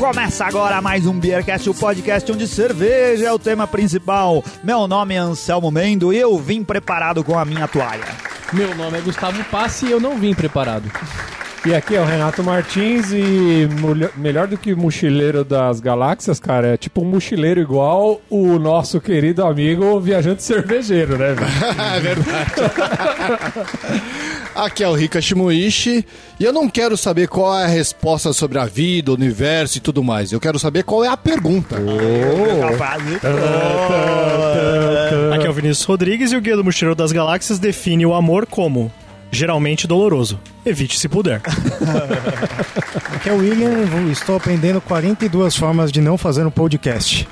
Começa 0.00 0.46
agora 0.46 0.80
mais 0.80 1.04
um 1.06 1.12
Beercast, 1.12 1.68
o 1.68 1.74
podcast 1.74 2.32
onde 2.32 2.48
cerveja 2.48 3.26
é 3.26 3.32
o 3.32 3.38
tema 3.38 3.66
principal. 3.66 4.42
Meu 4.64 4.88
nome 4.88 5.14
é 5.14 5.18
Anselmo 5.18 5.70
Mendo 5.70 6.10
e 6.10 6.16
eu 6.16 6.38
vim 6.38 6.64
preparado 6.64 7.22
com 7.22 7.38
a 7.38 7.44
minha 7.44 7.68
toalha. 7.68 8.06
Meu 8.50 8.74
nome 8.74 8.96
é 8.96 9.02
Gustavo 9.02 9.44
Passi 9.44 9.84
e 9.88 9.90
eu 9.90 10.00
não 10.00 10.16
vim 10.16 10.32
preparado. 10.32 10.90
E 11.66 11.74
aqui 11.74 11.94
é 11.94 12.00
o 12.00 12.06
Renato 12.06 12.42
Martins 12.42 13.12
e 13.12 13.68
mulher- 13.78 14.12
melhor 14.16 14.46
do 14.46 14.56
que 14.56 14.74
mochileiro 14.74 15.44
das 15.44 15.78
galáxias, 15.80 16.40
cara, 16.40 16.68
é 16.68 16.76
tipo 16.78 17.02
um 17.02 17.04
mochileiro 17.04 17.60
igual 17.60 18.22
o 18.30 18.58
nosso 18.58 18.98
querido 19.02 19.44
amigo 19.44 20.00
viajante 20.00 20.42
cervejeiro, 20.42 21.18
né? 21.18 21.36
É 21.96 22.00
verdade. 22.00 22.52
Aqui 24.60 24.84
é 24.84 24.88
o 24.88 24.92
Rika 24.92 25.22
Shimuishi 25.22 26.04
e 26.38 26.44
eu 26.44 26.52
não 26.52 26.68
quero 26.68 26.94
saber 26.94 27.28
qual 27.28 27.58
é 27.58 27.64
a 27.64 27.66
resposta 27.66 28.30
sobre 28.34 28.58
a 28.58 28.66
vida, 28.66 29.10
o 29.10 29.14
universo 29.14 29.78
e 29.78 29.80
tudo 29.80 30.04
mais. 30.04 30.32
Eu 30.32 30.38
quero 30.38 30.58
saber 30.58 30.84
qual 30.84 31.02
é 31.02 31.08
a 31.08 31.16
pergunta. 31.16 31.76
De 31.76 32.62
Aqui 35.34 35.46
é 35.46 35.48
o 35.48 35.52
Vinícius 35.54 35.84
Rodrigues 35.84 36.30
e 36.30 36.36
o 36.36 36.42
Guia 36.42 36.56
do 36.56 36.62
Mochileiro 36.62 36.94
das 36.94 37.10
Galáxias 37.10 37.58
define 37.58 38.04
o 38.04 38.12
amor 38.12 38.44
como 38.44 38.92
geralmente 39.30 39.86
doloroso. 39.86 40.38
Evite 40.64 40.98
se 40.98 41.08
puder. 41.08 41.40
Aqui 43.14 43.28
é 43.28 43.32
o 43.32 43.36
William, 43.38 43.70
eu 43.70 44.10
estou 44.12 44.36
aprendendo 44.36 44.80
42 44.80 45.56
formas 45.56 45.90
de 45.92 46.00
não 46.00 46.16
fazer 46.18 46.44
um 46.46 46.50
podcast. 46.50 47.28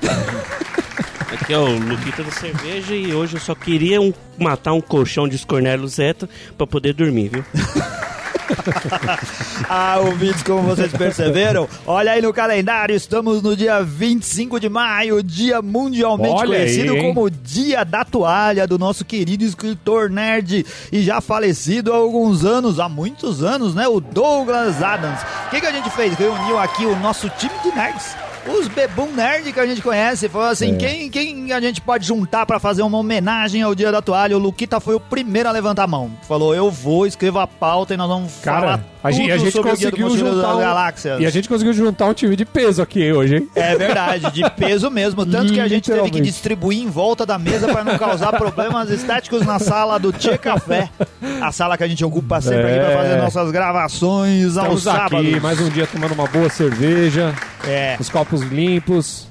Aqui 1.32 1.52
é 1.52 1.58
o 1.58 1.78
Luquita 1.78 2.22
da 2.22 2.30
Cerveja 2.30 2.94
e 2.94 3.12
hoje 3.14 3.36
eu 3.36 3.40
só 3.40 3.54
queria 3.54 4.00
um- 4.00 4.12
matar 4.38 4.72
um 4.72 4.80
colchão 4.80 5.26
de 5.28 5.36
Scornello 5.38 5.86
Zeta 5.88 6.28
pra 6.56 6.66
poder 6.66 6.92
dormir, 6.94 7.28
viu? 7.32 7.44
Ah, 9.68 9.98
ouvintes, 10.00 10.42
como 10.42 10.62
vocês 10.62 10.92
perceberam, 10.92 11.68
olha 11.86 12.12
aí 12.12 12.22
no 12.22 12.32
calendário, 12.32 12.94
estamos 12.94 13.42
no 13.42 13.56
dia 13.56 13.82
25 13.82 14.58
de 14.58 14.68
maio, 14.68 15.22
dia 15.22 15.60
mundialmente 15.60 16.34
Olha 16.34 16.58
conhecido 16.58 16.92
aí, 16.94 17.02
como 17.02 17.28
Dia 17.30 17.84
da 17.84 18.04
Toalha, 18.04 18.66
do 18.66 18.78
nosso 18.78 19.04
querido 19.04 19.44
escritor 19.44 20.08
nerd 20.08 20.64
e 20.90 21.02
já 21.02 21.20
falecido 21.20 21.92
há 21.92 21.96
alguns 21.96 22.44
anos, 22.44 22.80
há 22.80 22.88
muitos 22.88 23.42
anos, 23.42 23.74
né? 23.74 23.86
O 23.86 24.00
Douglas 24.00 24.82
Adams. 24.82 25.20
O 25.46 25.50
que, 25.50 25.60
que 25.60 25.66
a 25.66 25.72
gente 25.72 25.90
fez? 25.90 26.14
Reuniu 26.14 26.58
aqui 26.58 26.86
o 26.86 26.96
nosso 26.96 27.28
time 27.30 27.54
de 27.62 27.74
nerds. 27.74 28.27
Os 28.48 28.68
bebum 28.68 29.12
nerd 29.12 29.52
que 29.52 29.60
a 29.60 29.66
gente 29.66 29.82
conhece, 29.82 30.28
falou 30.28 30.48
assim: 30.48 30.74
É. 30.74 30.76
quem, 30.76 31.10
quem 31.10 31.52
a 31.52 31.60
gente 31.60 31.80
pode 31.80 32.06
juntar 32.06 32.46
pra 32.46 32.58
fazer 32.58 32.82
uma 32.82 32.98
homenagem 32.98 33.62
ao 33.62 33.74
Dia 33.74 33.90
da 33.92 34.00
Toalha? 34.02 34.36
O 34.36 34.40
Luquita 34.40 34.80
foi 34.80 34.94
o 34.94 35.00
primeiro 35.00 35.48
a 35.48 35.52
levantar 35.52 35.84
a 35.84 35.86
mão. 35.86 36.10
Falou: 36.26 36.54
eu 36.54 36.70
vou, 36.70 37.06
escreva 37.06 37.42
a 37.42 37.46
pauta 37.46 37.94
e 37.94 37.96
nós 37.96 38.08
vamos 38.08 38.32
falar 38.42 38.60
Cara, 38.60 38.84
a 39.02 39.10
gente, 39.10 39.30
a 39.32 39.38
gente 39.38 39.60
conseguiu 39.60 40.10
juntar 40.16 40.54
um, 40.56 40.60
Galáxias. 40.60 41.20
E 41.20 41.26
a 41.26 41.30
gente 41.30 41.48
conseguiu 41.48 41.72
juntar 41.72 42.06
um 42.06 42.14
time 42.14 42.34
de 42.36 42.44
peso 42.44 42.82
aqui 42.82 43.12
hoje, 43.12 43.36
hein? 43.36 43.48
É 43.54 43.76
verdade, 43.76 44.30
de 44.32 44.48
peso 44.50 44.90
mesmo. 44.90 45.24
Tanto 45.26 45.52
que 45.52 45.60
a 45.60 45.68
gente 45.68 45.90
teve 45.90 46.10
que 46.10 46.20
distribuir 46.20 46.80
em 46.82 46.88
volta 46.88 47.24
da 47.26 47.38
mesa 47.38 47.68
para 47.68 47.84
não 47.84 47.96
causar 47.98 48.32
problemas 48.32 48.90
estéticos 48.90 49.44
na 49.44 49.58
sala 49.58 49.98
do 49.98 50.12
Tchê 50.12 50.36
Café. 50.38 50.88
A 51.40 51.52
sala 51.52 51.76
que 51.76 51.84
a 51.84 51.88
gente 51.88 52.04
ocupa 52.04 52.40
sempre 52.40 52.62
aqui 52.66 52.78
para 52.80 52.90
É. 52.92 52.96
fazer 52.96 53.16
nossas 53.16 53.50
gravações 53.50 54.56
aos 54.56 54.78
Estamos 54.78 54.86
aqui, 54.88 54.98
sábados. 54.98 55.42
mais 55.42 55.60
um 55.60 55.68
dia 55.68 55.86
tomando 55.86 56.12
uma 56.14 56.26
boa 56.26 56.48
cerveja, 56.48 57.34
É, 57.66 57.96
os 57.98 58.08
copos 58.08 58.37
limpos. 58.42 59.28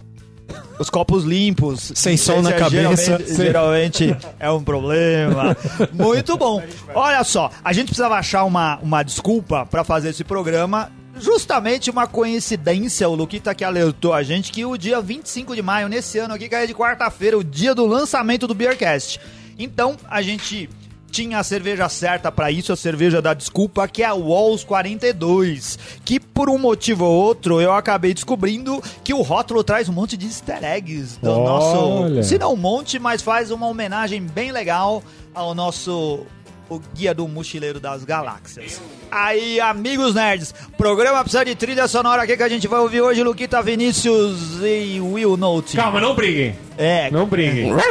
os 0.79 0.89
copos 0.89 1.23
limpos. 1.23 1.91
Sem 1.95 2.17
sol 2.17 2.41
na 2.41 2.51
é 2.51 2.53
cabeça. 2.53 3.17
Geralmente, 3.19 3.35
geralmente 3.35 4.17
é 4.39 4.51
um 4.51 4.63
problema. 4.63 5.57
Muito 5.91 6.37
bom. 6.37 6.61
Olha 6.93 7.23
só, 7.23 7.51
a 7.63 7.73
gente 7.73 7.87
precisava 7.87 8.15
achar 8.15 8.43
uma, 8.43 8.77
uma 8.81 9.03
desculpa 9.03 9.65
para 9.65 9.83
fazer 9.83 10.09
esse 10.09 10.23
programa. 10.23 10.91
Justamente 11.19 11.89
uma 11.89 12.05
coincidência, 12.05 13.09
o 13.09 13.15
Luquita 13.15 13.55
que 13.55 13.63
alertou 13.63 14.13
a 14.13 14.21
gente 14.21 14.51
que 14.51 14.63
o 14.63 14.77
dia 14.77 15.01
25 15.01 15.55
de 15.55 15.63
maio, 15.63 15.87
nesse 15.87 16.19
ano 16.19 16.35
aqui, 16.35 16.47
caiu 16.47 16.67
de 16.67 16.75
quarta-feira, 16.75 17.35
o 17.35 17.43
dia 17.43 17.73
do 17.73 17.87
lançamento 17.87 18.45
do 18.45 18.53
Beercast. 18.53 19.19
Então, 19.57 19.97
a 20.07 20.21
gente 20.21 20.69
tinha 21.09 21.39
a 21.39 21.43
cerveja 21.43 21.87
certa 21.89 22.31
pra 22.31 22.51
isso, 22.51 22.71
a 22.71 22.75
cerveja 22.75 23.21
da 23.21 23.33
desculpa, 23.33 23.87
que 23.87 24.03
é 24.03 24.05
a 24.05 24.13
Walls 24.13 24.63
42, 24.63 25.77
que 26.05 26.19
por 26.19 26.49
um 26.49 26.57
motivo 26.57 27.05
ou 27.05 27.11
outro 27.23 27.59
eu 27.61 27.73
acabei 27.73 28.13
descobrindo 28.13 28.81
que 29.03 29.13
o 29.13 29.21
rótulo 29.21 29.63
traz 29.63 29.89
um 29.89 29.93
monte 29.93 30.15
de 30.17 30.25
easter 30.27 30.63
eggs 30.63 31.17
do 31.21 31.31
Olha. 31.31 31.43
nosso, 31.43 32.23
se 32.23 32.37
não 32.37 32.53
um 32.53 32.57
monte, 32.57 32.99
mas 32.99 33.21
faz 33.21 33.51
uma 33.51 33.67
homenagem 33.67 34.21
bem 34.21 34.51
legal 34.51 35.01
ao 35.33 35.55
nosso 35.55 36.25
o 36.69 36.81
guia 36.93 37.13
do 37.13 37.25
mochileiro 37.29 37.79
das 37.79 38.03
galáxias. 38.03 38.81
Aí, 39.09 39.57
amigos 39.61 40.13
nerds, 40.13 40.53
programa 40.77 41.21
precisa 41.21 41.45
de 41.45 41.55
trilha 41.55 41.87
sonora 41.87 42.23
aqui 42.23 42.35
que 42.35 42.43
a 42.43 42.49
gente 42.49 42.67
vai 42.67 42.79
ouvir 42.81 42.99
hoje, 43.01 43.23
Luquita 43.23 43.61
Vinícius 43.61 44.59
e 44.61 44.99
Will 44.99 45.37
Note. 45.37 45.77
Calma, 45.77 46.01
não 46.01 46.13
briguem. 46.13 46.55
É, 46.77 47.09
Não 47.09 47.25
briguem. 47.25 47.71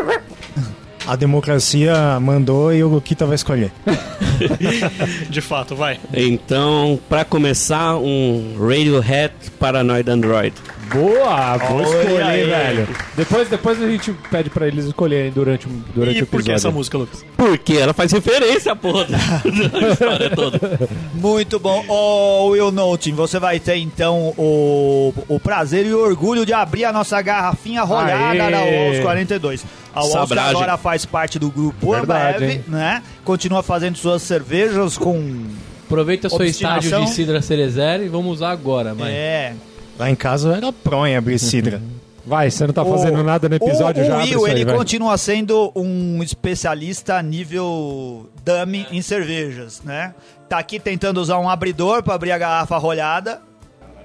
A 1.06 1.14
democracia 1.16 2.18
mandou 2.20 2.72
e 2.74 2.82
o 2.82 2.88
Luquita 2.88 3.24
vai 3.26 3.36
escolher. 3.36 3.70
De 5.30 5.40
fato, 5.40 5.74
vai. 5.76 5.98
Então, 6.12 6.98
pra 7.08 7.24
começar, 7.24 7.96
um 7.96 8.56
Radiohead 8.58 9.32
Paranoid 9.58 10.10
Android. 10.10 10.52
Boa, 10.92 11.56
vou 11.58 11.82
escolher, 11.82 12.22
aí. 12.22 12.44
velho. 12.46 12.88
Depois, 13.16 13.48
depois 13.48 13.82
a 13.82 13.88
gente 13.90 14.12
pede 14.30 14.48
pra 14.50 14.68
eles 14.68 14.84
escolherem 14.84 15.32
durante, 15.32 15.66
o- 15.66 15.70
durante 15.92 16.18
E 16.20 16.22
o 16.22 16.26
por 16.26 16.36
que 16.42 16.50
episódio. 16.50 16.54
essa 16.54 16.70
música, 16.70 16.96
Lucas? 16.98 17.24
Porque 17.36 17.72
ela 17.74 17.92
faz 17.92 18.12
referência, 18.12 18.74
porra, 18.76 19.04
da 19.06 19.88
história 19.90 20.30
toda. 20.30 20.60
Muito 21.14 21.58
bom. 21.58 21.84
Ô, 21.88 22.50
Will 22.50 22.70
Note, 22.70 23.10
você 23.10 23.40
vai 23.40 23.58
ter 23.58 23.76
então 23.78 24.32
o, 24.36 25.12
o 25.28 25.40
prazer 25.40 25.86
e 25.86 25.92
o 25.92 25.98
orgulho 25.98 26.46
de 26.46 26.52
abrir 26.52 26.84
a 26.84 26.92
nossa 26.92 27.20
garrafinha 27.20 27.82
rolhada 27.82 28.44
Aê. 28.44 28.50
da 28.52 28.58
Walls 28.60 29.00
42. 29.00 29.64
A 30.00 30.02
Sabragem. 30.02 30.56
agora 30.56 30.76
faz 30.76 31.04
parte 31.06 31.38
do 31.38 31.50
grupo 31.50 31.92
Verdade, 31.92 32.36
Ambev, 32.44 32.50
hein? 32.50 32.64
né? 32.68 33.02
Continua 33.24 33.62
fazendo 33.62 33.96
suas 33.96 34.22
cervejas 34.22 34.96
com... 34.98 35.44
Aproveita 35.86 36.28
seu 36.28 36.44
estágio 36.44 37.00
de 37.00 37.10
Cidra 37.10 37.40
Cerezer 37.40 38.02
e 38.02 38.08
vamos 38.08 38.32
usar 38.34 38.50
agora, 38.50 38.92
vai. 38.94 39.12
É... 39.12 39.54
Lá 39.98 40.10
em 40.10 40.16
casa 40.16 40.56
era 40.56 40.72
pronha 40.72 41.16
abrir 41.18 41.38
cidra. 41.38 41.80
Vai, 42.26 42.50
você 42.50 42.66
não 42.66 42.74
tá 42.74 42.84
fazendo 42.84 43.20
O- 43.20 43.22
nada 43.22 43.48
no 43.48 43.54
episódio 43.54 44.02
o, 44.02 44.06
já. 44.06 44.16
O 44.16 44.22
Will, 44.22 44.48
ele 44.48 44.64
vai. 44.64 44.76
continua 44.76 45.16
sendo 45.16 45.70
um 45.76 46.20
especialista 46.24 47.14
a 47.14 47.22
nível 47.22 48.28
dummy 48.44 48.84
em 48.90 49.00
cervejas, 49.00 49.80
né? 49.84 50.12
Tá 50.48 50.58
aqui 50.58 50.80
tentando 50.80 51.18
usar 51.20 51.38
um 51.38 51.48
abridor 51.48 52.02
pra 52.02 52.14
abrir 52.14 52.32
a 52.32 52.38
garrafa 52.38 52.76
rolhada, 52.78 53.40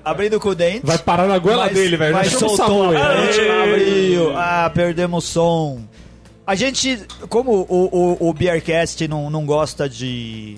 abrindo 0.04 0.40
com 0.40 0.50
o 0.50 0.56
dente. 0.56 0.82
Vai 0.86 0.98
parar 0.98 1.28
na 1.28 1.38
goela 1.38 1.66
Mas- 1.66 1.74
dele, 1.74 1.98
velho. 1.98 2.14
Mas 2.14 2.32
soltou. 2.32 2.96
A 2.98 3.26
gente 3.26 3.40
abriu. 3.50 4.38
Ah, 4.38 4.72
perdemos 4.74 5.24
som. 5.26 5.82
A 6.46 6.56
gente, 6.56 7.00
como 7.30 7.66
o, 7.70 8.18
o, 8.20 8.30
o 8.30 8.34
Beercast 8.34 9.08
não, 9.08 9.30
não 9.30 9.46
gosta 9.46 9.88
de, 9.88 10.58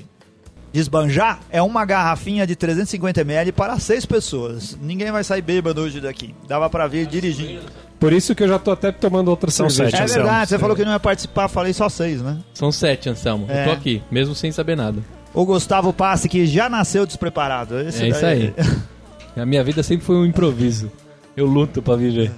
de 0.71 0.79
esbanjar, 0.79 1.39
é 1.51 1.61
uma 1.61 1.85
garrafinha 1.85 2.47
de 2.47 2.55
350ml 2.55 3.51
para 3.51 3.77
seis 3.79 4.05
pessoas. 4.05 4.77
Ninguém 4.81 5.11
vai 5.11 5.23
sair 5.23 5.41
bêbado 5.41 5.81
hoje 5.81 5.99
daqui. 6.01 6.33
Dava 6.47 6.69
pra 6.69 6.87
vir 6.87 7.05
dirigindo. 7.05 7.61
Por 7.99 8.11
isso 8.11 8.33
que 8.33 8.43
eu 8.43 8.47
já 8.47 8.57
tô 8.59 8.71
até 8.71 8.91
tomando 8.91 9.27
outra 9.29 9.51
São 9.51 9.69
cerveja. 9.69 9.91
sete, 9.97 10.01
É 10.01 10.03
Anselmo. 10.05 10.27
verdade, 10.29 10.49
você 10.49 10.59
falou 10.59 10.75
que 10.75 10.83
não 10.83 10.91
ia 10.93 10.99
participar, 10.99 11.47
falei 11.47 11.73
só 11.73 11.87
seis, 11.89 12.21
né? 12.21 12.37
São 12.53 12.71
sete, 12.71 13.09
Anselmo. 13.09 13.45
É. 13.49 13.61
Eu 13.61 13.65
tô 13.67 13.71
aqui, 13.71 14.01
mesmo 14.11 14.33
sem 14.35 14.51
saber 14.51 14.75
nada. 14.75 15.01
O 15.33 15.45
Gustavo 15.45 15.93
Passe, 15.93 16.27
que 16.27 16.45
já 16.45 16.67
nasceu 16.69 17.05
despreparado. 17.05 17.79
Esse 17.79 18.03
é 18.03 18.07
isso 18.09 18.21
daí- 18.21 18.53
aí. 18.57 18.65
A 19.35 19.45
minha 19.45 19.63
vida 19.63 19.83
sempre 19.83 20.05
foi 20.05 20.15
um 20.15 20.25
improviso. 20.25 20.91
Eu 21.35 21.45
luto 21.45 21.81
pra 21.81 21.95
viver. 21.95 22.31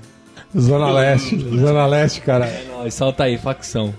Zona 0.58 0.90
Leste. 0.92 1.38
Zona 1.38 1.86
Leste, 1.86 2.22
cara. 2.22 2.50
Não, 2.70 2.90
salta 2.90 3.26
aí, 3.26 3.38
facção. 3.38 3.94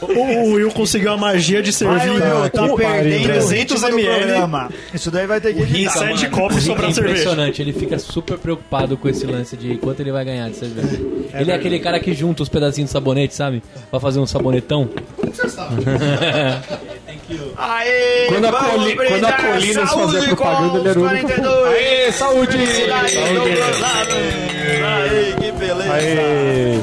O, 0.00 0.54
Will 0.54 0.72
conseguiu 0.72 1.12
a 1.12 1.16
magia 1.16 1.62
de 1.62 1.70
Vai, 1.70 2.00
servir 2.00 2.10
Will, 2.10 2.20
tá 2.50 2.52
perdendo 2.76 2.76
pariu. 2.76 3.20
o 3.20 3.22
300 3.22 3.50
ritmo 3.52 3.78
do 3.78 3.88
ml. 4.00 4.74
Isso 4.92 5.12
daí 5.12 5.28
vai 5.28 5.40
ter 5.40 5.54
que 5.54 5.62
editar. 5.62 5.90
sete 5.92 6.28
copos 6.28 6.56
O 6.56 6.58
Rick 6.58 6.66
sobrando 6.66 6.90
é 6.90 6.94
cerveja. 6.94 7.14
impressionante, 7.20 7.62
ele 7.62 7.72
fica 7.72 7.96
super 8.00 8.36
preocupado 8.36 8.96
com 8.96 9.08
esse 9.08 9.24
lance 9.26 9.56
de 9.56 9.76
quanto 9.76 10.00
ele 10.00 10.10
vai 10.10 10.24
ganhar 10.24 10.50
de 10.50 10.56
cerveja. 10.56 11.00
ele 11.34 11.52
é 11.52 11.54
aquele 11.54 11.78
cara 11.78 12.00
que 12.00 12.12
junta 12.14 12.42
os 12.42 12.48
pedacinhos 12.48 12.88
de 12.88 12.92
sabonete, 12.92 13.32
sabe? 13.32 13.62
Pra 13.92 14.00
fazer 14.00 14.18
um 14.18 14.26
sabonetão. 14.26 14.88
Aê, 17.56 18.26
Quando 18.28 18.46
a, 18.46 18.52
Coli, 18.52 18.96
quando 18.96 19.10
a 19.10 19.32
brindar 19.32 19.52
Colinas 19.52 19.90
saúde 19.90 20.12
fazia 20.12 20.36
propaganda, 20.36 20.78
ele 20.78 20.88
era 20.88 21.00
o 21.00 21.04
único. 21.04 21.28
42. 21.28 21.74
Aê, 21.74 22.12
saúde! 22.12 22.58
Adams. 23.82 24.22
Aí, 24.84 25.34
que 25.38 25.52
beleza. 25.52 25.92
Aê! 25.92 26.78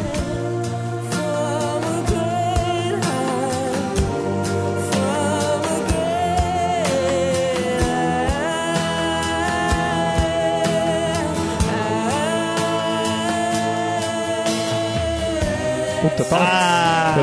Puta, 16.02 16.22
eu 16.22 16.26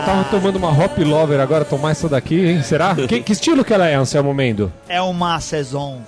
tava, 0.07 0.19
eu 0.21 0.25
tava 0.25 0.25
tomando 0.31 0.57
uma 0.57 0.71
Hop 0.71 0.99
Lover 0.99 1.41
agora, 1.41 1.65
tomar 1.65 1.91
essa 1.91 2.09
daqui, 2.09 2.35
hein? 2.47 2.63
Será? 2.63 2.95
Que, 3.07 3.21
que 3.21 3.33
estilo 3.33 3.65
que 3.65 3.73
ela 3.75 3.87
é, 3.89 3.95
Anselmo 3.95 4.33
Mendo? 4.33 4.73
é 4.89 5.01
uma 5.03 5.39
saison. 5.41 6.01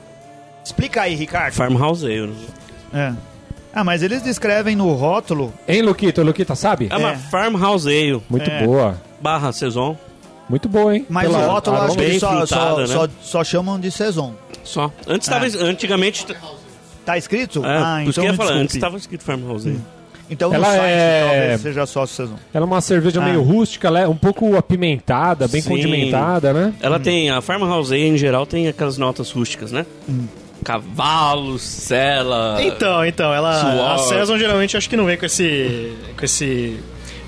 Explica 0.65 1.03
aí, 1.03 1.15
Ricardo. 1.15 1.55
Farmhouse 1.55 2.05
Ale. 2.05 2.35
É. 2.93 3.13
Ah, 3.73 3.85
mas 3.85 4.03
eles 4.03 4.23
descrevem 4.23 4.75
no 4.75 4.93
rótulo. 4.93 5.53
Hein, 5.67 5.83
Luquita? 5.83 6.23
Luquita, 6.23 6.55
sabe? 6.55 6.89
É 6.91 6.97
uma 6.97 7.13
É. 7.13 7.17
Farmhouse 7.17 7.87
Ale 7.89 8.23
Muito 8.29 8.51
É. 8.51 8.65
boa. 8.67 9.01
barra 9.21 9.53
Saison. 9.53 9.97
Muito 10.49 10.69
boa, 10.69 10.97
hein? 10.97 11.05
Mas 11.09 11.27
Pela 11.29 11.47
o 11.47 11.51
rótulo 11.51 11.77
eu 11.77 11.83
acho 11.83 11.95
que 11.97 12.01
eles 12.01 12.11
bem 12.13 12.21
só, 12.21 12.47
só, 12.47 12.57
frutada, 12.57 12.81
né? 12.81 12.87
só, 12.87 13.09
só 13.21 13.45
chamam 13.45 13.79
de 13.79 13.91
Saison. 13.91 14.35
Só. 14.65 14.91
Antes 15.07 15.29
Ah. 15.29 15.33
tava. 15.33 15.47
Antigamente. 15.65 16.27
Tá 17.05 17.17
escrito? 17.19 17.65
É, 17.65 17.77
ah, 17.79 18.01
por 18.05 18.11
isso 18.11 18.11
então 18.11 18.13
que 18.13 18.21
eu 18.21 18.25
ia 18.25 18.31
me 18.33 18.37
falar, 18.37 18.49
desculpe. 18.51 18.65
antes 18.65 18.79
tava 18.81 18.97
escrito 18.97 19.25
Farmhouse 19.25 19.69
Ale. 19.69 19.81
Então 20.31 20.51
no 20.51 20.57
Ela 20.57 20.67
site 20.67 20.81
é- 20.85 21.25
talvez 21.27 21.61
seja 21.63 21.87
só 21.87 22.05
Saison. 22.07 22.35
Ela 22.53 22.65
é 22.65 22.67
uma 22.67 22.81
cerveja 22.81 23.21
Ah. 23.21 23.25
meio 23.25 23.43
rústica, 23.43 23.89
ela 23.89 24.01
é 24.01 24.07
um 24.09 24.17
pouco 24.17 24.57
apimentada, 24.57 25.49
bem 25.49 25.61
Sim. 25.63 25.71
condimentada, 25.71 26.53
né? 26.53 26.75
Ela 26.81 27.01
tem. 27.01 27.31
A 27.31 27.41
Farmhouse 27.41 27.93
Ale, 27.95 28.07
em 28.09 28.17
geral, 28.19 28.45
tem 28.47 28.69
aquelas 28.69 28.99
notas 28.99 29.31
rústicas, 29.31 29.73
né? 29.73 29.87
Hum. 30.09 30.27
Cavalo, 30.65 31.59
cela. 31.59 32.59
Então, 32.61 33.05
então, 33.07 33.33
ela. 33.33 33.61
Suor. 33.61 33.91
A 33.93 33.99
Saison 33.99 34.37
geralmente 34.39 34.77
acho 34.77 34.89
que 34.91 34.97
não 34.97 35.07
vem 35.07 35.17
com 35.17 35.25
esse. 35.27 35.93
com 36.19 36.25
esse 36.25 36.79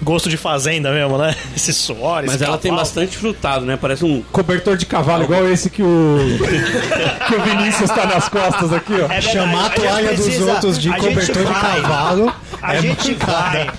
gosto 0.03 0.29
de 0.29 0.37
fazenda 0.37 0.93
mesmo, 0.93 1.19
né? 1.19 1.35
Esse 1.57 1.73
suor, 1.73 2.23
Mas 2.25 2.37
esse 2.37 2.45
ela 2.45 2.59
tem 2.59 2.75
bastante 2.75 3.17
frutado, 3.17 3.65
né? 3.65 3.77
Parece 3.81 4.05
um. 4.05 4.23
Cobertor 4.33 4.77
de 4.77 4.87
cavalo, 4.87 5.25
igual 5.25 5.49
esse 5.49 5.69
que 5.71 5.83
o, 5.83 6.19
que 7.29 7.35
o 7.35 7.43
Vinícius 7.43 7.91
tá 7.91 8.07
nas 8.07 8.29
costas 8.29 8.73
aqui, 8.73 8.95
ó. 9.01 9.13
É 9.13 9.21
Chamar 9.21 9.67
a 9.67 9.71
toalha 9.71 10.15
dos 10.15 10.25
precisa- 10.25 10.53
outros 10.53 10.79
de 10.79 10.91
a 10.91 10.97
cobertor 10.97 11.45
de 11.45 11.53
cavalo. 11.53 12.33
A 12.63 12.75
é 12.77 12.83
gente 12.83 13.11
mancada. 13.13 13.33
vai. 13.33 13.71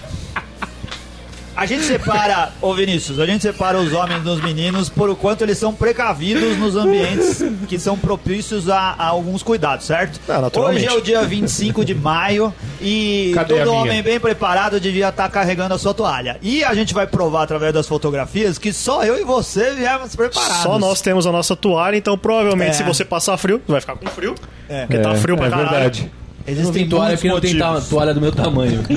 A 1.56 1.65
gente 1.65 1.83
separa, 1.83 2.50
ô 2.62 2.74
Vinícius, 2.74 3.19
a 3.19 3.25
gente 3.25 3.42
separa 3.42 3.77
os 3.77 3.92
homens 3.94 4.24
dos 4.24 4.42
meninos 4.42 4.89
por 4.89 5.09
o 5.09 5.15
quanto 5.15 5.44
eles 5.44 5.57
são 5.57 5.74
precavidos 5.74 6.57
nos 6.57 6.75
ambientes 6.75 7.44
que 7.68 7.77
são 7.77 7.98
propícios 7.98 8.69
a, 8.69 8.95
a 8.98 9.06
alguns 9.07 9.44
cuidados, 9.44 9.86
certo? 9.86 10.19
Naturalmente. 10.27 10.86
Hoje 10.86 10.95
é 10.95 10.98
o 10.98 11.01
dia 11.01 11.21
25 11.24 11.83
de 11.83 11.94
maio 11.94 12.53
e 12.81 13.31
Cadê 13.36 13.59
todo 13.59 13.74
homem 13.74 14.01
bem 14.01 14.19
preparado 14.19 14.80
devia 14.80 15.09
estar 15.09 15.30
carregando 15.30 15.74
a 15.74 15.77
sua 15.77 15.94
toalha. 15.94 16.38
E 16.42 16.63
a 16.63 16.74
gente 16.74 16.94
vai 16.94 17.06
provar 17.06 17.44
através 17.44 17.74
das 17.74 17.88
fotografias 17.88 18.57
que 18.57 18.71
só 18.71 19.04
eu 19.04 19.19
e 19.19 19.24
você 19.24 19.71
viemos 19.71 20.15
preparados. 20.15 20.63
Só 20.63 20.80
nós 20.80 21.01
temos 21.01 21.27
a 21.27 21.31
nossa 21.31 21.56
toalha, 21.56 21.97
então 21.97 22.18
provavelmente 22.18 22.71
É. 22.71 22.74
se 22.74 22.83
você 22.83 23.04
passar 23.04 23.36
frio, 23.38 23.62
vai 23.68 23.81
ficar 23.81 23.95
com 23.97 24.07
frio. 24.07 24.36
É. 24.69 24.86
Porque 24.86 25.00
tá 25.00 25.13
frio 25.15 25.36
pra 25.36 25.47
é 25.47 25.50
caralho. 25.50 25.69
verdade. 25.69 26.12
Existem 26.48 26.74
tem 26.74 26.90
toalha 26.90 27.16
porque 27.16 27.28
não 27.30 27.40
tem 27.40 27.58
ta- 27.58 27.82
toalha 27.82 28.14
do 28.14 28.22
meu 28.22 28.32
tamanho. 28.32 28.84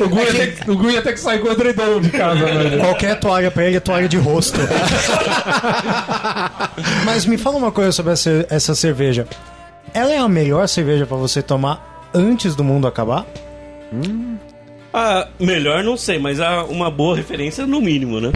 O 0.00 0.08
Gu 0.08 0.18
ia 0.20 0.32
ter 0.32 0.54
que- 0.56 0.70
o 0.70 1.02
que 1.02 1.16
sair 1.18 1.38
com 1.40 1.48
o 1.48 1.52
edredom 1.52 2.00
de 2.00 2.08
casa, 2.10 2.40
né? 2.46 2.78
Qualquer 2.80 3.20
toalha 3.20 3.50
pra 3.50 3.66
ele 3.66 3.76
é 3.76 3.80
toalha 3.80 4.08
de 4.08 4.16
rosto. 4.16 4.58
Mas 7.04 7.26
me 7.26 7.36
fala 7.36 7.56
uma 7.58 7.70
coisa 7.70 7.92
sobre 7.92 8.12
essa, 8.12 8.46
essa 8.50 8.74
cerveja. 8.74 9.26
Ela 9.94 10.12
é 10.12 10.18
a 10.18 10.28
melhor 10.28 10.66
cerveja 10.68 11.06
pra 11.06 11.16
você 11.16 11.42
tomar 11.42 12.10
antes 12.14 12.54
do 12.56 12.64
mundo 12.64 12.86
acabar? 12.86 13.26
Ah, 14.92 15.28
melhor 15.38 15.82
não 15.84 15.96
sei, 15.96 16.18
mas 16.18 16.40
há 16.40 16.64
uma 16.64 16.90
boa 16.90 17.16
referência 17.16 17.66
no 17.66 17.80
mínimo, 17.80 18.20
né? 18.20 18.32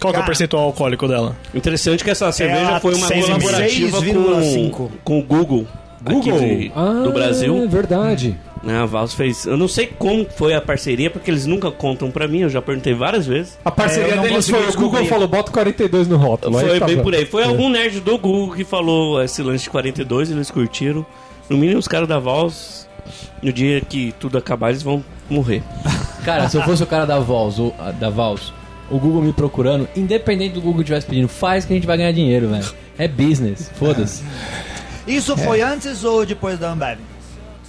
Qual 0.00 0.12
que 0.12 0.16
é 0.16 0.18
o 0.18 0.22
Cara. 0.22 0.26
percentual 0.26 0.64
alcoólico 0.64 1.06
dela? 1.08 1.36
Interessante 1.54 2.02
que 2.04 2.10
essa 2.10 2.30
cerveja 2.32 2.60
Ela 2.60 2.80
foi 2.80 2.94
uma 2.94 3.08
colaborativa 3.08 3.98
6,5. 4.00 4.70
com, 4.70 4.88
com 5.04 5.18
o 5.18 5.22
Google, 5.22 5.66
Google 6.02 6.36
aqui 6.36 6.56
de- 6.56 6.72
Ah, 6.74 7.02
do 7.04 7.12
Brasil. 7.12 7.62
É 7.62 7.66
verdade. 7.66 8.36
Né, 8.62 8.78
a 8.78 8.86
Vals 8.86 9.12
fez. 9.12 9.44
Eu 9.44 9.56
não 9.56 9.66
sei 9.66 9.86
como 9.88 10.24
foi 10.36 10.54
a 10.54 10.60
parceria, 10.60 11.10
porque 11.10 11.28
eles 11.28 11.46
nunca 11.46 11.68
contam 11.72 12.12
pra 12.12 12.28
mim, 12.28 12.40
eu 12.42 12.48
já 12.48 12.62
perguntei 12.62 12.94
várias 12.94 13.26
vezes. 13.26 13.58
A 13.64 13.68
É, 13.68 13.72
parceria 13.72 14.14
não 14.14 14.22
deles 14.22 14.48
foi 14.48 14.68
o 14.68 14.72
Google 14.76 15.04
falou, 15.06 15.26
bota 15.26 15.50
42 15.50 16.06
no 16.06 16.16
rótulo. 16.16 16.60
Foi 16.60 16.78
tá 16.78 16.86
bem 16.86 17.02
por 17.02 17.12
aí. 17.12 17.26
Foi 17.26 17.42
algum 17.42 17.68
nerd 17.68 17.98
do 18.00 18.16
Google 18.16 18.54
que 18.54 18.62
falou 18.64 19.20
esse 19.22 19.42
lance 19.42 19.64
de 19.64 19.70
42, 19.70 20.30
eles 20.30 20.48
curtiram. 20.50 21.04
No 21.50 21.56
mínimo, 21.56 21.80
os 21.80 21.88
caras 21.88 22.06
da 22.08 22.20
Vals, 22.20 22.88
no 23.42 23.52
dia 23.52 23.80
que 23.80 24.14
tudo 24.20 24.38
acabar, 24.38 24.70
eles 24.70 24.82
vão 24.82 25.02
morrer. 25.28 25.60
Cara, 26.24 26.48
se 26.48 26.56
eu 26.56 26.62
fosse 26.62 26.84
o 26.84 26.86
cara 26.86 27.04
da 27.04 27.18
Vals, 27.18 27.58
o, 27.58 27.74
a- 27.80 27.90
da 27.90 28.10
Vals, 28.10 28.52
o 28.88 28.96
Google 28.96 29.22
me 29.22 29.32
procurando, 29.32 29.88
independente 29.96 30.54
do 30.54 30.60
Google 30.60 30.82
estivesse 30.82 31.04
pedindo, 31.08 31.26
faz 31.26 31.64
que 31.64 31.72
a 31.72 31.76
gente 31.76 31.86
vai 31.86 31.96
ganhar 31.96 32.12
dinheiro, 32.12 32.48
velho. 32.48 32.64
É 32.96 33.08
business, 33.08 33.68
foda-se. 33.74 34.22
Isso 35.06 35.36
foi 35.36 35.60
antes 35.62 36.04
ou 36.04 36.24
depois 36.24 36.58
da 36.58 36.70
Ambev? 36.72 36.98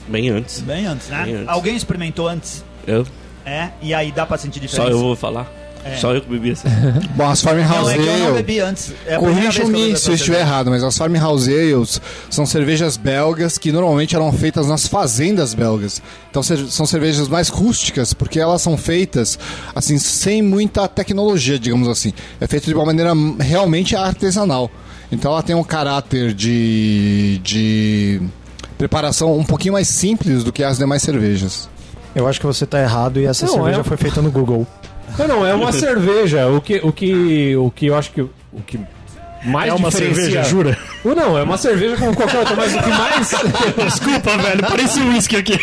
Bem 0.07 0.29
antes. 0.29 0.59
Bem 0.61 0.85
antes, 0.85 1.07
né? 1.09 1.23
Bem 1.23 1.35
antes. 1.35 1.47
Alguém 1.47 1.75
experimentou 1.75 2.27
antes? 2.27 2.63
Eu, 2.85 3.05
É, 3.45 3.69
e 3.81 3.93
aí 3.93 4.11
dá 4.11 4.25
pra 4.25 4.37
sentir 4.37 4.59
só 4.59 4.65
diferença. 4.67 4.91
eu 4.91 4.99
vou 4.99 5.15
falar. 5.15 5.47
É. 5.85 5.97
Só 5.97 6.13
eu 6.13 6.21
que 6.21 6.29
bebi 6.29 6.51
essa. 6.51 6.67
Bom, 7.15 7.29
as 7.29 7.43
Não, 7.43 7.51
Farmhouse 7.51 7.91
é 7.91 7.97
que 7.97 8.07
eu 8.07 8.17
não 8.19 8.33
bebi 8.35 8.59
antes. 8.59 8.93
É 9.05 9.17
corrijam-me 9.17 9.97
se 9.97 10.09
eu 10.09 10.15
estiver 10.15 10.39
errado, 10.39 10.69
mas 10.69 10.83
as 10.83 10.97
Farmhouse 10.97 11.51
Ales 11.53 11.99
são 12.29 12.45
cervejas 12.45 12.95
belgas 12.95 13.57
que 13.57 13.71
normalmente 13.71 14.15
eram 14.15 14.31
feitas 14.31 14.67
nas 14.67 14.87
fazendas 14.87 15.53
belgas. 15.53 16.01
Então 16.29 16.41
são 16.41 16.85
cervejas 16.85 17.27
mais 17.27 17.49
rústicas, 17.49 18.13
porque 18.13 18.39
elas 18.39 18.61
são 18.61 18.77
feitas 18.77 19.37
assim 19.75 19.97
sem 19.97 20.41
muita 20.41 20.87
tecnologia, 20.87 21.59
digamos 21.59 21.87
assim. 21.87 22.13
É 22.39 22.47
feito 22.47 22.65
de 22.67 22.73
uma 22.73 22.85
maneira 22.85 23.11
realmente 23.39 23.95
artesanal. 23.95 24.71
Então 25.11 25.31
ela 25.31 25.43
tem 25.43 25.55
um 25.55 25.63
caráter 25.63 26.33
de, 26.33 27.39
de 27.43 28.21
preparação 28.77 29.37
um 29.37 29.43
pouquinho 29.43 29.73
mais 29.73 29.87
simples 29.87 30.43
do 30.43 30.51
que 30.51 30.63
as 30.63 30.77
demais 30.77 31.03
cervejas. 31.03 31.69
Eu 32.15 32.27
acho 32.27 32.39
que 32.39 32.45
você 32.45 32.65
tá 32.65 32.81
errado 32.81 33.19
e 33.19 33.25
essa 33.25 33.45
Não, 33.45 33.53
cerveja 33.53 33.81
é- 33.81 33.83
foi 33.83 33.97
feita 33.97 34.21
no 34.21 34.31
Google. 34.31 34.65
Não, 35.17 35.27
não, 35.27 35.45
é 35.45 35.53
uma 35.53 35.71
cerveja. 35.73 36.47
O 36.47 36.61
que, 36.61 36.79
o 36.83 36.91
que, 36.91 37.55
o 37.55 37.71
que 37.71 37.87
eu 37.87 37.95
acho 37.95 38.11
que 38.11 38.21
o 38.21 38.61
que 38.65 38.79
mais 39.45 39.69
é 39.69 39.73
uma 39.73 39.89
diferencia... 39.89 40.23
cerveja, 40.23 40.43
jura? 40.43 40.77
Ou 41.03 41.15
Não, 41.15 41.37
é 41.37 41.43
uma 41.43 41.57
cerveja 41.57 41.97
como 41.97 42.15
qualquer 42.15 42.39
outra, 42.39 42.55
mas 42.55 42.73
o 42.73 42.81
que 42.81 42.89
mais 42.89 43.29
Desculpa, 43.93 44.37
velho, 44.37 44.61
parece 44.61 44.99
um 44.99 45.13
uísque 45.13 45.35
aqui. 45.35 45.59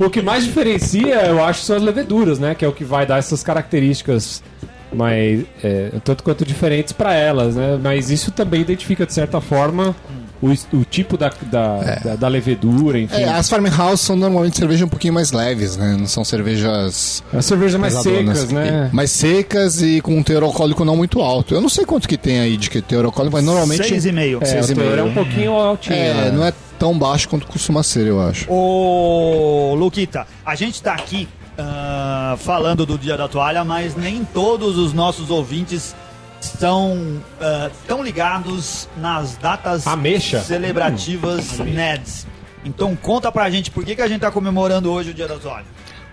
o 0.00 0.10
que 0.10 0.20
mais 0.20 0.44
diferencia, 0.44 1.26
eu 1.26 1.44
acho, 1.44 1.62
são 1.62 1.76
as 1.76 1.82
leveduras, 1.82 2.38
né? 2.38 2.54
Que 2.54 2.64
é 2.64 2.68
o 2.68 2.72
que 2.72 2.84
vai 2.84 3.06
dar 3.06 3.18
essas 3.18 3.42
características 3.42 4.42
mais 4.92 5.44
é, 5.62 5.92
tanto 6.04 6.22
quanto 6.22 6.44
diferentes 6.44 6.92
para 6.92 7.14
elas, 7.14 7.56
né? 7.56 7.78
Mas 7.82 8.10
isso 8.10 8.30
também 8.30 8.60
identifica 8.60 9.06
de 9.06 9.12
certa 9.12 9.40
forma 9.40 9.94
o, 10.42 10.48
o 10.76 10.84
tipo 10.84 11.16
da, 11.16 11.30
da, 11.50 11.78
da, 12.02 12.16
da 12.16 12.28
levedura, 12.28 12.98
enfim. 12.98 13.22
É, 13.22 13.28
as 13.28 13.48
Farmhouse 13.48 14.02
são 14.02 14.16
normalmente 14.16 14.56
cervejas 14.56 14.82
um 14.86 14.88
pouquinho 14.88 15.12
mais 15.12 15.32
leves, 15.32 15.76
né? 15.76 15.96
Não 15.98 16.06
são 16.06 16.24
cervejas 16.24 17.22
As 17.32 17.44
cervejas 17.44 17.78
mais 17.78 17.94
pesadonas. 17.94 18.38
secas, 18.38 18.52
né? 18.52 18.90
Mais 18.92 19.10
secas 19.10 19.82
e 19.82 20.00
com 20.00 20.16
um 20.16 20.22
teor 20.22 20.42
alcoólico 20.42 20.84
não 20.84 20.96
muito 20.96 21.20
alto. 21.20 21.54
Eu 21.54 21.60
não 21.60 21.68
sei 21.68 21.84
quanto 21.84 22.08
que 22.08 22.16
tem 22.16 22.40
aí 22.40 22.56
de 22.56 22.70
que 22.70 22.80
teor 22.80 23.04
alcoólico, 23.04 23.36
mas 23.36 23.44
normalmente. 23.44 23.86
Seis 23.86 24.06
e 24.06 24.12
meio. 24.12 24.38
É, 24.40 24.46
seis 24.46 24.70
o 24.70 24.74
teor 24.74 24.86
meio. 24.86 25.00
é 25.00 25.04
um 25.04 25.14
pouquinho 25.14 25.52
altinho. 25.52 25.96
É, 25.96 26.14
né? 26.14 26.30
não 26.30 26.44
é 26.46 26.52
tão 26.78 26.98
baixo 26.98 27.28
quanto 27.28 27.46
costuma 27.46 27.82
ser, 27.82 28.06
eu 28.06 28.20
acho. 28.20 28.50
Ô, 28.50 29.74
Luquita, 29.74 30.26
a 30.44 30.54
gente 30.54 30.82
tá 30.82 30.94
aqui 30.94 31.28
ah, 31.60 32.36
falando 32.38 32.86
do 32.86 32.96
Dia 32.96 33.16
da 33.16 33.28
Toalha, 33.28 33.64
mas 33.64 33.94
nem 33.94 34.24
todos 34.24 34.78
os 34.78 34.92
nossos 34.92 35.30
ouvintes 35.30 35.94
estão 36.40 37.22
ah, 37.40 37.70
tão 37.86 38.02
ligados 38.02 38.88
nas 38.96 39.36
datas 39.36 39.86
Ameixa. 39.86 40.40
celebrativas 40.40 41.58
NEDs. 41.58 42.26
Então 42.64 42.96
conta 42.96 43.30
pra 43.30 43.50
gente 43.50 43.70
por 43.70 43.84
que, 43.84 43.94
que 43.94 44.02
a 44.02 44.08
gente 44.08 44.20
tá 44.20 44.30
comemorando 44.30 44.90
hoje 44.90 45.10
o 45.10 45.14
Dia 45.14 45.28
da 45.28 45.36
Toalha. 45.36 45.66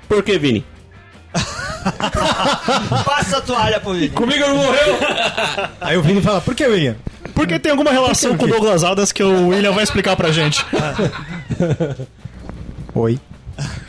Por 0.08 0.24
que, 0.24 0.38
Vini? 0.38 0.66
Passa 3.06 3.38
a 3.38 3.42
toalha 3.42 3.80
pro 3.80 3.94
Vini. 3.94 4.10
Comigo 4.10 4.46
não 4.48 4.58
morreu! 4.58 4.98
Aí 5.80 5.98
o 5.98 6.02
Vini 6.02 6.22
fala, 6.22 6.42
por 6.42 6.56
que, 6.56 6.66
William? 6.66 6.96
Porque 7.34 7.60
tem 7.60 7.72
alguma 7.72 7.92
relação 7.92 8.36
com 8.38 8.46
o 8.46 8.48
Douglas 8.48 8.84
Adams 8.84 9.12
que 9.12 9.24
o 9.24 9.50
William 9.50 9.72
vai 9.72 9.84
explicar 9.84 10.16
pra 10.16 10.32
gente. 10.32 10.66
Oi. 12.96 13.20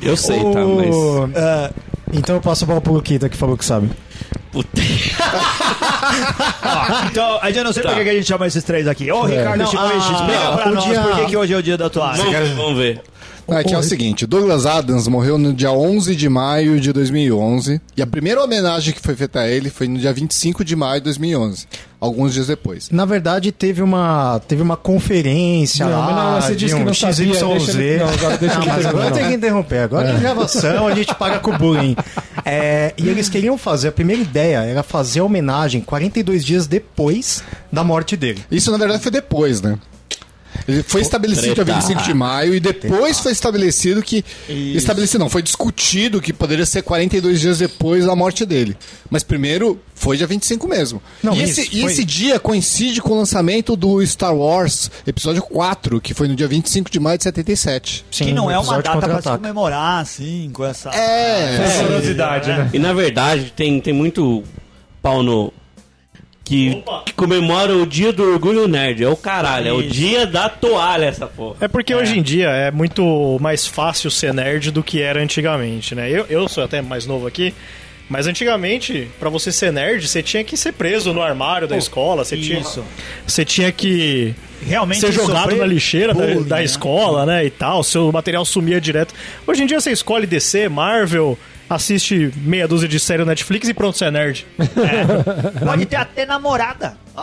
Eu 0.00 0.16
sei, 0.16 0.38
tá, 0.38 0.60
mas. 0.64 0.94
Ah, 1.36 1.70
então 2.12 2.36
eu 2.36 2.40
passo 2.40 2.64
a 2.64 2.66
bola 2.66 2.80
pro 2.80 2.92
Luquita, 2.92 3.28
que 3.28 3.36
falou 3.36 3.56
que 3.56 3.64
sabe. 3.64 3.90
Puta. 4.52 4.68
Ó, 6.64 7.06
então, 7.06 7.38
a 7.42 7.50
gente 7.50 7.64
não 7.64 7.72
sei 7.72 7.82
por 7.82 7.94
que, 7.94 8.00
a 8.00 8.12
gente 8.14 8.26
chama 8.26 8.46
esses 8.46 8.64
três 8.64 8.86
aqui. 8.86 9.10
Ô, 9.10 9.24
Ricardo 9.24 9.58
Não, 9.58 9.66
Shimoishi, 9.66 9.94
ah, 10.10 10.12
explica 10.12 10.52
pra 10.56 10.68
o 10.70 10.74
nós 10.74 10.84
dia- 10.84 11.00
por 11.00 11.16
que, 11.16 11.26
que 11.26 11.36
hoje 11.36 11.52
é 11.52 11.56
o 11.56 11.62
Dia 11.62 11.76
da 11.76 11.90
Toalha. 11.90 12.22
Vamos, 12.22 12.48
vamos 12.50 12.78
ver. 12.78 13.00
É, 13.48 13.64
que 13.64 13.74
é 13.74 13.78
o 13.78 13.82
seguinte, 13.82 14.26
Douglas 14.26 14.66
Adams 14.66 15.08
morreu 15.08 15.38
no 15.38 15.52
dia 15.54 15.72
11 15.72 16.14
de 16.14 16.28
maio 16.28 16.78
de 16.78 16.92
2011 16.92 17.80
e 17.96 18.02
a 18.02 18.06
primeira 18.06 18.42
homenagem 18.44 18.92
que 18.92 19.00
foi 19.00 19.16
feita 19.16 19.40
a 19.40 19.48
ele 19.48 19.70
foi 19.70 19.88
no 19.88 19.98
dia 19.98 20.12
25 20.12 20.64
de 20.64 20.76
maio 20.76 21.00
de 21.00 21.04
2011, 21.04 21.66
alguns 21.98 22.34
dias 22.34 22.46
depois. 22.48 22.90
Na 22.90 23.04
verdade, 23.06 23.50
teve 23.50 23.80
uma, 23.82 24.40
teve 24.46 24.60
uma 24.60 24.76
conferência 24.76 25.86
Não, 25.86 25.98
lá 25.98 26.06
mas 26.06 26.16
não, 26.16 26.42
você 26.42 26.54
disse 26.56 26.74
que 26.74 26.80
um 26.80 26.84
não 26.84 26.94
sabia, 26.94 27.14
XYZ. 27.34 27.40
deixa 27.48 27.70
ele- 27.72 27.98
não, 27.98 28.08
agora 28.08 28.36
deixa 28.36 28.58
Não, 28.58 28.66
mas 28.66 28.86
agora 28.86 29.10
tem 29.12 29.28
que 29.28 29.34
interromper. 29.34 29.78
Agora 29.78 30.10
é 30.10 30.18
gravação, 30.18 30.86
a 30.86 30.94
gente 30.94 31.14
paga 31.14 31.38
com 31.38 31.50
o 31.50 31.58
bullying. 31.58 31.96
É, 32.44 32.92
e 32.98 33.08
eles 33.08 33.28
queriam 33.28 33.56
fazer, 33.56 33.88
a 33.88 33.92
primeira 33.92 34.20
ideia 34.22 34.58
era 34.62 34.82
fazer 34.82 35.20
a 35.20 35.24
homenagem 35.24 35.80
42 35.80 36.44
dias 36.44 36.66
depois 36.66 37.42
da 37.72 37.82
morte 37.82 38.16
dele. 38.16 38.44
Isso 38.50 38.70
na 38.70 38.78
verdade 38.78 39.02
foi 39.02 39.10
depois, 39.12 39.60
né? 39.62 39.78
Ele 40.68 40.82
foi 40.82 41.00
estabelecido 41.00 41.46
dia 41.54 41.64
treta. 41.64 41.80
25 41.80 42.02
de 42.02 42.12
maio 42.12 42.54
e 42.54 42.60
depois 42.60 43.18
foi 43.18 43.32
estabelecido 43.32 44.02
que. 44.02 44.22
Estabelecido 44.48 45.18
não, 45.20 45.30
foi 45.30 45.42
discutido 45.42 46.20
que 46.20 46.30
poderia 46.32 46.66
ser 46.66 46.82
42 46.82 47.40
dias 47.40 47.58
depois 47.58 48.04
da 48.04 48.14
morte 48.14 48.44
dele. 48.44 48.76
Mas 49.10 49.22
primeiro 49.22 49.80
foi 49.94 50.16
dia 50.18 50.26
25 50.26 50.68
mesmo. 50.68 51.02
Não, 51.22 51.34
e 51.34 51.42
isso, 51.42 51.60
esse, 51.62 51.76
e 51.76 51.80
foi- 51.80 51.92
esse 51.92 52.04
dia 52.04 52.38
coincide 52.38 53.00
com 53.00 53.14
o 53.14 53.16
lançamento 53.16 53.74
do 53.74 54.04
Star 54.06 54.34
Wars 54.36 54.90
Episódio 55.06 55.40
4, 55.42 56.00
que 56.00 56.12
foi 56.12 56.28
no 56.28 56.36
dia 56.36 56.46
25 56.46 56.90
de 56.90 57.00
maio 57.00 57.16
de 57.16 57.24
77. 57.24 58.04
Sim, 58.10 58.24
que 58.26 58.32
não 58.32 58.50
é 58.50 58.58
uma 58.58 58.82
data 58.82 58.98
pra 59.00 59.22
se 59.22 59.28
comemorar, 59.28 60.02
assim, 60.02 60.50
com 60.52 60.64
essa... 60.66 60.90
É. 60.90 61.82
Curiosidade, 61.82 62.48
né? 62.50 62.70
E 62.74 62.78
na 62.78 62.92
verdade, 62.92 63.52
tem, 63.56 63.80
tem 63.80 63.92
muito 63.94 64.44
pau 65.00 65.22
no. 65.22 65.52
Que, 66.48 66.82
que 67.04 67.12
comemora 67.12 67.76
o 67.76 67.86
dia 67.86 68.10
do 68.10 68.22
orgulho 68.22 68.66
nerd. 68.66 69.04
É 69.04 69.08
o 69.08 69.16
caralho, 69.16 69.68
é 69.68 69.72
o 69.72 69.82
dia 69.82 70.26
da 70.26 70.48
toalha 70.48 71.04
essa 71.04 71.26
porra. 71.26 71.56
É 71.60 71.68
porque 71.68 71.94
hoje 71.94 72.18
em 72.18 72.22
dia 72.22 72.48
é 72.48 72.70
muito 72.70 73.36
mais 73.38 73.66
fácil 73.66 74.10
ser 74.10 74.32
nerd 74.32 74.70
do 74.70 74.82
que 74.82 75.02
era 75.02 75.20
antigamente, 75.20 75.94
né? 75.94 76.10
Eu, 76.10 76.24
eu 76.30 76.48
sou 76.48 76.64
até 76.64 76.80
mais 76.80 77.04
novo 77.04 77.26
aqui, 77.26 77.52
mas 78.08 78.26
antigamente, 78.26 79.10
pra 79.20 79.28
você 79.28 79.52
ser 79.52 79.70
nerd, 79.70 80.08
você 80.08 80.22
tinha 80.22 80.42
que 80.42 80.56
ser 80.56 80.72
preso 80.72 81.12
no 81.12 81.20
armário 81.20 81.68
da 81.68 81.76
escola, 81.76 82.24
você 82.24 82.38
tinha, 82.38 82.60
Isso. 82.60 82.82
você 83.26 83.44
tinha 83.44 83.70
que 83.70 84.34
Realmente 84.62 85.00
ser 85.00 85.12
jogado 85.12 85.54
na 85.54 85.66
lixeira 85.66 86.14
da, 86.14 86.26
bullying, 86.26 86.48
da 86.48 86.56
né? 86.56 86.64
escola, 86.64 87.26
né, 87.26 87.44
e 87.44 87.50
tal, 87.50 87.84
seu 87.84 88.10
material 88.10 88.46
sumia 88.46 88.80
direto. 88.80 89.12
Hoje 89.46 89.62
em 89.62 89.66
dia 89.66 89.78
você 89.78 89.92
escolhe 89.92 90.26
DC, 90.26 90.70
Marvel, 90.70 91.38
assiste 91.68 92.32
meia 92.36 92.66
dúzia 92.68 92.88
de 92.88 92.98
série 92.98 93.20
no 93.20 93.26
Netflix 93.26 93.68
e 93.68 93.74
pronto, 93.74 93.96
você 93.98 94.06
é 94.06 94.10
nerd. 94.10 94.46
Pode 95.64 95.86
ter 95.86 95.96
até 95.96 96.24
namorada. 96.26 96.96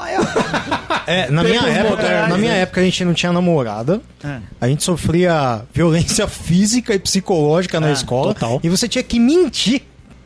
É, 1.08 1.30
na 1.30 1.44
minha, 1.44 1.62
época, 1.62 2.28
na 2.28 2.36
minha 2.38 2.52
né? 2.54 2.62
época 2.62 2.82
a 2.82 2.84
gente 2.84 3.06
não 3.06 3.14
tinha 3.14 3.32
namorada. 3.32 4.02
É. 4.24 4.40
A 4.60 4.68
gente 4.68 4.84
sofria 4.84 5.62
violência 5.72 6.28
física 6.28 6.96
e 6.96 7.00
psicológica 7.00 7.80
na 7.80 7.88
Ah, 7.88 7.92
escola. 7.92 8.34
total. 8.34 8.60
E 8.64 8.70
você 8.70 8.88
tinha 8.88 9.04
que 9.04 9.20
mentir 9.20 9.84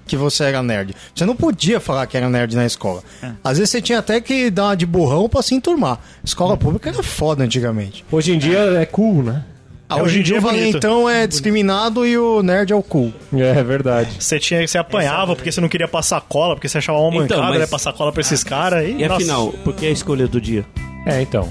que 0.08 0.16
você 0.16 0.46
era 0.46 0.64
nerd. 0.64 0.96
Você 1.14 1.26
não 1.26 1.36
podia 1.36 1.80
falar 1.82 2.08
que 2.08 2.16
era 2.16 2.30
nerd 2.30 2.56
na 2.56 2.66
escola. 2.66 3.04
É. 3.22 3.32
Às 3.44 3.58
vezes 3.58 3.72
você 3.72 3.82
tinha 3.82 4.00
até 4.00 4.22
que 4.22 4.50
dar 4.50 4.68
uma 4.68 4.76
de 4.78 4.86
burrão 4.86 5.28
pra 5.28 5.42
se 5.44 5.54
enturmar. 5.54 6.00
Escola 6.24 6.56
pública 6.56 6.90
era 6.90 7.04
foda 7.04 7.44
antigamente. 7.44 8.06
Hoje 8.10 8.32
em 8.34 8.40
dia 8.40 8.58
é 8.82 8.86
cool, 8.86 9.22
né? 9.22 9.44
Ah, 9.92 10.04
hoje 10.04 10.20
em 10.20 10.22
dia 10.22 10.36
o 10.36 10.38
é 10.38 10.42
valentão 10.42 11.10
é 11.10 11.26
discriminado 11.26 12.06
e 12.06 12.16
o 12.16 12.44
nerd 12.44 12.72
é 12.72 12.76
o 12.76 12.84
cool. 12.84 13.12
É, 13.34 13.60
é 13.60 13.64
verdade. 13.64 14.12
Você 14.20 14.38
tinha 14.40 14.66
você 14.68 14.78
apanhava 14.78 15.36
porque 15.36 15.52
você 15.52 15.60
não 15.60 15.68
queria 15.68 15.88
passar 15.88 16.22
cola, 16.22 16.54
porque 16.56 16.70
você 16.70 16.78
achava 16.78 17.00
uma 17.00 17.08
Então, 17.26 17.38
mancada, 17.38 17.50
mas- 17.50 17.60
né, 17.62 17.66
passar 17.68 17.92
cola 17.94 18.12
pra 18.12 18.22
esses 18.22 18.44
caras. 18.44 18.86
E, 18.88 18.92
E 18.92 19.08
nossa. 19.08 19.16
afinal, 19.16 19.48
por 19.64 19.74
que 19.74 19.88
a 19.88 19.90
escolha 19.90 20.28
do 20.28 20.40
dia? 20.40 20.64
É, 21.08 21.20
então. 21.24 21.50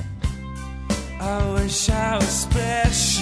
I 1.20 1.60
wish 1.60 1.90
I 1.90 2.14
was 2.14 2.46
special, 2.48 3.17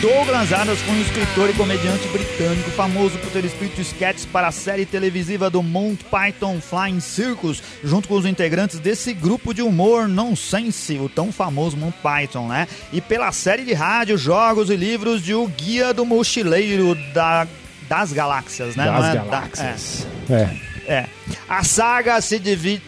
Douglas 0.00 0.52
Adams 0.52 0.78
foi 0.82 0.94
um 0.94 1.00
escritor 1.00 1.50
e 1.50 1.54
comediante 1.54 2.06
britânico 2.08 2.70
famoso 2.70 3.18
por 3.18 3.32
ter 3.32 3.44
escrito 3.44 3.80
sketches 3.80 4.24
para 4.26 4.46
a 4.46 4.52
série 4.52 4.86
televisiva 4.86 5.50
do 5.50 5.60
Monty 5.60 6.04
Python 6.04 6.60
Flying 6.60 7.00
Circus, 7.00 7.60
junto 7.82 8.06
com 8.06 8.14
os 8.14 8.24
integrantes 8.24 8.78
desse 8.78 9.12
grupo 9.12 9.52
de 9.52 9.60
humor 9.60 10.06
nonsense, 10.06 11.00
o 11.00 11.08
tão 11.08 11.32
famoso 11.32 11.76
Monty 11.76 11.98
Python, 12.00 12.46
né? 12.46 12.68
E 12.92 13.00
pela 13.00 13.32
série 13.32 13.64
de 13.64 13.72
rádio, 13.74 14.16
jogos 14.16 14.70
e 14.70 14.76
livros 14.76 15.20
de 15.20 15.34
O 15.34 15.48
Guia 15.48 15.92
do 15.92 16.06
Mochileiro 16.06 16.94
da, 17.12 17.48
das 17.88 18.12
Galáxias, 18.12 18.76
né? 18.76 18.84
Não 18.84 19.00
Das 19.00 19.04
é? 19.04 19.14
Galáxias. 19.18 20.06
É. 20.30 20.34
é, 20.34 20.92
é. 20.92 21.06
A 21.48 21.64
saga 21.64 22.20
se 22.20 22.38
divide 22.38 22.82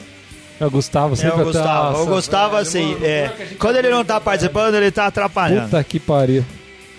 É 0.60 0.64
o 0.64 0.70
Gustavo 0.70 1.14
É 1.14 1.16
sempre 1.16 1.42
o 1.42 1.44
Gustavo. 1.46 1.94
tá... 1.96 2.02
O 2.02 2.06
Gustavo, 2.06 2.56
assim, 2.56 2.96
é, 3.02 3.32
quando 3.58 3.76
ele 3.76 3.90
não 3.90 4.04
tá 4.04 4.20
participando, 4.20 4.76
ele 4.76 4.92
tá 4.92 5.06
atrapalhando. 5.06 5.64
Puta 5.64 5.82
que 5.82 5.98
pariu. 5.98 6.44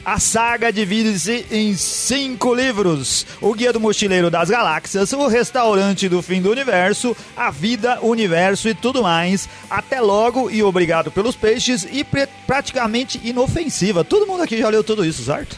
A 0.03 0.19
saga 0.19 0.73
divide-se 0.73 1.45
em 1.51 1.75
cinco 1.75 2.53
livros: 2.55 3.25
O 3.39 3.53
Guia 3.53 3.71
do 3.71 3.79
Mochileiro 3.79 4.31
das 4.31 4.49
Galáxias, 4.49 5.13
O 5.13 5.27
Restaurante 5.27 6.09
do 6.09 6.21
Fim 6.21 6.41
do 6.41 6.49
Universo, 6.49 7.15
A 7.37 7.51
Vida, 7.51 7.99
o 8.01 8.07
Universo 8.09 8.67
e 8.67 8.73
tudo 8.73 9.03
mais. 9.03 9.47
Até 9.69 10.01
logo 10.01 10.49
e 10.49 10.63
obrigado 10.63 11.11
pelos 11.11 11.35
peixes 11.35 11.87
e 11.91 12.03
praticamente 12.47 13.21
inofensiva. 13.23 14.03
Todo 14.03 14.25
mundo 14.25 14.41
aqui 14.41 14.57
já 14.57 14.69
leu 14.69 14.83
tudo 14.83 15.05
isso, 15.05 15.23
certo? 15.23 15.55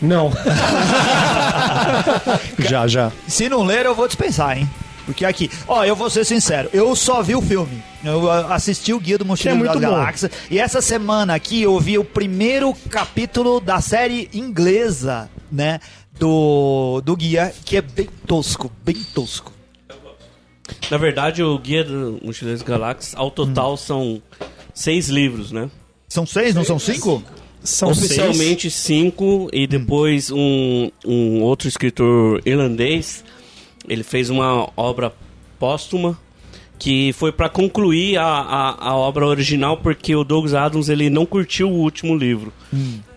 Não. 0.00 0.30
Já, 2.58 2.86
já. 2.86 3.10
Se 3.26 3.48
não 3.48 3.64
ler, 3.64 3.84
eu 3.86 3.94
vou 3.94 4.06
dispensar, 4.06 4.56
hein? 4.58 4.68
Porque 5.08 5.24
aqui, 5.24 5.50
ó, 5.66 5.86
eu 5.86 5.96
vou 5.96 6.10
ser 6.10 6.22
sincero, 6.22 6.68
eu 6.70 6.94
só 6.94 7.22
vi 7.22 7.34
o 7.34 7.40
filme. 7.40 7.82
Eu 8.04 8.30
ah, 8.30 8.54
assisti 8.54 8.92
o 8.92 9.00
Guia 9.00 9.16
do 9.16 9.24
Mochileiro 9.24 9.64
é 9.64 9.68
das. 9.68 9.80
Galáxias. 9.80 10.30
E 10.50 10.58
essa 10.58 10.82
semana 10.82 11.34
aqui 11.34 11.62
eu 11.62 11.80
vi 11.80 11.96
o 11.96 12.04
primeiro 12.04 12.74
capítulo 12.90 13.58
da 13.58 13.80
série 13.80 14.28
inglesa, 14.34 15.30
né? 15.50 15.80
Do, 16.20 17.00
do 17.00 17.16
Guia, 17.16 17.54
que 17.64 17.78
é 17.78 17.80
bem 17.80 18.06
tosco, 18.26 18.70
bem 18.84 18.96
tosco. 19.14 19.50
Na 20.90 20.98
verdade, 20.98 21.42
o 21.42 21.58
Guia 21.58 21.84
do 21.84 22.20
Mochileiros 22.22 22.60
Galáxias, 22.60 23.14
ao 23.16 23.30
total, 23.30 23.78
são 23.78 24.20
seis 24.74 25.08
livros, 25.08 25.52
né? 25.52 25.70
São 26.06 26.26
seis, 26.26 26.54
não 26.54 26.64
são 26.64 26.78
cinco? 26.78 27.22
São 27.64 27.92
Oficialmente 27.92 28.70
cinco, 28.70 29.48
e 29.54 29.66
depois 29.66 30.30
um, 30.30 30.90
um 31.02 31.40
outro 31.40 31.66
escritor 31.66 32.42
irlandês, 32.44 33.24
ele 33.88 34.02
fez 34.02 34.30
uma 34.30 34.68
obra 34.76 35.12
póstuma 35.58 36.18
que 36.78 37.12
foi 37.14 37.32
para 37.32 37.48
concluir 37.48 38.16
a, 38.18 38.24
a, 38.24 38.90
a 38.90 38.96
obra 38.96 39.26
original 39.26 39.76
porque 39.76 40.14
o 40.14 40.22
Douglas 40.22 40.54
Adams 40.54 40.88
ele 40.88 41.10
não 41.10 41.26
curtiu 41.26 41.68
o 41.68 41.74
último 41.74 42.16
livro 42.16 42.52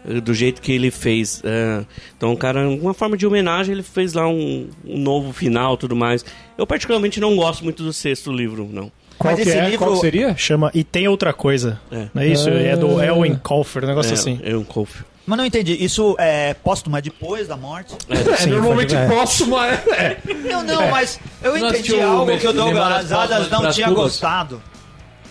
eh, 0.08 0.20
do 0.20 0.34
jeito 0.34 0.62
que 0.62 0.72
ele 0.72 0.90
fez 0.90 1.44
É, 1.46 1.86
então 2.18 2.36
cara 2.36 2.68
uma 2.68 2.94
forma 2.94 3.16
de 3.16 3.28
homenagem 3.28 3.74
ele 3.74 3.84
fez 3.84 4.14
lá 4.14 4.28
um, 4.28 4.68
um 4.84 4.98
novo 4.98 5.32
final 5.32 5.78
tudo 5.78 5.96
mais. 5.96 6.26
Eu 6.58 6.66
particularmente 6.66 7.20
não 7.20 7.36
gosto 7.36 7.64
muito 7.64 7.84
do 7.84 7.94
sexto 7.94 8.32
livro 8.32 8.68
não 8.72 8.92
Qual 9.22 9.34
Mas 9.34 9.44
que 9.44 9.50
esse 9.50 9.58
é? 9.58 9.66
livro- 9.70 9.78
Qual 9.86 9.94
que 9.94 10.00
seria? 10.02 10.36
Chama 10.36 10.72
E 10.74 10.84
Tem 10.84 11.08
Outra 11.08 11.32
Coisa. 11.34 11.80
É. 11.92 12.08
Não 12.14 12.22
é 12.22 12.28
isso? 12.28 12.50
É 12.50 12.76
do 12.76 13.02
Elwin 13.02 13.36
Colfer, 13.36 13.84
um 13.84 13.88
negócio 13.88 14.14
assim. 14.14 14.40
é 14.44 14.56
um 14.56 14.64
Colf 14.64 15.02
Mas 15.26 15.38
não 15.38 15.46
entendi, 15.46 15.74
isso 15.84 16.16
é 16.20 16.54
póstumo, 16.56 16.98
é 16.98 17.02
depois 17.02 17.48
da 17.48 17.56
morte? 17.56 17.96
É, 18.10 18.36
Sim, 18.38 18.50
normalmente 18.50 18.96
é. 18.96 19.08
póstumo 19.08 19.58
é. 19.62 19.74
é. 19.92 20.18
Não, 20.52 20.64
não, 20.64 20.90
mas 20.90 21.20
eu 21.44 21.58
entendi 21.58 22.00
algo 22.02 22.38
que 22.38 22.48
o 22.48 22.54
Douglas 22.54 23.12
Adams 23.12 23.48
Póstumas 23.48 23.50
não 23.52 23.72
tinha 23.72 23.90
gostado. 23.92 24.62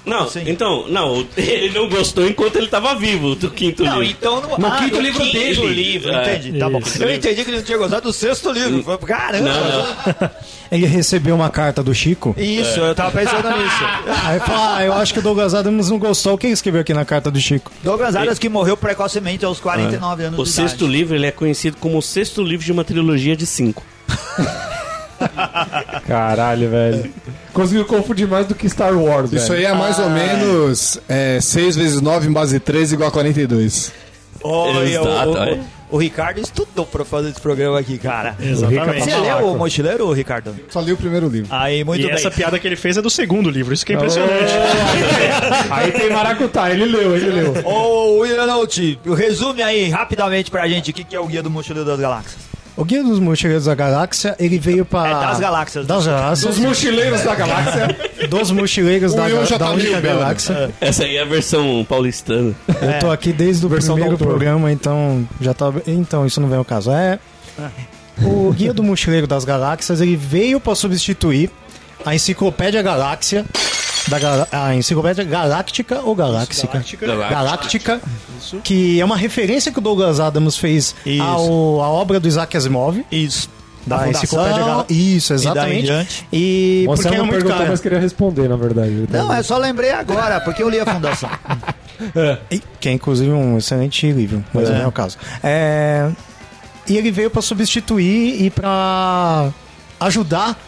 Não 0.04 0.28
Sim. 0.28 0.42
então 0.47 0.87
não 0.88 1.26
ele 1.37 1.71
não 1.78 1.88
gostou 1.88 2.26
enquanto 2.26 2.57
ele 2.57 2.64
estava 2.66 2.95
vivo 2.95 3.35
do 3.35 3.50
quinto 3.50 3.85
Não, 3.85 4.00
livro 4.00 4.16
então 4.19 4.40
no, 4.40 4.59
No 4.59 4.76
quinto 4.78 4.97
no 4.97 5.02
livro 5.02 5.21
quinto 5.21 5.33
dele. 5.61 5.66
livro, 5.75 6.11
É. 6.11 6.37
entendi, 6.37 6.59
tá 6.59 6.71
bom. 6.71 6.80
Eu 6.99 7.14
entendi 7.14 7.45
que 7.45 7.50
ele 7.50 7.57
não 7.59 7.64
tinha 7.64 7.78
gostado 7.78 8.02
do 8.02 8.12
sexto 8.12 8.50
livro. 8.50 8.83
Foi- 8.83 8.99
Caramba! 8.99 9.49
não 9.50 9.76
não 10.23 10.30
Ele 10.73 10.87
recebeu 10.87 11.35
uma 11.35 11.50
carta 11.50 11.83
do 11.83 11.92
Chico. 11.92 12.33
Isso, 12.38 12.78
eu 12.78 12.95
tava 12.95 13.11
pensando 13.11 13.42
nisso. 13.59 13.85
Aí 14.25 14.38
fala, 14.38 14.76
ah, 14.76 14.85
eu 14.85 14.92
acho 14.92 15.12
que 15.12 15.19
o 15.19 15.23
Douglas 15.23 15.52
Adams 15.52 15.90
não 15.90 15.99
gostou. 15.99 16.38
Quem 16.38 16.52
escreveu 16.52 16.80
aqui 16.83 16.95
na 16.95 17.04
carta 17.04 17.28
do 17.28 17.40
Chico? 17.40 17.73
Douglas 17.83 18.14
Adams 18.14 18.38
que 18.38 18.49
morreu 18.49 18.76
precocemente 18.76 19.45
aos 19.45 19.59
49 19.59 20.23
anos 20.25 20.38
O 20.38 20.45
de 20.45 20.49
sexto 20.49 20.83
idade. 20.85 20.92
livro 20.92 21.16
ele 21.16 21.26
é 21.26 21.33
conhecido 21.33 21.76
como 21.78 21.99
o 21.99 22.02
sexto 22.02 22.40
livro 22.42 22.64
de 22.64 22.71
uma 22.71 22.85
trilogia 22.85 23.35
de 23.37 23.47
cinco. 23.47 23.83
Caralho, 26.07 26.71
velho. 26.71 27.12
Conseguiu 27.53 27.85
confundir 27.85 28.27
mais 28.29 28.47
do 28.47 28.55
que 28.55 28.69
Star 28.69 28.97
Wars, 28.97 29.33
Isso 29.33 29.49
velho. 29.53 29.67
aí 29.67 29.73
é 29.73 29.75
mais 29.77 29.99
ou 29.99 30.09
menos 30.11 30.99
é, 31.09 31.41
6 31.41 31.77
vezes 31.77 32.00
9 32.00 32.29
em 32.29 32.33
base 32.33 32.59
13 32.61 32.95
igual 32.95 33.09
a 33.09 33.12
42. 33.12 33.93
Olha, 34.43 34.89
Exato, 34.89 35.31
o, 35.33 35.37
é. 35.37 35.53
o, 35.91 35.97
o 35.97 35.99
Ricardo 35.99 36.41
estudou 36.41 36.87
pra 36.87 37.05
fazer 37.05 37.29
esse 37.29 37.41
programa 37.41 37.79
aqui, 37.79 37.99
cara. 37.99 38.35
Exatamente. 38.41 39.05
Você 39.05 39.17
leu 39.17 39.49
o 39.53 39.59
Mochileiro, 39.59 40.11
Ricardo? 40.12 40.55
Só 40.71 40.81
li 40.81 40.93
o 40.93 40.97
primeiro 40.97 41.29
livro. 41.29 41.49
Aí, 41.55 41.85
muito 41.85 42.00
e 42.03 42.07
bem. 42.07 42.15
essa 42.15 42.31
piada 42.31 42.59
que 42.59 42.67
ele 42.67 42.77
fez 42.77 42.97
é 42.97 43.03
do 43.03 43.11
segundo 43.11 43.50
livro, 43.50 43.75
isso 43.75 43.85
que 43.85 43.93
é 43.93 43.97
impressionante. 43.97 44.33
Aí 45.71 45.93
tem 45.93 46.11
Maracutá, 46.11 46.71
ele 46.71 46.87
leu, 46.87 47.15
ele 47.17 47.31
leu. 47.31 47.55
Ô, 47.67 48.21
William 48.21 48.47
Note, 48.47 48.99
resume 49.15 49.62
aí 49.62 49.91
rapidamente 49.91 50.50
pra 50.50 50.67
gente 50.67 50.91
o 50.91 50.95
que 50.95 51.05
que 51.05 51.15
é 51.15 51.21
o 51.21 51.27
Guia 51.27 51.43
do 51.43 51.50
Mochileiro 51.50 51.87
das 51.89 52.00
Galáxias. 52.00 52.50
O 52.77 52.85
Guia 52.85 53.03
dos 53.03 53.19
Mochileiros 53.19 53.67
da 53.67 53.75
Galáxia, 53.75 54.35
ele 54.39 54.59
veio 54.59 54.85
pra... 54.85 55.07
É 55.07 55.12
das 55.12 55.41
galáxias. 55.41 55.87
Das 55.87 56.07
galáxias. 56.07 56.55
Os 56.55 56.59
mochileiros 56.59 57.23
da 57.23 57.35
galáxia. 57.35 57.97
Dos 58.29 58.50
mochileiros 58.50 59.15
da, 59.15 59.29
já 59.45 59.59
da 59.59 59.67
tá 59.67 59.71
única 59.73 60.00
galáxia. 60.00 60.71
Essa 60.81 61.05
aí 61.05 61.17
é 61.17 61.23
a 61.23 61.25
versão 61.25 61.85
paulistana. 61.89 62.55
Eu 62.69 62.99
tô 63.00 63.11
aqui 63.11 63.33
desde 63.33 63.65
o 63.67 63.69
Versão 63.69 63.95
primeiro 63.95 64.17
programa, 64.17 64.71
então 64.71 65.27
já 65.41 65.53
tá. 65.53 65.73
Então, 65.87 66.25
isso 66.27 66.41
não 66.41 66.49
vem 66.49 66.59
ao 66.59 66.65
caso. 66.65 66.91
É. 66.91 67.19
O 68.23 68.53
Guia 68.53 68.73
do 68.73 68.83
Mochileiro 68.83 69.27
das 69.27 69.45
Galáxias, 69.45 70.00
ele 70.00 70.17
veio 70.17 70.61
pra 70.61 70.75
substituir 70.75 71.50
a 72.05 72.15
Enciclopédia 72.15 72.83
Galáxia. 72.83 73.45
Da 74.09 74.47
a 74.50 74.75
Enciclopédia 74.75 75.25
Galáctica 75.25 76.00
ou 76.00 76.14
Galáxica? 76.14 76.83
Galáctica. 77.30 78.00
que 78.64 79.00
é 79.00 79.04
uma 79.04 79.16
referência 79.16 79.71
que 79.71 79.78
o 79.78 79.83
Douglas 79.83 80.19
Adams 80.21 80.57
fez 80.57 80.95
ao, 81.21 81.80
à 81.83 81.88
obra 81.88 82.19
do 82.19 82.26
Isaac 82.26 82.57
Asimov. 82.57 83.04
Isso. 83.11 83.49
Da 83.87 83.97
A 83.97 83.99
fundação 84.00 84.23
enciclopédia 84.23 84.64
Galáctica. 84.64 84.92
Isso, 85.00 85.33
e 85.33 85.35
exatamente. 85.35 85.83
diante. 85.85 86.26
E, 86.33 86.83
O 86.88 86.90
porque 86.95 87.00
Anselmo 87.00 87.14
era 87.16 87.23
muito 87.25 87.33
perguntou, 87.35 87.59
caro. 87.59 87.71
mas 87.71 87.80
queria 87.80 87.99
responder, 88.00 88.49
na 88.49 88.57
verdade. 88.57 89.07
Não, 89.11 89.33
é 89.33 89.42
só 89.42 89.57
lembrei 89.59 89.90
agora, 89.90 90.40
porque 90.40 90.62
eu 90.62 90.69
li 90.69 90.78
a 90.80 90.87
fundação. 90.87 91.30
E- 92.50 92.62
Que 92.80 92.88
é 92.88 92.92
inclusive 92.92 93.30
um 93.30 93.59
excelente 93.59 94.11
livro, 94.11 94.42
mas 94.54 94.71
É. 94.71 94.73
não 94.73 94.80
é 94.85 94.87
o 94.87 94.92
caso. 94.92 95.19
É, 95.42 96.09
E 96.88 96.97
ele 96.97 97.11
veio 97.11 97.30
para 97.30 97.42
substituir 97.42 98.42
e 98.42 98.49
para 98.50 99.50
ajudar 100.00 100.59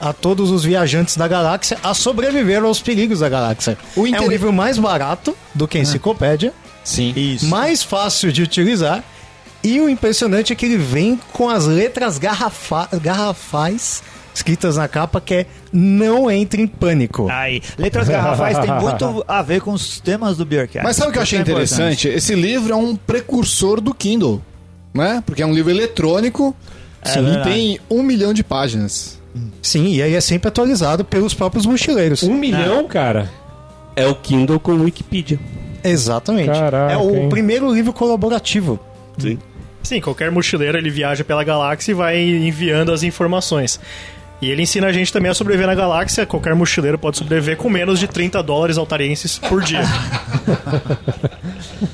a 0.00 0.12
todos 0.12 0.50
os 0.50 0.64
viajantes 0.64 1.16
da 1.16 1.26
galáxia 1.26 1.78
a 1.82 1.94
sobreviver 1.94 2.62
aos 2.62 2.80
perigos 2.80 3.20
da 3.20 3.28
galáxia. 3.28 3.78
O 3.96 4.06
É 4.06 4.20
um 4.20 4.28
livro 4.28 4.52
mais 4.52 4.78
barato 4.78 5.36
do 5.54 5.66
que 5.66 5.78
a 5.78 5.80
enciclopédia, 5.80 6.52
Sim. 6.84 7.12
Isso. 7.16 7.46
mais 7.46 7.82
fácil 7.82 8.30
de 8.32 8.42
utilizar. 8.42 9.02
E 9.62 9.80
o 9.80 9.88
impressionante 9.88 10.52
é 10.52 10.56
que 10.56 10.64
ele 10.64 10.76
vem 10.76 11.18
com 11.32 11.48
as 11.48 11.66
letras 11.66 12.18
garrafa 12.18 12.88
garrafais 13.02 14.02
escritas 14.32 14.76
na 14.76 14.86
capa 14.86 15.20
que 15.20 15.34
é 15.34 15.46
não 15.72 16.30
entre 16.30 16.62
em 16.62 16.66
pânico. 16.66 17.26
Aí, 17.30 17.62
letras 17.78 18.08
garrafais 18.08 18.58
tem 18.58 18.70
muito 18.72 19.24
a 19.26 19.42
ver 19.42 19.60
com 19.60 19.72
os 19.72 19.98
temas 19.98 20.36
do 20.36 20.44
Beercast. 20.44 20.84
Mas 20.84 20.96
sabe 20.96 21.10
o 21.10 21.12
que 21.12 21.18
eu 21.18 21.22
achei 21.22 21.38
é 21.38 21.42
interessante? 21.42 22.06
Esse 22.08 22.34
livro 22.34 22.72
é 22.72 22.76
um 22.76 22.94
precursor 22.94 23.80
do 23.80 23.94
Kindle, 23.94 24.42
né? 24.94 25.22
Porque 25.24 25.42
é 25.42 25.46
um 25.46 25.54
livro 25.54 25.70
eletrônico 25.70 26.54
e 27.04 27.08
verdade. 27.08 27.50
tem 27.50 27.80
um 27.90 28.02
milhão 28.02 28.32
de 28.32 28.44
páginas. 28.44 29.18
Sim, 29.62 29.94
e 29.94 30.02
aí 30.02 30.14
é 30.14 30.20
sempre 30.20 30.48
atualizado 30.48 31.04
pelos 31.04 31.34
próprios 31.34 31.66
mochileiros. 31.66 32.22
Um 32.22 32.34
milhão, 32.34 32.86
cara? 32.86 33.30
É 33.94 34.06
o 34.06 34.14
Kindle 34.14 34.60
com 34.60 34.72
Wikipedia. 34.72 35.38
Exatamente. 35.82 36.48
Caraca, 36.48 36.92
é 36.92 36.96
o 36.96 37.14
hein? 37.14 37.28
primeiro 37.28 37.72
livro 37.72 37.92
colaborativo. 37.92 38.78
Sim. 39.18 39.38
Sim, 39.82 40.00
qualquer 40.00 40.32
mochileiro 40.32 40.76
ele 40.76 40.90
viaja 40.90 41.22
pela 41.22 41.44
galáxia 41.44 41.92
e 41.92 41.94
vai 41.94 42.20
enviando 42.20 42.90
as 42.90 43.04
informações. 43.04 43.78
E 44.40 44.50
ele 44.50 44.62
ensina 44.62 44.86
a 44.88 44.92
gente 44.92 45.12
também 45.12 45.30
a 45.30 45.34
sobreviver 45.34 45.66
na 45.66 45.74
galáxia. 45.74 46.26
Qualquer 46.26 46.54
mochileiro 46.54 46.98
pode 46.98 47.16
sobreviver 47.16 47.56
com 47.56 47.70
menos 47.70 47.98
de 47.98 48.06
30 48.06 48.42
dólares 48.42 48.76
altarienses 48.76 49.38
por 49.38 49.62
dia. 49.62 49.82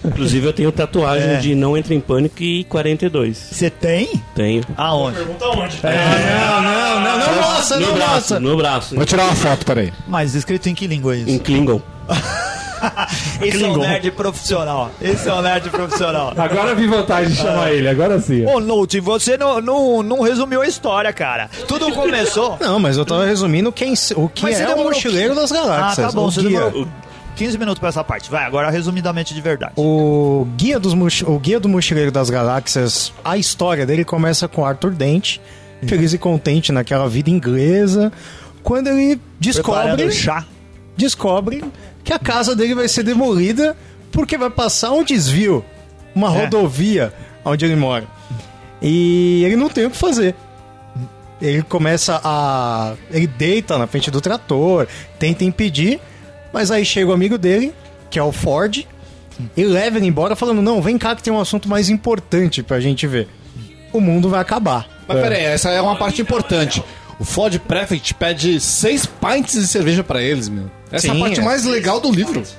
Inclusive 0.05 0.47
eu 0.47 0.53
tenho 0.53 0.73
tatuagem 0.73 1.31
É. 1.31 1.37
de 1.37 1.55
Não 1.55 1.77
Entre 1.77 1.95
em 1.95 2.01
Pânico 2.01 2.43
e 2.43 2.65
42. 2.65 3.37
Você 3.39 3.71
tem? 3.71 4.21
Tenho. 4.35 4.63
Aonde? 4.77 5.19
Pergunta 5.19 5.47
onde? 5.49 5.79
Não, 5.83 6.63
não, 6.63 7.01
não, 7.01 7.19
não, 7.19 7.37
nossa, 7.41 7.79
no 7.79 7.87
não, 7.87 7.95
braço, 7.95 8.15
nossa. 8.15 8.41
no 8.41 8.57
braço. 8.57 8.95
Vou 8.97 9.05
tirar 9.05 9.25
uma 9.25 9.35
foto, 9.37 9.65
peraí. 9.65 9.93
Mas 10.09 10.35
escrito 10.35 10.69
em 10.69 10.75
que 10.75 10.87
língua 10.87 11.15
é 11.15 11.19
Em 11.19 11.27
isso? 11.35 11.41
Klingon. 11.41 11.81
Esse 13.43 13.63
é 13.63 13.69
um 13.69 13.73
Klingon. 13.75 13.79
nerd 13.81 14.11
profissional. 14.13 14.91
Esse 15.01 15.29
é 15.29 15.35
um 15.35 15.43
nerd 15.43 15.71
profissional. 15.71 16.33
Agora 16.37 16.75
vi 16.75 16.87
vantagem 16.87 17.31
de 17.33 17.37
chamar 17.39 17.73
ele, 17.73 17.89
agora 17.89 18.21
sim. 18.21 18.45
Ô, 18.47 18.61
Note, 18.61 19.01
você 19.01 19.37
não, 19.37 19.61
não, 19.61 20.03
não 20.03 20.21
resumiu 20.21 20.63
a 20.63 20.67
história, 20.67 21.13
cara. 21.13 21.49
Tudo 21.69 21.93
começou... 21.93 22.57
Não, 22.63 22.79
mas 22.79 22.97
eu 22.97 23.05
tava 23.05 23.25
resumindo 23.25 23.71
quem, 23.73 23.95
o 24.17 24.29
que 24.29 24.43
Mas 24.43 24.61
é 24.61 24.75
o 24.75 24.83
mochileiro 24.85 25.35
das 25.35 25.51
Ah, 25.53 25.55
galáxias. 25.55 26.07
tá 26.07 26.13
bom, 26.13 26.27
o, 26.27 26.31
você 26.31 26.41
guia, 26.43 26.61
demorou 26.61 26.89
15 27.37 27.59
minutos 27.59 27.79
pra 27.79 27.89
essa 27.89 28.05
parte. 28.05 28.31
Vai, 28.31 28.45
agora 28.45 28.71
resumidamente 28.71 29.35
de 29.35 29.41
verdade. 29.41 29.73
o, 29.77 30.47
guia 30.57 30.79
dos 30.79 30.93
o 31.23 31.39
guia 31.39 31.59
do 31.59 31.69
mochileiro 31.69 32.11
das 32.13 32.31
galáxias, 32.31 33.13
a 33.25 33.37
história 33.37 33.85
dele 33.87 34.05
começa 34.05 34.47
com 34.49 34.65
Arthur 34.65 34.91
Dent, 34.93 35.39
feliz 35.87 36.13
e 36.13 36.19
contente 36.19 36.71
naquela 36.73 37.09
vida 37.09 37.31
inglesa, 37.31 38.13
quando 38.63 38.89
ele 38.89 39.21
descobre, 39.41 39.81
Preparando 39.83 40.13
chá. 40.13 40.45
descobre 40.97 41.65
que 42.05 42.13
a 42.13 42.19
casa 42.19 42.55
dele 42.57 42.75
vai 42.75 42.89
ser 42.89 43.03
demolida 43.03 43.77
porque 44.11 44.37
vai 44.37 44.51
passar 44.51 44.93
um 44.93 45.03
desvio, 45.05 45.65
uma 46.15 46.29
É. 46.29 46.43
rodovia 46.45 47.13
onde 47.45 47.65
ele 47.65 47.77
mora. 47.77 48.05
E 48.81 49.43
ele 49.45 49.57
não 49.57 49.69
tem 49.69 49.87
o 49.87 49.91
que 49.91 49.97
fazer. 49.97 50.35
Ele 51.41 51.63
começa 51.63 52.21
a. 52.23 52.95
Ele 53.11 53.27
deita 53.27 53.77
na 53.79 53.87
frente 53.87 54.11
do 54.11 54.21
trator, 54.21 54.87
tenta 55.19 55.45
impedir, 55.45 56.01
mas 56.53 56.71
aí 56.71 56.85
chega 56.85 57.11
o 57.11 57.13
amigo 57.13 57.37
dele, 57.37 57.73
que 58.11 58.19
é 58.19 58.23
o 58.23 58.31
Ford, 58.31 58.85
e 59.57 59.65
leva 59.65 59.97
ele 59.99 60.07
embora 60.07 60.37
falando: 60.37 60.63
Não, 60.63 60.81
vem 60.81 60.97
cá 60.99 61.17
que 61.17 61.23
tem 61.23 61.33
um 61.33 61.41
assunto 61.41 61.69
mais 61.69 61.89
importante 61.89 62.63
pra 62.63 62.79
gente 62.81 63.07
ver. 63.07 63.29
O 63.93 64.01
mundo 64.01 64.29
vai 64.29 64.41
acabar. 64.41 64.89
Mas 65.07 65.21
peraí, 65.21 65.43
essa 65.45 65.71
é 65.71 65.81
uma 65.81 65.97
parte 65.97 66.23
importante. 66.23 66.83
O 67.19 67.25
Ford 67.25 67.57
Prefect 67.59 68.15
pede 68.15 68.61
seis 68.61 69.05
pints 69.07 69.55
de 69.61 69.67
cerveja 69.67 70.03
pra 70.05 70.23
eles, 70.23 70.49
meu. 70.49 70.71
Essa 70.93 71.09
é 71.09 71.11
Sim, 71.11 71.17
a 71.17 71.21
parte 71.21 71.41
é. 71.41 71.43
mais 71.43 71.65
legal 71.65 71.99
do 72.01 72.13
livro. 72.13 72.43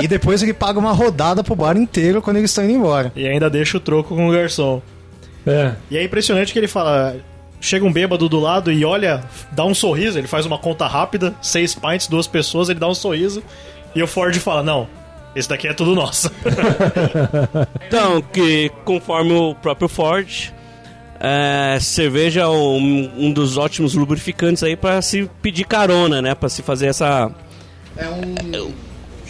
E 0.00 0.08
depois 0.08 0.42
ele 0.42 0.52
paga 0.52 0.78
uma 0.78 0.92
rodada 0.92 1.44
pro 1.44 1.54
bar 1.54 1.76
inteiro 1.76 2.20
quando 2.20 2.38
eles 2.38 2.50
estão 2.50 2.64
indo 2.64 2.72
embora. 2.72 3.12
E 3.14 3.28
ainda 3.28 3.48
deixa 3.48 3.76
o 3.76 3.80
troco 3.80 4.16
com 4.16 4.28
o 4.28 4.32
garçom. 4.32 4.82
É. 5.46 5.72
E 5.90 5.96
é 5.96 6.02
impressionante 6.02 6.52
que 6.52 6.58
ele 6.58 6.66
fala. 6.66 7.16
Chega 7.60 7.84
um 7.84 7.92
bêbado 7.92 8.28
do 8.28 8.40
lado 8.40 8.72
e 8.72 8.84
olha, 8.84 9.22
dá 9.52 9.64
um 9.64 9.74
sorriso, 9.74 10.18
ele 10.18 10.26
faz 10.26 10.44
uma 10.44 10.58
conta 10.58 10.88
rápida, 10.88 11.32
seis 11.40 11.74
pints, 11.74 12.08
duas 12.08 12.26
pessoas, 12.26 12.68
ele 12.68 12.80
dá 12.80 12.88
um 12.88 12.94
sorriso. 12.94 13.42
E 13.94 14.02
o 14.02 14.06
Ford 14.08 14.34
fala: 14.38 14.64
Não, 14.64 14.88
esse 15.36 15.48
daqui 15.48 15.68
é 15.68 15.72
tudo 15.74 15.94
nosso. 15.94 16.30
Então, 17.86 18.22
que 18.22 18.70
conforme 18.84 19.32
o 19.32 19.54
próprio 19.54 19.86
Ford, 19.88 20.52
é, 21.24 21.78
cerveja 21.80 22.40
é 22.40 22.46
um, 22.48 23.10
um 23.16 23.32
dos 23.32 23.56
ótimos 23.56 23.94
lubrificantes 23.94 24.62
aí 24.64 24.74
para 24.76 25.00
se 25.00 25.30
pedir 25.40 25.64
carona, 25.64 26.20
né? 26.20 26.34
Para 26.34 26.48
se 26.48 26.62
fazer 26.62 26.86
essa. 26.86 27.30
É 27.96 28.08
um 28.08 28.72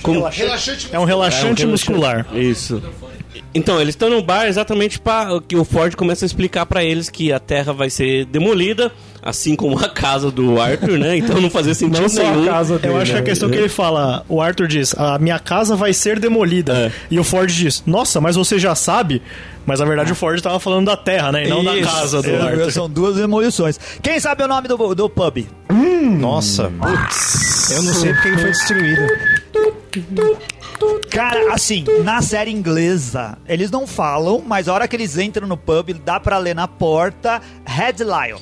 Como- 0.02 0.26
relaxante. 0.26 0.88
É 0.90 0.98
um 0.98 1.04
relaxante 1.04 1.62
É 1.64 1.66
um 1.66 1.70
muscular. 1.70 2.26
Isso. 2.34 2.82
Então, 3.54 3.80
eles 3.80 3.94
estão 3.94 4.08
no 4.10 4.22
bar 4.22 4.46
exatamente 4.46 4.98
para 4.98 5.40
que 5.46 5.56
o 5.56 5.64
Ford 5.64 5.94
começa 5.94 6.24
a 6.24 6.26
explicar 6.26 6.66
para 6.66 6.82
eles 6.84 7.08
que 7.10 7.32
a 7.32 7.38
Terra 7.38 7.72
vai 7.72 7.90
ser 7.90 8.24
demolida, 8.26 8.90
assim 9.22 9.54
como 9.54 9.78
a 9.78 9.88
casa 9.88 10.30
do 10.30 10.60
Arthur, 10.60 10.98
né? 10.98 11.16
Então 11.16 11.40
não 11.40 11.50
fazia 11.50 11.74
sentido 11.74 12.00
Não 12.02 12.08
só 12.08 12.22
nenhum. 12.22 12.44
a 12.44 12.52
casa 12.52 12.78
dele. 12.78 12.94
Eu 12.94 12.98
acho 12.98 13.10
que 13.12 13.16
a 13.18 13.20
né? 13.20 13.26
questão 13.26 13.48
que 13.50 13.56
ele 13.56 13.68
fala, 13.68 14.24
o 14.28 14.40
Arthur 14.40 14.66
diz, 14.66 14.94
a 14.98 15.18
minha 15.18 15.38
casa 15.38 15.76
vai 15.76 15.92
ser 15.92 16.18
demolida. 16.18 16.72
É. 16.74 16.92
E 17.10 17.18
o 17.18 17.24
Ford 17.24 17.48
diz, 17.50 17.82
nossa, 17.86 18.20
mas 18.20 18.36
você 18.36 18.58
já 18.58 18.74
sabe? 18.74 19.22
Mas 19.64 19.78
na 19.78 19.86
verdade 19.86 20.10
o 20.10 20.14
Ford 20.16 20.40
tava 20.40 20.58
falando 20.58 20.86
da 20.86 20.96
terra, 20.96 21.30
né? 21.30 21.44
E 21.46 21.48
não 21.48 21.62
da 21.62 21.76
Isso. 21.76 21.88
casa 21.90 22.20
do 22.22 22.30
É, 22.30 22.40
Arthur. 22.40 22.72
São 22.72 22.90
duas 22.90 23.14
demolições. 23.16 23.78
Quem 24.02 24.18
sabe 24.18 24.42
o 24.42 24.48
nome 24.48 24.66
do, 24.66 24.94
do 24.94 25.08
pub? 25.08 25.46
Nossa, 26.18 26.70
putz. 26.80 27.70
Eu 27.70 27.82
não 27.84 27.94
sei 27.94 28.12
porque 28.12 28.28
ele 28.28 28.38
foi 28.38 28.50
destruído. 28.50 29.02
Cara, 31.10 31.52
assim, 31.52 31.84
na 32.04 32.22
série 32.22 32.50
inglesa, 32.50 33.36
eles 33.46 33.70
não 33.70 33.86
falam, 33.86 34.42
mas 34.46 34.68
a 34.68 34.74
hora 34.74 34.88
que 34.88 34.96
eles 34.96 35.18
entram 35.18 35.46
no 35.46 35.56
pub, 35.56 35.90
dá 36.04 36.18
pra 36.18 36.38
ler 36.38 36.54
na 36.54 36.66
porta 36.66 37.40
Red 37.66 37.96
Lion. 37.98 38.40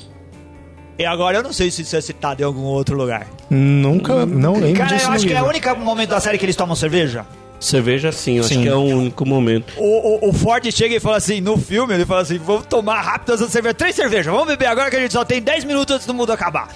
E 0.99 1.05
agora 1.05 1.39
eu 1.39 1.43
não 1.43 1.53
sei 1.53 1.71
se 1.71 1.83
isso 1.83 1.97
é 1.97 2.01
citado 2.01 2.43
em 2.43 2.45
algum 2.45 2.63
outro 2.63 2.95
lugar. 2.97 3.27
Nunca, 3.49 4.27
não 4.27 4.53
lembro 4.53 4.77
Cara, 4.77 4.95
disso 4.95 5.07
eu 5.07 5.11
no 5.11 5.17
acho 5.17 5.27
que 5.27 5.33
é 5.33 5.43
o 5.43 5.47
único 5.47 5.75
momento 5.77 6.11
da 6.11 6.21
série 6.21 6.37
que 6.37 6.45
eles 6.45 6.57
tomam 6.57 6.77
cerveja. 6.77 7.25
Cerveja 7.59 8.11
sim, 8.11 8.39
eu 8.39 8.45
acho 8.45 8.55
Sim. 8.55 8.63
que 8.63 8.69
é 8.69 8.75
o 8.75 8.81
único 8.81 9.27
momento. 9.27 9.75
O, 9.77 10.27
o, 10.27 10.31
o 10.31 10.33
Ford 10.33 10.65
chega 10.73 10.95
e 10.97 11.01
fala 11.01 11.19
assim, 11.19 11.43
no 11.43 11.59
filme, 11.59 11.93
ele 11.93 12.07
fala 12.07 12.23
assim, 12.23 12.39
vamos 12.39 12.67
tomar 12.67 13.03
rápido 13.03 13.35
essa 13.35 13.49
cerveja. 13.49 13.75
Três 13.75 13.95
cervejas, 13.95 14.27
vamos 14.33 14.47
beber 14.47 14.67
agora 14.67 14.91
que 14.91 14.97
a 14.97 15.01
gente 15.01 15.13
só 15.13 15.25
tem 15.25 15.43
10 15.43 15.65
minutos 15.65 15.95
antes 15.95 16.07
do 16.07 16.15
mundo 16.15 16.33
acabar. 16.33 16.69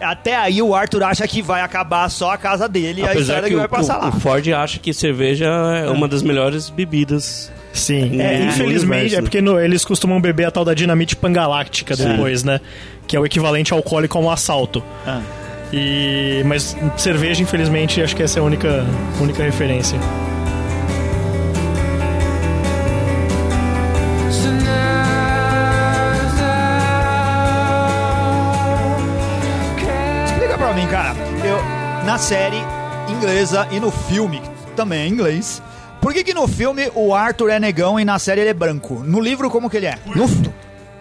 Até 0.00 0.36
aí 0.36 0.62
o 0.62 0.74
Arthur 0.74 1.02
acha 1.02 1.26
que 1.26 1.42
vai 1.42 1.60
acabar 1.60 2.08
só 2.08 2.30
a 2.32 2.38
casa 2.38 2.68
dele 2.68 3.00
e 3.00 3.04
a 3.04 3.06
Apesar 3.10 3.20
estrada 3.20 3.42
que, 3.42 3.48
que, 3.50 3.54
o, 3.56 3.58
vai 3.58 3.68
passar 3.68 3.98
o- 3.98 4.02
lá. 4.02 4.08
o 4.08 4.12
Ford 4.20 4.48
acha 4.52 4.78
que 4.78 4.92
cerveja 4.94 5.46
é 5.84 5.88
uma 5.90 6.06
das 6.08 6.22
melhores 6.22 6.70
bebidas. 6.70 7.50
Sim, 7.72 8.20
É, 8.20 8.34
é, 8.34 8.44
infelizmente 8.46 8.92
universo. 9.00 9.16
é 9.16 9.20
porque 9.22 9.40
no- 9.40 9.60
eles 9.60 9.84
costumam 9.84 10.20
beber 10.20 10.46
a 10.46 10.50
tal 10.50 10.64
da 10.64 10.74
dinamite 10.74 11.14
pangaláctica 11.16 11.94
depois, 11.96 12.42
né? 12.44 12.60
Que 13.06 13.16
é 13.16 13.20
o 13.20 13.26
equivalente 13.26 13.72
alcoólico 13.72 14.16
a 14.18 14.20
um 14.20 14.30
assalto. 14.30 14.82
Ah. 15.06 15.20
E 15.72 16.42
mas 16.46 16.76
cerveja, 16.96 17.42
infelizmente, 17.42 18.00
acho 18.02 18.16
que 18.16 18.22
essa 18.22 18.38
é 18.38 18.40
a 18.40 18.44
única, 18.44 18.84
única 19.20 19.42
referência. 19.42 19.98
Na 32.08 32.16
série 32.16 32.56
inglesa 33.06 33.68
e 33.70 33.78
no 33.78 33.90
filme, 33.90 34.40
também 34.74 35.00
é 35.02 35.06
inglês. 35.06 35.62
Por 36.00 36.14
que, 36.14 36.24
que 36.24 36.32
no 36.32 36.48
filme 36.48 36.90
o 36.94 37.14
Arthur 37.14 37.50
é 37.50 37.60
negão 37.60 38.00
e 38.00 38.04
na 38.04 38.18
série 38.18 38.40
ele 38.40 38.48
é 38.48 38.54
branco? 38.54 38.94
No 39.00 39.20
livro, 39.20 39.50
como 39.50 39.68
que 39.68 39.76
ele 39.76 39.88
é? 39.88 39.98
No, 40.16 40.24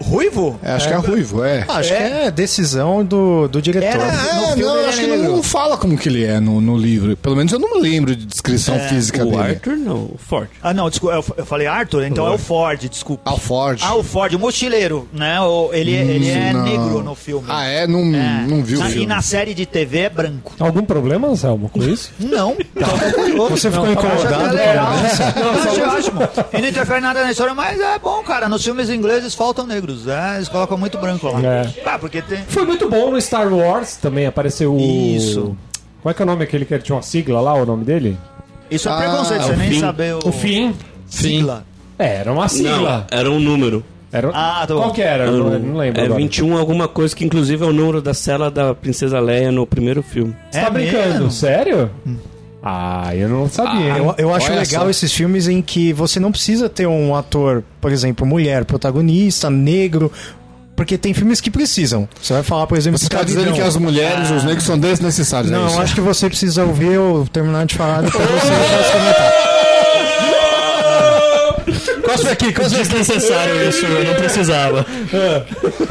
ruivo? 0.02 0.60
É, 0.64 0.72
acho 0.74 0.88
que 0.88 0.94
é 0.94 0.98
ruivo, 0.98 1.44
é. 1.44 1.66
Acho 1.68 1.94
É. 1.94 1.98
que 1.98 2.04
é 2.28 2.32
decisão 2.32 3.04
do, 3.04 3.48
do 3.48 3.62
diretor. 3.62 3.88
Era- 4.02 4.04
É, 4.04 4.56
não, 4.56 4.76
ele 4.78 4.86
é 4.86 4.90
acho 4.90 5.00
que 5.02 5.08
negro. 5.08 5.32
não 5.32 5.44
fala 5.44 5.78
como 5.78 5.98
que 5.98 6.10
ele 6.10 6.24
é 6.24 6.40
no, 6.40 6.60
no 6.62 6.78
livro. 6.78 7.16
Pelo 7.18 7.36
menos 7.36 7.52
eu 7.52 7.60
não 7.60 7.76
me 7.76 7.82
lembro 7.82 8.16
de 8.16 8.26
descrição 8.26 8.78
física 8.80 9.24
o 9.26 9.32
dele. 9.32 9.42
Arthur 9.42 9.78
não, 9.78 9.96
o 10.06 10.16
Ford. 10.18 10.48
Ah, 10.62 10.74
não, 10.74 10.90
desculpa, 10.90 11.16
eu, 11.16 11.26
eu 11.38 11.46
falei 11.46 11.68
Arthur, 11.68 12.04
então 12.06 12.26
é 12.28 12.32
o 12.32 12.38
Ford, 12.38 12.88
desculpa. 12.90 13.24
Ah, 13.26 13.34
o 13.34 13.38
Ford. 13.40 13.80
Ah, 13.84 13.96
o 13.96 14.04
Ford, 14.04 14.34
o 14.34 14.40
mochileiro, 14.40 15.08
né? 15.14 15.40
O- 15.42 15.70
ele, 15.74 15.92
ele 15.94 16.30
é 16.30 16.54
Não. 16.54 16.64
negro 16.64 17.04
no 17.04 17.16
filme. 17.16 17.48
Ah, 17.50 17.66
é? 17.66 17.88
Não, 17.88 18.00
É. 18.16 18.46
não 18.48 18.64
viu 18.64 18.80
o 18.80 18.84
Na- 18.84 18.90
filme. 18.90 19.04
E 19.04 19.08
na 19.08 19.22
série 19.22 19.54
de 19.54 19.66
TV 19.66 20.00
é 20.00 20.10
branco. 20.10 20.54
Algum 20.60 20.84
problema, 20.84 21.28
Anselmo, 21.28 21.70
com 21.70 21.82
isso? 21.84 22.12
Não. 22.20 22.56
Tá 22.56 22.88
Você 23.50 23.70
ficou 23.72 23.92
incomodado 23.92 24.56
legal. 24.56 24.88
com 25.34 25.40
Não, 25.40 25.72
achei 25.72 25.84
ótimo. 25.84 26.20
E 26.54 26.62
não 26.62 26.70
interfere 26.70 27.02
nada 27.02 27.24
na 27.24 27.32
história, 27.32 27.54
mas 27.54 27.80
é 27.80 28.00
bom, 28.00 28.22
cara. 28.24 28.48
Nos 28.50 28.64
filmes 28.64 28.90
ingleses 28.90 29.34
faltam 29.34 29.66
negros. 29.66 29.87
Livros, 29.88 30.08
é, 30.08 30.36
eles 30.36 30.50
colocam 30.50 30.78
muito 30.78 30.98
branco 30.98 31.28
lá. 31.30 31.40
É. 31.42 31.74
Ah, 31.86 31.98
porque 31.98 32.22
tem. 32.22 32.40
Foi 32.48 32.66
muito 32.66 32.90
bom 32.90 33.12
no 33.12 33.22
Star 33.22 33.52
Wars 33.52 33.96
também, 33.98 34.26
apareceu 34.26 34.74
o... 34.74 34.80
Isso. 34.80 35.56
Qual 36.02 36.12
é 36.12 36.14
que 36.14 36.22
é 36.22 36.26
o 36.26 36.28
nome 36.28 36.44
aquele 36.44 36.66
que 36.66 36.78
tinha 36.80 36.96
uma 36.96 37.02
sigla 37.02 37.42
lá, 37.42 37.54
o 37.54 37.66
nome 37.66 37.84
dele? 37.84 38.18
Isso 38.70 38.88
é 38.88 38.92
Ah, 38.92 38.98
preconceito, 38.98 39.42
você 39.44 39.56
nem 39.56 39.80
saber 39.80 40.16
o. 40.16 40.28
O 40.28 40.32
fim. 40.32 40.76
Sigla. 41.08 41.66
É, 41.98 42.18
era 42.18 42.32
uma 42.32 42.44
Não, 42.44 42.50
sigla. 42.50 43.08
era 43.10 43.32
um 43.32 43.40
número. 43.40 43.84
Era... 44.12 44.30
Ah, 44.34 44.66
tá 44.68 44.74
bom. 44.74 44.82
Qual 44.82 44.94
que 44.94 45.02
era? 45.02 45.26
Eu 45.26 45.38
não, 45.38 45.60
não 45.60 45.78
lembro 45.78 46.02
É 46.02 46.06
agora. 46.06 46.20
21 46.22 46.58
alguma 46.58 46.88
coisa, 46.88 47.16
que 47.16 47.26
inclusive 47.26 47.64
é 47.64 47.68
o 47.68 47.74
número 47.74 48.02
da 48.02 48.14
cela 48.14 48.50
da 48.50 48.74
Princesa 48.74 49.20
Leia 49.20 49.52
no 49.52 49.66
primeiro 49.66 50.02
filme. 50.02 50.34
Você 50.50 50.62
tá 50.62 50.70
brincando? 50.70 51.10
mesmo? 51.14 51.32
Sério? 51.32 51.90
Ah, 52.70 53.16
eu 53.16 53.30
não 53.30 53.48
sabia. 53.50 53.92
hein? 53.92 53.98
Eu, 53.98 54.16
eu 54.18 54.34
acho 54.34 54.52
legal 54.52 54.84
só. 54.84 54.90
esses 54.90 55.14
filmes 55.14 55.48
em 55.48 55.62
que 55.62 55.94
você 55.94 56.20
não 56.20 56.32
precisa 56.32 56.68
ter 56.68 56.86
um 56.86 57.16
ator, 57.16 57.64
por 57.80 57.92
exemplo, 57.94 58.26
mulher, 58.26 58.66
protagonista, 58.66 59.50
negro. 59.50 60.12
Porque 60.76 60.96
tem 60.98 61.12
filmes 61.14 61.40
que 61.42 61.50
precisam. 61.50 62.08
Você 62.22 62.34
vai 62.34 62.44
falar, 62.44 62.68
por 62.68 62.78
exemplo, 62.78 63.00
Você 63.00 63.10
tá 63.10 63.24
dizendo 63.24 63.52
que 63.54 63.62
as 63.62 63.76
mulheres, 63.78 64.30
os 64.30 64.44
negros 64.44 64.64
são 64.64 64.78
desnecessários, 64.78 65.52
é 65.52 65.56
Não, 65.56 65.66
isso? 65.66 65.76
eu 65.78 65.82
acho 65.82 65.96
que 65.96 66.02
você 66.02 66.28
precisa 66.28 66.66
ouvir 66.66 66.92
eu 66.92 67.28
terminar 67.32 67.66
de 67.66 67.74
falar 67.74 68.02
depois 68.04 68.24
você 68.30 68.48
faz 68.52 68.86
os 68.86 68.92
Cospe 72.18 72.30
aqui, 72.32 72.54
cospe 72.54 72.78
desnecessário 72.78 73.70
isso, 73.70 73.86
eu 73.86 74.04
não 74.04 74.16
precisava. 74.16 74.86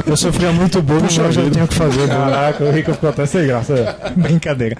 Eu 0.05 0.17
sofria 0.17 0.51
muito 0.51 0.81
bullying, 0.81 1.03
mas 1.03 1.17
eu 1.17 1.31
já 1.31 1.49
tenho 1.49 1.67
que 1.67 1.73
fazer. 1.73 2.07
Caraca, 2.07 2.63
o 2.63 2.71
Rico 2.71 2.93
ficou 2.93 3.09
até 3.09 3.25
sem 3.25 3.47
graça. 3.47 3.97
Brincadeira. 4.15 4.77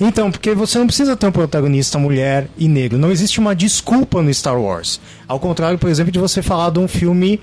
Então, 0.00 0.30
porque 0.30 0.54
você 0.54 0.78
não 0.78 0.86
precisa 0.86 1.16
ter 1.16 1.26
um 1.26 1.32
protagonista 1.32 1.98
mulher 1.98 2.46
e 2.56 2.68
negro. 2.68 2.96
Não 2.96 3.10
existe 3.10 3.40
uma 3.40 3.54
desculpa 3.54 4.22
no 4.22 4.32
Star 4.32 4.60
Wars. 4.60 5.00
Ao 5.26 5.40
contrário, 5.40 5.78
por 5.78 5.90
exemplo, 5.90 6.12
de 6.12 6.18
você 6.18 6.42
falar 6.42 6.70
de 6.70 6.78
um 6.78 6.86
filme 6.86 7.40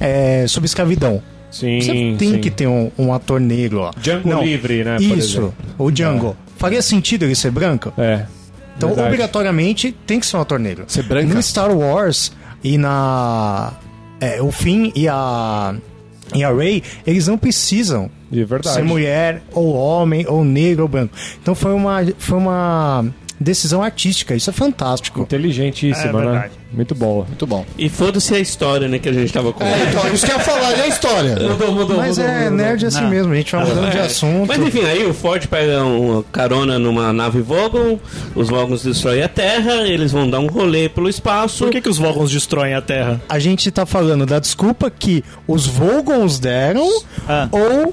é, 0.00 0.46
sobre 0.48 0.66
escravidão. 0.66 1.22
Sim, 1.50 1.80
Você 1.80 1.92
tem 2.18 2.32
sim. 2.32 2.40
que 2.40 2.50
ter 2.50 2.66
um, 2.66 2.90
um 2.98 3.12
ator 3.12 3.40
negro 3.40 3.80
lá. 3.82 3.92
Django 4.00 4.42
Livre, 4.42 4.82
né, 4.82 4.96
Isso, 4.98 5.54
o 5.78 5.88
Django. 5.88 6.36
Faria 6.56 6.82
sentido 6.82 7.24
ele 7.24 7.36
ser 7.36 7.52
branco? 7.52 7.92
É. 7.96 8.24
Então, 8.76 8.88
verdade. 8.88 9.08
obrigatoriamente, 9.08 9.94
tem 10.04 10.18
que 10.18 10.26
ser 10.26 10.36
um 10.36 10.40
ator 10.40 10.58
negro. 10.58 10.84
Ser 10.88 11.04
branca? 11.04 11.32
No 11.32 11.40
Star 11.40 11.70
Wars 11.70 12.32
e 12.64 12.76
na... 12.78 13.72
é, 14.20 14.42
o 14.42 14.50
Finn 14.50 14.90
e 14.94 15.06
a... 15.08 15.74
E 16.34 16.42
a 16.42 16.52
Rey, 16.52 16.82
eles 17.06 17.28
não 17.28 17.36
precisam 17.36 18.10
ser 18.72 18.82
mulher, 18.82 19.42
ou 19.52 19.74
homem, 19.74 20.24
ou 20.26 20.42
negro, 20.42 20.84
ou 20.84 20.88
branco. 20.88 21.14
Então 21.40 21.54
foi 21.54 21.72
uma, 21.72 22.00
foi 22.18 22.38
uma 22.38 23.04
decisão 23.38 23.82
artística, 23.82 24.34
isso 24.34 24.48
é 24.48 24.52
fantástico. 24.52 25.20
Inteligentíssima, 25.20 26.22
É 26.22 26.24
né? 26.24 26.50
Muito 26.74 26.94
boa. 26.94 27.24
Muito 27.26 27.46
bom. 27.46 27.64
E 27.78 27.88
foda-se 27.88 28.34
a 28.34 28.38
história, 28.38 28.88
né, 28.88 28.98
que 28.98 29.08
a 29.08 29.12
gente 29.12 29.32
tava 29.32 29.52
com. 29.52 29.64
É, 29.64 29.84
então, 29.88 30.12
isso 30.12 30.24
que 30.26 30.32
eu 30.32 30.36
ia 30.36 30.42
falar, 30.42 30.76
e 30.76 30.80
a 30.82 30.86
história? 30.88 31.36
Mudou, 31.48 31.72
mudou, 31.72 31.96
Mas 31.96 32.18
é 32.18 32.50
nerd 32.50 32.86
assim 32.86 33.00
Não. 33.02 33.10
mesmo, 33.10 33.32
a 33.32 33.36
gente 33.36 33.52
vai 33.52 33.64
mudando 33.64 33.90
de 33.90 33.98
assunto. 33.98 34.48
Mas 34.48 34.58
enfim, 34.58 34.84
aí 34.84 35.06
o 35.06 35.14
Ford 35.14 35.46
pega 35.46 35.84
uma 35.84 36.22
carona 36.24 36.78
numa 36.78 37.12
nave 37.12 37.40
Vogon, 37.40 37.98
os 38.34 38.48
Vogons 38.48 38.82
destroem 38.82 39.22
a 39.22 39.28
Terra, 39.28 39.86
eles 39.86 40.10
vão 40.12 40.28
dar 40.28 40.40
um 40.40 40.46
rolê 40.46 40.88
pelo 40.88 41.08
espaço. 41.08 41.64
Por 41.64 41.70
que, 41.70 41.80
que 41.80 41.88
os 41.88 41.98
Vogons 41.98 42.30
destroem 42.30 42.74
a 42.74 42.82
Terra? 42.82 43.20
A 43.28 43.38
gente 43.38 43.70
tá 43.70 43.86
falando 43.86 44.26
da 44.26 44.38
desculpa 44.38 44.90
que 44.90 45.22
os 45.46 45.66
Vogons 45.66 46.38
deram 46.38 46.88
Ah. 47.28 47.48
ou 47.52 47.92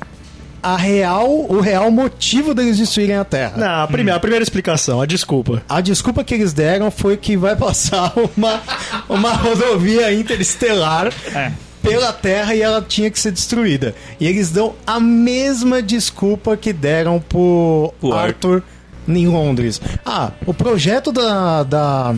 a 0.64 0.76
real, 0.78 1.28
o 1.30 1.60
real 1.60 1.90
motivo 1.92 2.54
deles 2.54 2.78
destruírem 2.78 3.16
a 3.18 3.24
Terra. 3.26 3.54
Não, 3.58 3.84
a 3.84 3.88
primeira, 3.88 4.18
a 4.18 4.20
primeira 4.20 4.44
explicação, 4.44 5.02
a 5.02 5.06
desculpa. 5.06 5.62
A 5.68 5.82
desculpa 5.82 6.24
que 6.24 6.34
eles 6.34 6.54
deram 6.54 6.92
foi 6.92 7.18
que 7.18 7.36
vai 7.36 7.56
passar 7.56 8.14
uma, 8.38 8.62
uma 9.10 9.34
rodovia 9.34 10.14
interestelar 10.14 11.12
É. 11.34 11.52
pela 11.82 12.14
Terra 12.14 12.54
e 12.54 12.62
ela 12.62 12.82
tinha 12.82 13.10
que 13.10 13.20
ser 13.20 13.32
destruída. 13.32 13.96
E 14.20 14.28
eles 14.28 14.52
dão 14.52 14.74
a 14.86 15.00
mesma 15.00 15.82
desculpa 15.82 16.56
que 16.56 16.72
deram 16.72 17.20
pro 17.20 17.94
Pro 18.00 18.14
Arthur 18.14 18.62
em 19.08 19.28
Londres. 19.28 19.82
Ah, 20.06 20.32
o 20.46 20.54
projeto 20.54 21.12
da, 21.12 21.64
da 21.64 22.16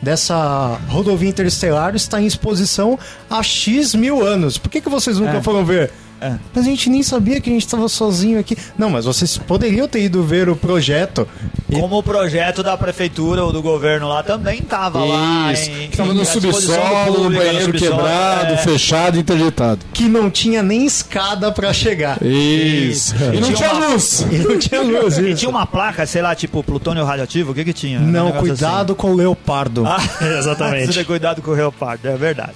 dessa 0.00 0.78
rodovia 0.88 1.28
interestelar 1.28 1.94
está 1.96 2.20
em 2.20 2.26
exposição 2.26 2.98
há 3.28 3.42
X 3.42 3.94
mil 3.94 4.24
anos. 4.24 4.56
Por 4.58 4.70
que, 4.70 4.80
que 4.80 4.88
vocês 4.88 5.18
nunca 5.18 5.38
É. 5.38 5.42
foram 5.42 5.64
ver? 5.64 5.90
É. 6.20 6.34
Mas 6.54 6.64
a 6.64 6.68
gente 6.68 6.88
nem 6.88 7.02
sabia 7.02 7.40
que 7.40 7.50
a 7.50 7.52
gente 7.52 7.64
estava 7.66 7.88
sozinho 7.88 8.38
aqui. 8.38 8.56
Não, 8.78 8.88
mas 8.90 9.04
vocês 9.04 9.36
poderiam 9.36 9.86
ter 9.86 10.00
ido 10.02 10.22
ver 10.22 10.48
o 10.48 10.56
projeto. 10.56 11.28
E 11.68 11.78
Como 11.78 11.98
o 11.98 12.02
projeto 12.02 12.62
da 12.62 12.76
prefeitura 12.76 13.44
ou 13.44 13.52
do 13.52 13.60
governo 13.60 14.08
lá 14.08 14.22
também 14.22 14.62
tava 14.62 15.04
lá. 15.04 15.52
Isso. 15.52 15.70
em- 15.70 15.88
Tava 15.90 16.12
em 16.12 16.14
no 16.16 16.24
subsolo, 16.24 17.24
no 17.24 17.30
banheiro 17.30 17.64
subsolo, 17.66 17.90
quebrado, 17.96 18.52
é. 18.54 18.56
fechado, 18.56 19.18
interditado. 19.18 19.80
que 19.92 20.04
não 20.04 20.30
tinha 20.30 20.62
nem 20.62 20.86
escada 20.86 21.50
pra 21.52 21.72
chegar. 21.72 22.18
Isso. 22.22 23.14
E 23.34 23.40
não 23.40 23.52
Tinha 23.52 23.72
uma- 23.72 23.86
luz. 23.88 24.26
E 24.30 24.38
não 24.38 24.58
tinha 24.58 24.80
luz. 24.82 25.18
E 25.18 25.28
isso. 25.30 25.38
tinha 25.40 25.50
uma 25.50 25.66
placa, 25.66 26.06
sei 26.06 26.22
lá, 26.22 26.34
tipo 26.34 26.62
plutônio 26.62 27.04
radioativo, 27.04 27.52
o 27.52 27.54
que 27.54 27.64
que 27.64 27.72
tinha? 27.72 27.98
Um 28.00 28.06
Não, 28.06 28.26
negócio 28.26 28.48
cuidado 28.48 28.94
com 28.94 29.10
o 29.12 29.14
leopardo. 29.14 29.86
assim. 29.86 30.08
Ah, 30.20 30.26
Exatamente. 30.38 31.04
Cuidado 31.04 31.42
com 31.42 31.50
o 31.50 31.54
leopardo, 31.54 32.08
é 32.08 32.16
verdade. 32.16 32.52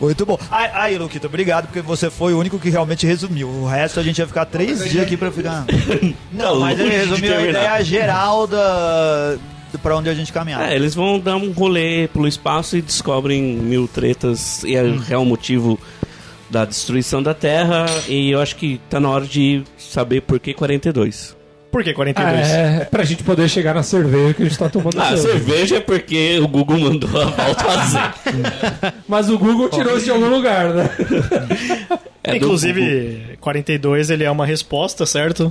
Muito 0.00 0.24
bom. 0.24 0.38
Aí, 0.50 0.70
aí, 0.72 0.98
Luquito, 0.98 1.26
obrigado, 1.26 1.66
porque 1.66 1.82
você 1.82 2.08
foi 2.08 2.32
o 2.32 2.38
único 2.38 2.58
que 2.58 2.70
realmente 2.70 3.06
resumiu. 3.06 3.48
O 3.48 3.66
resto 3.66 4.00
a 4.00 4.02
gente 4.02 4.18
ia 4.18 4.26
ficar 4.26 4.46
três 4.46 4.82
dias 4.88 5.04
aqui 5.04 5.16
pra 5.16 5.30
ficar. 5.30 5.66
Não, 6.32 6.58
mas 6.58 6.78
ele 6.80 6.90
resumiu 6.90 7.36
a 7.36 7.42
ideia 7.42 7.84
geral 7.84 8.46
da. 8.46 9.36
pra 9.82 9.96
onde 9.96 10.08
a 10.08 10.14
gente 10.14 10.32
caminhava. 10.32 10.64
É, 10.64 10.74
eles 10.74 10.94
vão 10.94 11.20
dar 11.20 11.36
um 11.36 11.52
rolê 11.52 12.08
pelo 12.08 12.26
espaço 12.26 12.76
e 12.76 12.82
descobrem 12.82 13.42
mil 13.42 13.86
tretas 13.86 14.64
e 14.64 14.74
é 14.74 14.82
o 14.82 14.98
real 14.98 15.24
motivo 15.24 15.78
da 16.48 16.64
destruição 16.64 17.22
da 17.22 17.34
Terra. 17.34 17.84
E 18.08 18.30
eu 18.30 18.40
acho 18.40 18.56
que 18.56 18.80
tá 18.88 18.98
na 18.98 19.10
hora 19.10 19.26
de 19.26 19.62
saber 19.76 20.22
por 20.22 20.40
que 20.40 20.54
42. 20.54 21.36
Por 21.70 21.84
que 21.84 21.92
42? 21.92 22.48
É, 22.48 22.84
pra 22.90 23.04
gente 23.04 23.22
poder 23.22 23.48
chegar 23.48 23.74
na 23.74 23.82
cerveja 23.82 24.34
que 24.34 24.42
a 24.42 24.46
gente 24.46 24.58
tá 24.58 24.68
tomando. 24.68 25.00
Ah, 25.00 25.12
hoje. 25.12 25.22
cerveja 25.22 25.76
é 25.76 25.80
porque 25.80 26.38
o 26.40 26.48
Google 26.48 26.78
mandou 26.78 27.08
a 27.20 27.26
volta 27.26 27.64
fazer. 27.64 28.94
Mas 29.06 29.30
o 29.30 29.38
Google 29.38 29.68
tirou 29.68 29.96
isso 29.96 30.06
de 30.06 30.10
algum 30.10 30.28
lugar, 30.28 30.74
né? 30.74 30.90
É 32.22 32.32
do 32.32 32.40
Google. 32.40 32.48
Inclusive, 32.48 33.38
42 33.40 34.10
ele 34.10 34.24
é 34.24 34.30
uma 34.30 34.44
resposta, 34.44 35.06
certo? 35.06 35.50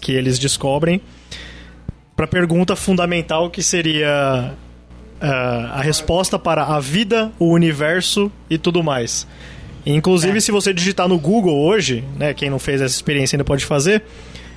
Que 0.00 0.12
eles 0.12 0.38
descobrem 0.38 1.00
pra 2.14 2.28
pergunta 2.28 2.76
fundamental 2.76 3.50
que 3.50 3.60
seria 3.60 4.54
ah, 5.20 5.72
a 5.74 5.82
resposta 5.82 6.38
para 6.38 6.64
a 6.64 6.78
vida, 6.78 7.32
o 7.38 7.52
universo 7.52 8.30
e 8.48 8.56
tudo 8.56 8.82
mais. 8.82 9.26
Inclusive, 9.84 10.40
se 10.40 10.50
você 10.50 10.74
digitar 10.74 11.06
no 11.08 11.18
Google 11.18 11.64
hoje, 11.64 12.02
né, 12.16 12.34
quem 12.34 12.50
não 12.50 12.58
fez 12.58 12.80
essa 12.80 12.94
experiência 12.94 13.36
ainda 13.36 13.44
pode 13.44 13.64
fazer, 13.64 14.02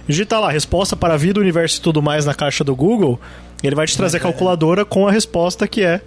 digitar 0.08 0.40
lá 0.42 0.52
resposta 0.52 0.96
para 0.96 1.14
a 1.14 1.18
vida, 1.18 1.40
o 1.40 1.44
universo 1.44 1.80
e 1.80 1.82
tudo 1.82 2.02
mais 2.02 2.26
na 2.26 2.34
caixa 2.34 2.64
do 2.64 2.76
Google, 2.76 3.20
ele 3.64 3.76
vai 3.76 3.86
te 3.86 3.96
trazer 3.96 4.18
a 4.18 4.20
calculadora 4.20 4.86
com 4.86 5.08
a 5.08 5.12
resposta 5.12 5.68
que 5.68 5.84
é 5.84 6.02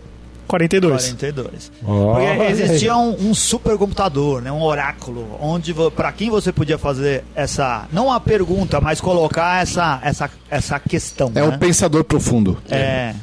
42. 0.47 1.15
42. 1.15 1.73
Olha 1.87 2.35
Porque 2.35 2.53
existia 2.53 2.97
um, 2.97 3.31
um 3.31 3.35
supercomputador, 3.35 4.43
né, 4.43 4.53
um 4.53 4.63
oráculo, 4.63 5.39
onde 5.41 5.75
pra 5.97 6.13
quem 6.13 6.29
você 6.29 6.53
podia 6.53 6.77
fazer 6.77 7.25
essa, 7.35 7.87
não 7.93 8.13
a 8.13 8.21
pergunta, 8.21 8.81
mas 8.81 9.01
colocar 9.01 9.63
essa, 9.63 10.01
essa, 10.03 10.31
essa 10.51 10.79
questão. 10.79 11.31
É 11.35 11.41
né? 11.41 11.45
o 11.45 11.59
pensador 11.59 12.05
profundo. 12.05 12.59
É. 12.71 13.15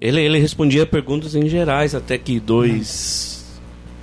Ele, 0.00 0.22
ele 0.22 0.38
respondia 0.38 0.86
perguntas 0.86 1.34
em 1.34 1.46
gerais, 1.48 1.94
até 1.94 2.16
que 2.16 2.40
dois. 2.40 3.44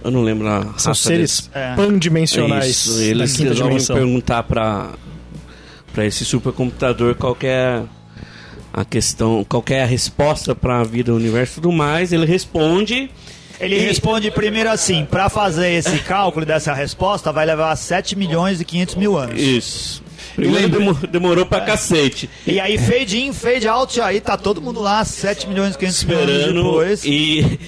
Eu 0.03 0.11
não 0.11 0.21
lembro 0.21 0.47
a 0.47 0.77
São 0.77 0.93
seres 0.93 1.49
É. 1.53 1.75
pandimensionais 1.75 2.67
Isso, 2.67 3.01
eles 3.01 3.35
resolvem 3.35 3.83
perguntar 3.83 4.43
para 4.43 4.91
para 5.97 6.05
esse 6.05 6.23
supercomputador 6.23 7.15
qual 7.15 7.35
é 7.41 7.81
a 8.71 8.85
questão, 8.85 9.43
qual 9.49 9.63
é 9.71 9.81
a 9.81 9.85
resposta 9.87 10.53
para 10.53 10.81
a 10.81 10.83
vida, 10.83 11.11
o 11.11 11.15
universo 11.15 11.53
e 11.53 11.55
tudo 11.55 11.71
mais. 11.71 12.13
Ele 12.13 12.23
responde. 12.23 13.09
Ele 13.59 13.77
E- 13.77 13.79
responde 13.79 14.29
primeiro 14.29 14.69
assim: 14.69 15.05
pra 15.09 15.27
fazer 15.27 15.71
esse 15.71 15.97
cálculo 16.01 16.45
dessa 16.45 16.71
resposta 16.71 17.31
vai 17.31 17.47
levar 17.47 17.75
7 17.75 18.15
milhões 18.15 18.61
e 18.61 18.65
500 18.65 18.93
mil 18.93 19.17
anos. 19.17 19.41
Isso. 19.41 20.03
Primeiro 20.35 20.69
demo- 20.69 20.93
demorou 20.93 21.47
pra 21.47 21.61
cacete. 21.61 22.29
E 22.45 22.59
aí, 22.59 22.77
fade 22.77 23.17
in, 23.19 23.33
fade 23.33 23.67
out, 23.67 23.99
aí 23.99 24.21
tá 24.21 24.37
todo 24.37 24.61
mundo 24.61 24.79
lá, 24.79 25.03
7 25.03 25.47
milhões 25.47 25.73
e 25.73 25.79
500 25.79 26.03
mil 26.03 26.19
anos 26.19 26.53
depois. 26.53 27.05
E 27.05 27.59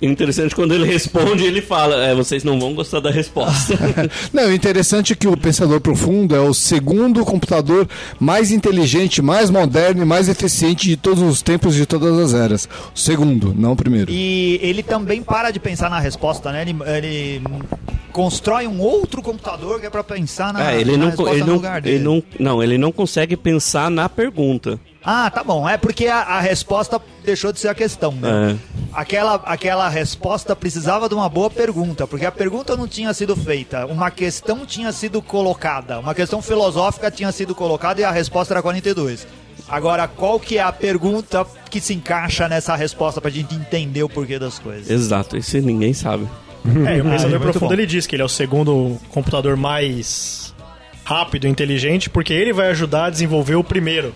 interessante 0.00 0.54
quando 0.54 0.74
ele 0.74 0.84
responde, 0.84 1.44
ele 1.44 1.60
fala: 1.60 1.96
é, 2.04 2.14
vocês 2.14 2.44
não 2.44 2.58
vão 2.60 2.74
gostar 2.74 3.00
da 3.00 3.10
resposta. 3.10 3.74
Não, 4.32 4.48
o 4.48 4.52
interessante 4.52 5.12
é 5.12 5.16
que 5.16 5.26
o 5.26 5.36
pensador 5.36 5.80
profundo 5.80 6.34
é 6.34 6.40
o 6.40 6.52
segundo 6.52 7.24
computador 7.24 7.88
mais 8.20 8.50
inteligente, 8.50 9.22
mais 9.22 9.50
moderno 9.50 10.02
e 10.02 10.04
mais 10.04 10.28
eficiente 10.28 10.88
de 10.88 10.96
todos 10.96 11.22
os 11.22 11.40
tempos 11.42 11.74
de 11.74 11.86
todas 11.86 12.18
as 12.18 12.34
eras. 12.34 12.68
O 12.94 12.98
segundo, 12.98 13.54
não 13.56 13.72
o 13.72 13.76
primeiro. 13.76 14.10
E 14.10 14.58
ele 14.62 14.82
também 14.82 15.22
para 15.22 15.50
de 15.50 15.58
pensar 15.60 15.88
na 15.88 15.98
resposta, 16.00 16.52
né? 16.52 16.62
Ele, 16.62 16.76
ele 16.86 17.42
constrói 18.12 18.66
um 18.66 18.80
outro 18.80 19.22
computador 19.22 19.80
que 19.80 19.86
é 19.86 19.90
pra 19.90 20.02
pensar 20.04 20.52
na, 20.52 20.72
É, 20.72 20.80
ele 20.80 20.92
na 20.92 20.98
não, 20.98 21.06
resposta 21.08 21.32
ele 21.34 21.40
no 21.40 21.46
não, 21.46 21.54
lugar 21.56 21.80
dele. 21.80 21.96
ele 21.96 22.04
não, 22.04 22.22
não, 22.38 22.62
ele 22.62 22.78
não 22.78 22.92
consegue 22.92 23.36
pensar 23.36 23.90
na 23.90 24.08
pergunta. 24.08 24.78
Ah, 25.08 25.30
tá 25.30 25.44
bom. 25.44 25.68
É 25.68 25.76
porque 25.76 26.08
a, 26.08 26.18
a 26.18 26.40
resposta 26.40 27.00
deixou 27.24 27.52
de 27.52 27.60
ser 27.60 27.68
a 27.68 27.74
questão, 27.74 28.10
né? 28.10 28.28
É. 28.52 28.56
aquela, 28.92 29.36
aquela 29.44 29.88
resposta 29.88 30.56
precisava 30.56 31.08
de 31.08 31.14
uma 31.14 31.28
boa 31.28 31.48
pergunta, 31.48 32.08
porque 32.08 32.26
a 32.26 32.32
pergunta 32.32 32.76
não 32.76 32.88
tinha 32.88 33.14
sido 33.14 33.36
feita, 33.36 33.86
uma 33.86 34.10
questão 34.10 34.66
tinha 34.66 34.90
sido 34.90 35.22
colocada, 35.22 36.00
uma 36.00 36.12
questão 36.12 36.42
filosófica 36.42 37.08
tinha 37.08 37.30
sido 37.30 37.54
colocada 37.54 38.00
e 38.00 38.04
a 38.04 38.10
resposta 38.10 38.54
era 38.54 38.62
42. 38.62 39.28
Agora, 39.68 40.08
qual 40.08 40.40
que 40.40 40.58
é 40.58 40.62
a 40.62 40.72
pergunta 40.72 41.46
que 41.70 41.80
se 41.80 41.94
encaixa 41.94 42.48
nessa 42.48 42.74
resposta 42.74 43.20
pra 43.20 43.30
gente 43.30 43.54
entender 43.54 44.02
o 44.02 44.08
porquê 44.08 44.38
das 44.40 44.58
coisas? 44.58 44.90
Exato, 44.90 45.36
isso 45.36 45.56
ninguém 45.58 45.92
sabe. 45.94 46.28
É, 46.86 46.96
e 46.96 47.00
o 47.00 47.04
Pensador 47.08 47.30
muito 47.30 47.42
Profundo 47.42 47.68
bom. 47.68 47.72
ele 47.74 47.86
diz 47.86 48.06
que 48.06 48.16
ele 48.16 48.22
é 48.22 48.24
o 48.24 48.28
segundo 48.28 48.96
computador 49.10 49.56
mais 49.56 50.52
rápido 51.04 51.46
e 51.46 51.50
inteligente, 51.50 52.10
porque 52.10 52.32
ele 52.32 52.52
vai 52.52 52.68
ajudar 52.70 53.06
a 53.06 53.10
desenvolver 53.10 53.54
o 53.54 53.62
primeiro. 53.62 54.12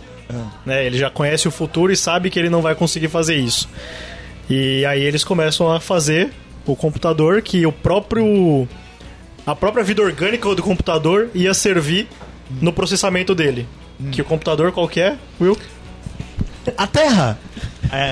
Né? 0.64 0.86
Ele 0.86 0.98
já 0.98 1.10
conhece 1.10 1.48
o 1.48 1.50
futuro 1.50 1.92
e 1.92 1.96
sabe 1.96 2.30
que 2.30 2.38
ele 2.38 2.50
não 2.50 2.62
vai 2.62 2.74
conseguir 2.74 3.08
fazer 3.08 3.36
isso. 3.36 3.68
E 4.48 4.84
aí 4.84 5.02
eles 5.02 5.22
começam 5.22 5.70
a 5.70 5.78
fazer 5.80 6.32
o 6.66 6.74
computador 6.74 7.42
que 7.42 7.64
o 7.66 7.72
próprio. 7.72 8.68
A 9.46 9.54
própria 9.54 9.82
vida 9.82 10.02
orgânica 10.02 10.54
do 10.54 10.62
computador 10.62 11.30
ia 11.34 11.54
servir 11.54 12.08
no 12.60 12.72
processamento 12.72 13.34
dele. 13.34 13.66
Que 14.10 14.22
o 14.22 14.24
computador 14.24 14.72
qual 14.72 14.88
que 14.88 15.00
é, 15.00 15.16
Will? 15.40 15.56
A 16.76 16.86
Terra! 16.86 17.38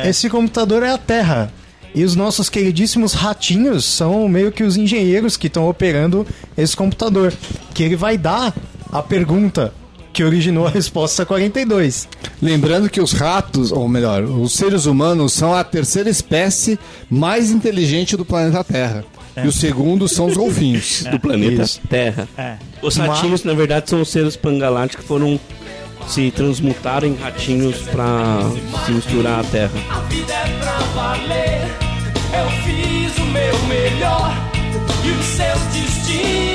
Esse 0.05 0.29
computador 0.29 0.83
é 0.83 0.91
a 0.91 0.99
Terra. 0.99 1.53
E 1.95 2.05
os 2.05 2.15
nossos 2.15 2.51
queridíssimos 2.51 3.15
ratinhos 3.15 3.85
são 3.85 4.29
meio 4.29 4.53
que 4.53 4.63
os 4.63 4.77
engenheiros 4.77 5.37
que 5.37 5.47
estão 5.47 5.69
operando 5.69 6.27
esse 6.57 6.77
computador. 6.77 7.33
Que 7.75 7.83
ele 7.83 7.97
vai 7.97 8.19
dar 8.19 8.55
a 8.93 9.03
pergunta 9.03 9.73
que 10.19 10.25
originou 10.25 10.67
a 10.67 10.71
resposta 10.71 11.25
42. 11.25 12.09
Lembrando 12.43 12.91
que 12.91 13.01
os 13.01 13.13
ratos, 13.13 13.71
ou 13.71 13.87
melhor, 13.87 14.25
os 14.25 14.53
seres 14.53 14.85
humanos 14.85 15.33
são 15.33 15.55
a 15.55 15.63
terceira 15.63 16.11
espécie 16.11 16.77
mais 17.09 17.53
inteligente 17.53 18.17
do 18.17 18.25
planeta 18.25 18.65
Terra. 18.65 19.05
E 19.37 19.47
o 19.47 19.53
segundo 19.53 20.09
são 20.09 20.27
os 20.27 20.37
golfinhos. 20.37 21.05
Do 21.09 21.21
planeta 21.21 21.63
Isso. 21.63 21.81
Terra. 21.89 22.29
É. 22.37 22.57
Os 22.83 22.97
ratinhos, 22.97 23.45
na 23.45 23.55
verdade, 23.55 23.89
são 23.89 24.03
os 24.03 24.09
seres 24.09 24.35
pangalácticos 24.35 25.05
que 25.05 25.09
foram 25.09 25.39
se 26.09 26.33
transmutaram 26.33 27.07
em 27.07 27.15
ratinhos 27.15 27.77
pra 27.83 28.41
se 28.87 28.91
misturar 28.91 29.39
à 29.39 29.45
Terra. 29.45 29.71
A 29.89 30.01
vida 30.01 30.33
é 30.33 30.59
pra 30.59 30.79
valer. 30.97 31.61
Eu 32.35 32.51
fiz 32.65 33.17
o 33.19 33.27
meu 33.27 33.59
melhor. 33.69 34.35
E 35.05 35.11
o 35.11 35.23
seu 35.23 35.55
destino 35.71 36.48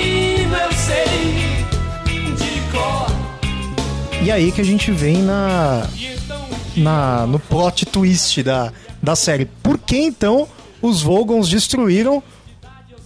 E 4.24 4.32
aí 4.32 4.52
que 4.52 4.62
a 4.62 4.64
gente 4.64 4.92
vem 4.92 5.18
na, 5.22 5.86
na 6.78 7.28
no 7.28 7.40
plot 7.40 7.86
twist 7.86 8.42
da, 8.42 8.72
da 9.02 9.16
série. 9.16 9.46
Por 9.62 9.78
que 9.78 9.98
então 9.98 10.48
os 10.82 11.02
Vogons 11.02 11.50
destruíram 11.50 12.24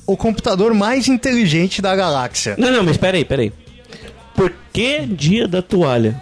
o 0.06 0.16
computador 0.16 0.74
mais 0.74 1.08
inteligente 1.08 1.82
da 1.82 1.96
galáxia? 1.96 2.56
Não, 2.58 2.72
não, 2.72 2.84
mas 2.84 2.98
peraí, 2.98 3.26
peraí. 3.26 3.52
Por 4.36 4.54
que 4.72 5.02
dia 5.08 5.48
da 5.48 5.62
toalha? 5.62 6.22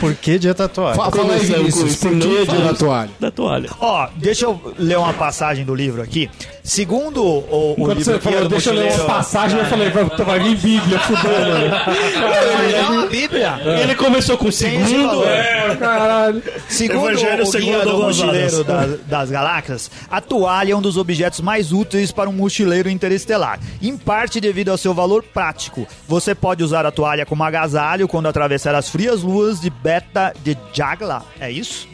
Por 0.00 0.14
que 0.14 0.38
dia 0.38 0.54
tatuagem? 0.54 1.02
Fa- 1.02 1.10
Fala 1.10 1.34
aí, 1.34 1.40
Vinícius, 1.40 1.92
isso, 1.92 1.98
por 2.08 2.18
que 2.18 2.46
dia 2.46 2.60
da 2.60 2.74
toalha? 2.74 3.10
Da 3.18 3.30
toalha. 3.32 3.68
Ó, 3.80 4.08
deixa 4.16 4.46
eu 4.46 4.74
ler 4.78 4.98
uma 4.98 5.12
passagem 5.12 5.64
do 5.64 5.74
livro 5.74 6.02
aqui. 6.02 6.30
Segundo 6.62 7.24
o, 7.24 7.72
o 7.72 7.74
Quando 7.76 7.98
livro 7.98 8.12
você 8.12 8.20
falou, 8.20 8.42
do 8.42 8.48
deixa 8.48 8.70
eu 8.70 8.74
ler 8.74 8.92
uma 8.92 9.04
passagem, 9.04 9.58
eu 9.58 9.64
falei, 9.66 9.90
vai, 9.90 10.04
vai 10.04 10.40
vir 10.40 10.56
Bíblia, 10.56 10.98
fudeu, 11.00 11.32
mano. 11.32 11.72
É 12.72 12.88
uma 12.88 13.06
Bíblia. 13.06 13.60
Ele 13.82 13.94
começou 13.94 14.36
com 14.38 14.50
segundo. 14.50 15.06
valor. 15.06 15.26
É, 15.26 15.76
caralho. 15.76 16.42
Segundo 16.68 17.10
Evangelho 17.10 17.42
o 17.42 17.46
segundo 17.46 17.72
Guia 17.72 17.84
do 17.84 17.98
Mochileiro 17.98 18.64
das, 18.64 19.00
das 19.00 19.30
Galáxias, 19.30 19.90
a 20.10 20.20
toalha 20.20 20.72
é 20.72 20.76
um 20.76 20.82
dos 20.82 20.96
objetos 20.96 21.40
mais 21.40 21.72
úteis 21.72 22.12
para 22.12 22.28
um 22.28 22.32
mochileiro 22.32 22.88
interestelar, 22.88 23.58
em 23.80 23.96
parte 23.96 24.40
devido 24.40 24.70
ao 24.70 24.78
seu 24.78 24.94
valor 24.94 25.22
prático. 25.22 25.86
Você 26.06 26.34
pode 26.34 26.62
usar 26.62 26.86
a 26.86 26.90
toalha 26.90 27.26
como 27.26 27.42
agasalho 27.42 28.08
quando 28.08 28.26
atravessar 28.26 28.74
as 28.74 28.88
frias 28.88 29.22
luas 29.22 29.60
de 29.60 29.70
Beta 29.70 30.32
de 30.42 30.56
Jagla, 30.72 31.24
é 31.40 31.50
isso? 31.50 31.91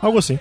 Algo 0.00 0.18
assim. 0.18 0.38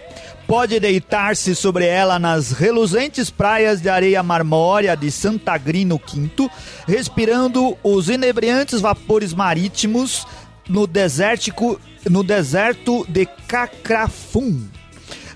Pode 0.47 0.79
deitar-se 0.79 1.55
sobre 1.55 1.85
ela 1.85 2.19
nas 2.19 2.51
reluzentes 2.51 3.29
praias 3.29 3.81
de 3.81 3.89
areia 3.89 4.21
marmórea 4.21 4.95
de 4.95 5.09
Santagrino 5.09 5.99
V, 5.99 6.49
respirando 6.87 7.77
os 7.83 8.09
inebriantes 8.09 8.81
vapores 8.81 9.33
marítimos 9.33 10.27
no 10.69 10.85
desértico, 10.85 11.79
no 12.09 12.23
deserto 12.23 13.05
de 13.09 13.25
Cacrafum. 13.47 14.67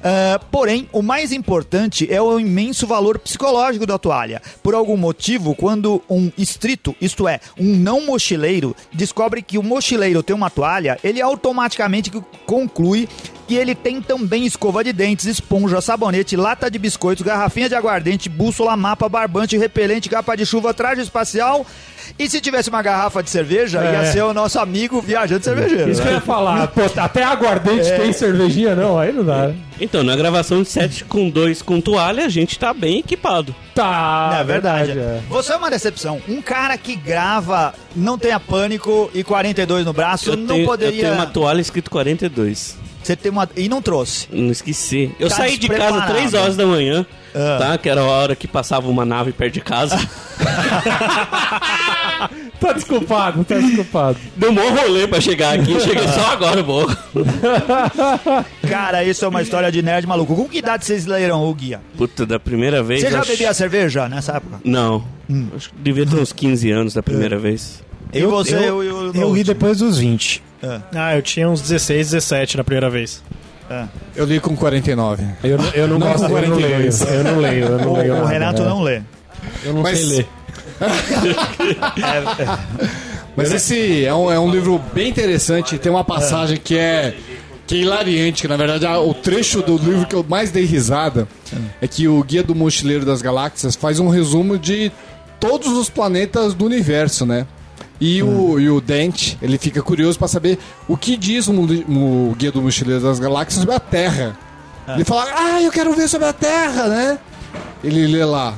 Ah, 0.01 0.39
porém, 0.51 0.87
o 0.91 1.01
mais 1.01 1.31
importante 1.31 2.11
é 2.11 2.21
o 2.21 2.39
imenso 2.39 2.87
valor 2.87 3.19
psicológico 3.19 3.85
da 3.85 3.97
toalha. 3.97 4.41
Por 4.63 4.73
algum 4.73 4.95
motivo, 4.95 5.55
quando 5.55 6.01
um 6.09 6.31
estrito, 6.37 6.95
isto 7.01 7.27
é, 7.27 7.39
um 7.57 7.75
não 7.75 8.05
mochileiro, 8.05 8.75
descobre 8.93 9.41
que 9.41 9.57
o 9.57 9.63
mochileiro 9.63 10.23
tem 10.23 10.35
uma 10.35 10.49
toalha, 10.49 10.97
ele 11.03 11.21
automaticamente 11.21 12.11
conclui 12.45 13.09
que 13.49 13.55
ele 13.55 13.73
tem 13.73 13.99
também 13.99 14.45
escova 14.45 14.83
de 14.83 14.93
dentes, 14.93 15.25
esponja, 15.25 15.81
sabonete, 15.81 16.35
lata 16.35 16.69
de 16.69 16.77
biscoitos, 16.77 17.25
garrafinha 17.25 17.67
de 17.67 17.73
aguardente, 17.73 18.29
bússola, 18.29 18.77
mapa, 18.77 19.09
barbante, 19.09 19.57
repelente, 19.57 20.07
capa 20.07 20.37
de 20.37 20.45
chuva, 20.45 20.71
traje 20.71 21.01
espacial. 21.01 21.65
E 22.17 22.29
se 22.29 22.39
tivesse 22.39 22.69
uma 22.69 22.83
garrafa 22.83 23.23
de 23.23 23.29
cerveja, 23.31 23.83
ia 23.83 24.05
ser 24.11 24.21
o 24.23 24.35
nosso 24.35 24.59
amigo 24.59 25.01
viajante 25.01 25.45
cervejeiro. 25.45 25.89
Isso 25.89 25.99
que 25.99 26.07
eu 26.07 26.11
né? 26.11 26.17
ia 26.19 26.21
falar. 26.21 26.67
Pô, 26.73 26.81
até 26.95 27.23
aguardente 27.23 27.89
tem 27.97 28.13
cervejinha, 28.13 28.75
não? 28.75 28.99
Aí 28.99 29.11
não 29.11 29.23
dá. 29.25 29.47
né? 29.47 29.55
Então, 29.81 30.03
na 30.03 30.15
gravação 30.15 30.61
de 30.61 30.69
7 30.69 31.05
com 31.05 31.27
2 31.27 31.63
com 31.63 31.81
toalha, 31.81 32.25
a 32.25 32.29
gente 32.29 32.59
tá 32.59 32.71
bem 32.71 32.99
equipado. 32.99 33.55
Tá, 33.73 34.37
É 34.39 34.43
verdade. 34.43 34.91
é. 34.91 35.21
Você 35.27 35.53
é 35.53 35.55
uma 35.55 35.71
decepção. 35.71 36.21
Um 36.29 36.39
cara 36.39 36.77
que 36.77 36.95
grava, 36.95 37.73
não 37.95 38.15
tenha 38.15 38.39
pânico 38.39 39.09
e 39.11 39.23
42 39.23 39.85
no 39.85 39.93
braço, 39.93 40.29
Eu, 40.31 40.37
não 40.37 40.47
tenho, 40.55 40.65
poderia. 40.67 40.95
eu 40.99 41.01
tenho 41.01 41.13
uma 41.15 41.25
toalha 41.25 41.61
escrito 41.61 41.89
42. 41.89 42.77
Você 43.03 43.15
tem 43.15 43.31
uma. 43.31 43.49
E 43.55 43.67
não 43.69 43.81
trouxe. 43.81 44.27
Não 44.31 44.51
esqueci. 44.51 45.11
Eu 45.19 45.29
Tá 45.29 45.35
saí 45.37 45.57
de 45.57 45.67
casa 45.67 45.79
despreparado. 45.81 46.13
3 46.13 46.33
horas 46.33 46.55
da 46.57 46.65
manhã, 46.65 47.05
Ah. 47.33 47.57
tá? 47.59 47.77
Que 47.77 47.89
era 47.89 48.01
a 48.01 48.05
hora 48.05 48.35
que 48.35 48.47
passava 48.47 48.87
uma 48.89 49.05
nave 49.05 49.31
perto 49.31 49.53
de 49.55 49.61
casa. 49.61 49.97
Tá 52.59 52.73
desculpado, 52.73 53.45
tá 53.45 53.57
desculpado. 53.57 54.17
Deu 54.35 54.51
um 54.51 54.55
bom 54.55 54.69
rolê 54.75 55.07
pra 55.07 55.21
chegar 55.21 55.57
aqui. 55.57 55.71
Eu 55.71 55.79
cheguei 55.79 56.05
só 56.09 56.31
agora, 56.33 56.61
boa. 56.61 56.85
Cara, 58.67 59.03
isso 59.05 59.23
é 59.23 59.27
uma 59.29 59.41
história 59.41 59.71
de 59.71 59.81
nerd 59.81 60.05
maluco. 60.05 60.35
Com 60.35 60.45
que 60.47 60.57
idade 60.57 60.83
vocês 60.85 61.05
leram 61.05 61.41
o 61.49 61.53
guia? 61.55 61.79
Puta, 61.97 62.25
da 62.25 62.37
primeira 62.37 62.83
vez. 62.83 62.99
Você 63.01 63.07
eu 63.07 63.11
já 63.11 63.19
acho- 63.21 63.31
bebia 63.31 63.53
cerveja 63.53 64.09
nessa 64.09 64.33
época? 64.33 64.59
Não. 64.65 65.05
Acho 65.55 65.69
que 65.69 65.75
devia 65.79 66.05
ter 66.05 66.17
uns 66.17 66.33
15 66.33 66.69
anos 66.69 66.93
da 66.93 67.01
primeira 67.01 67.37
vez. 67.39 67.81
E 68.11 68.21
você, 68.23 68.55
eu, 68.55 68.83
eu, 68.83 69.13
eu 69.13 69.33
li 69.33 69.43
depois 69.43 69.77
dos 69.77 69.97
20. 69.97 70.43
Ah, 70.93 71.15
eu 71.15 71.21
tinha 71.21 71.49
uns 71.49 71.61
16, 71.61 72.11
17 72.11 72.57
na 72.57 72.63
primeira 72.63 72.89
vez. 72.89 73.23
Eu 74.15 74.25
li 74.25 74.39
com 74.39 74.55
49. 74.55 75.23
Eu, 75.43 75.57
não- 75.57 75.69
eu 75.69 75.87
não, 75.87 75.99
Não 75.99 76.07
gosto, 76.07 76.27
com 76.27 76.37
eu 76.39 76.49
não 76.49 76.55
leio. 76.57 76.91
42. 76.91 77.01
Eu 77.01 77.23
não 77.23 77.39
leio, 77.39 77.65
eu 77.65 77.77
não 77.77 77.93
O, 77.93 77.97
leio 77.97 78.13
o 78.13 78.17
nada, 78.17 78.29
Renato 78.29 78.61
é. 78.61 78.65
não 78.65 78.81
lê. 78.81 79.01
Eu 79.63 79.73
não 79.73 79.81
Mas- 79.83 79.99
sei 79.99 80.07
ler. 80.17 80.27
Mas 83.35 83.51
esse 83.53 84.05
é 84.05 84.13
um, 84.13 84.31
é 84.31 84.39
um 84.39 84.51
livro 84.51 84.81
bem 84.93 85.09
interessante. 85.09 85.77
Tem 85.77 85.91
uma 85.91 86.03
passagem 86.03 86.57
que 86.57 86.77
é, 86.77 87.15
que 87.67 87.75
é 87.75 87.77
hilariante, 87.79 88.41
que 88.41 88.47
na 88.47 88.57
verdade 88.57 88.85
é 88.85 88.97
o 88.97 89.13
trecho 89.13 89.61
do 89.61 89.77
livro 89.77 90.05
que 90.05 90.15
eu 90.15 90.25
mais 90.27 90.51
dei 90.51 90.65
risada 90.65 91.27
é 91.81 91.87
que 91.87 92.07
o 92.07 92.21
Guia 92.23 92.43
do 92.43 92.55
Mochileiro 92.55 93.05
das 93.05 93.21
Galáxias 93.21 93.75
faz 93.75 93.99
um 93.99 94.09
resumo 94.09 94.57
de 94.57 94.91
todos 95.39 95.69
os 95.77 95.89
planetas 95.89 96.53
do 96.53 96.65
universo, 96.65 97.25
né? 97.25 97.45
E, 97.99 98.23
o, 98.23 98.59
e 98.59 98.69
o 98.69 98.79
Dente, 98.79 99.37
ele 99.41 99.57
fica 99.57 99.81
curioso 99.81 100.17
para 100.17 100.27
saber 100.27 100.57
o 100.87 100.95
que 100.95 101.17
diz 101.17 101.47
o, 101.47 101.53
o 101.53 102.35
Guia 102.37 102.51
do 102.51 102.61
Mochileiro 102.61 103.03
das 103.03 103.19
Galáxias 103.19 103.59
sobre 103.59 103.75
a 103.75 103.79
Terra. 103.79 104.37
Ele 104.87 105.03
fala, 105.03 105.25
ah, 105.35 105.61
eu 105.61 105.71
quero 105.71 105.93
ver 105.93 106.07
sobre 106.07 106.27
a 106.27 106.33
Terra, 106.33 106.87
né? 106.87 107.19
Ele 107.83 108.07
lê 108.07 108.23
lá, 108.23 108.55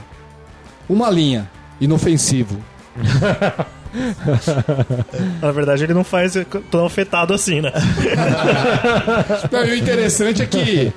uma 0.88 1.10
linha, 1.10 1.49
inofensivo. 1.80 2.58
Na 5.41 5.51
verdade, 5.51 5.84
ele 5.84 5.93
não 5.93 6.04
faz 6.04 6.34
tão 6.69 6.86
afetado 6.86 7.34
assim, 7.34 7.62
né? 7.62 7.71
Não, 9.51 9.65
e 9.65 9.71
o 9.71 9.75
interessante 9.75 10.41
é 10.41 10.45
que 10.45 10.93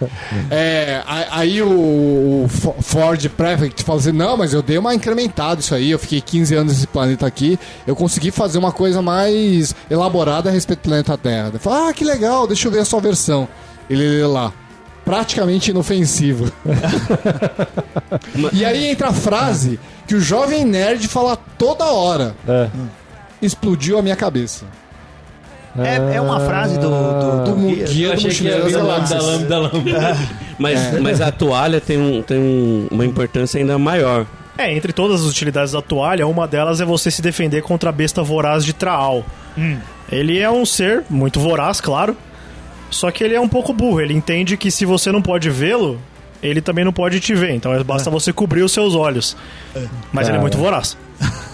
é, 0.50 1.02
aí 1.30 1.60
o, 1.62 2.44
o 2.44 2.48
Fo- 2.48 2.74
Ford 2.80 3.28
Prefect 3.30 3.82
fala 3.82 3.98
assim: 3.98 4.12
não, 4.12 4.36
mas 4.36 4.52
eu 4.52 4.62
dei 4.62 4.78
uma 4.78 4.94
incrementada 4.94 5.60
isso 5.60 5.74
aí, 5.74 5.90
eu 5.90 5.98
fiquei 5.98 6.20
15 6.20 6.54
anos 6.54 6.72
nesse 6.74 6.86
planeta 6.86 7.26
aqui, 7.26 7.58
eu 7.86 7.96
consegui 7.96 8.30
fazer 8.30 8.58
uma 8.58 8.72
coisa 8.72 9.02
mais 9.02 9.74
elaborada 9.90 10.48
a 10.48 10.52
respeito 10.52 10.80
do 10.80 10.82
planeta 10.88 11.16
Terra. 11.18 11.52
Fala: 11.58 11.88
ah, 11.88 11.92
que 11.92 12.04
legal, 12.04 12.46
deixa 12.46 12.68
eu 12.68 12.72
ver 12.72 12.80
a 12.80 12.84
sua 12.84 13.00
versão. 13.00 13.48
Ele 13.88 14.06
lê 14.20 14.26
lá. 14.26 14.52
Praticamente 15.04 15.70
inofensivo. 15.70 16.50
e 18.52 18.64
aí 18.64 18.86
entra 18.86 19.08
a 19.08 19.12
frase 19.12 19.78
que 20.06 20.14
o 20.14 20.20
jovem 20.20 20.64
nerd 20.64 21.06
fala 21.08 21.36
toda 21.58 21.84
hora. 21.84 22.34
É. 22.48 22.68
Explodiu 23.42 23.98
a 23.98 24.02
minha 24.02 24.16
cabeça. 24.16 24.64
É, 25.76 26.16
é 26.16 26.20
uma 26.20 26.38
frase 26.40 26.78
do, 26.78 26.88
do, 26.88 27.44
do 27.44 27.54
guia. 27.56 27.84
Guia 27.86 28.06
Eu 28.08 28.16
do 28.16 28.22
Mochileiro 28.22 28.70
da 28.70 28.82
lambda, 28.82 29.48
da 29.48 29.58
lambda. 29.58 30.16
Mas, 30.58 31.00
mas 31.00 31.20
a 31.20 31.32
toalha 31.32 31.80
tem, 31.80 31.98
um, 31.98 32.22
tem 32.22 32.38
um- 32.38 32.86
uma 32.92 33.04
importância 33.04 33.58
ainda 33.58 33.76
maior. 33.76 34.24
É, 34.56 34.72
entre 34.72 34.92
todas 34.92 35.22
as 35.24 35.26
utilidades 35.28 35.72
da 35.72 35.82
toalha, 35.82 36.28
uma 36.28 36.46
delas 36.46 36.80
é 36.80 36.84
você 36.84 37.10
se 37.10 37.20
defender 37.20 37.60
contra 37.62 37.90
a 37.90 37.92
besta 37.92 38.22
voraz 38.22 38.64
de 38.64 38.72
Traal. 38.72 39.24
Ele 40.10 40.38
é 40.38 40.48
um 40.48 40.64
ser 40.64 41.02
muito 41.10 41.40
voraz, 41.40 41.80
claro. 41.80 42.16
Só 42.94 43.10
que 43.10 43.24
ele 43.24 43.34
é 43.34 43.40
um 43.40 43.48
pouco 43.48 43.72
burro. 43.72 44.00
Ele 44.00 44.14
entende 44.14 44.56
que 44.56 44.70
se 44.70 44.84
você 44.84 45.10
não 45.10 45.20
pode 45.20 45.50
vê-lo, 45.50 46.00
ele 46.42 46.60
também 46.60 46.84
não 46.84 46.92
pode 46.92 47.18
te 47.18 47.34
ver. 47.34 47.50
Então 47.50 47.72
basta 47.82 48.08
você 48.08 48.32
cobrir 48.32 48.62
os 48.62 48.72
seus 48.72 48.94
olhos. 48.94 49.36
Mas 50.12 50.28
ele 50.28 50.38
é 50.38 50.40
muito 50.40 50.56
voraz. 50.56 50.96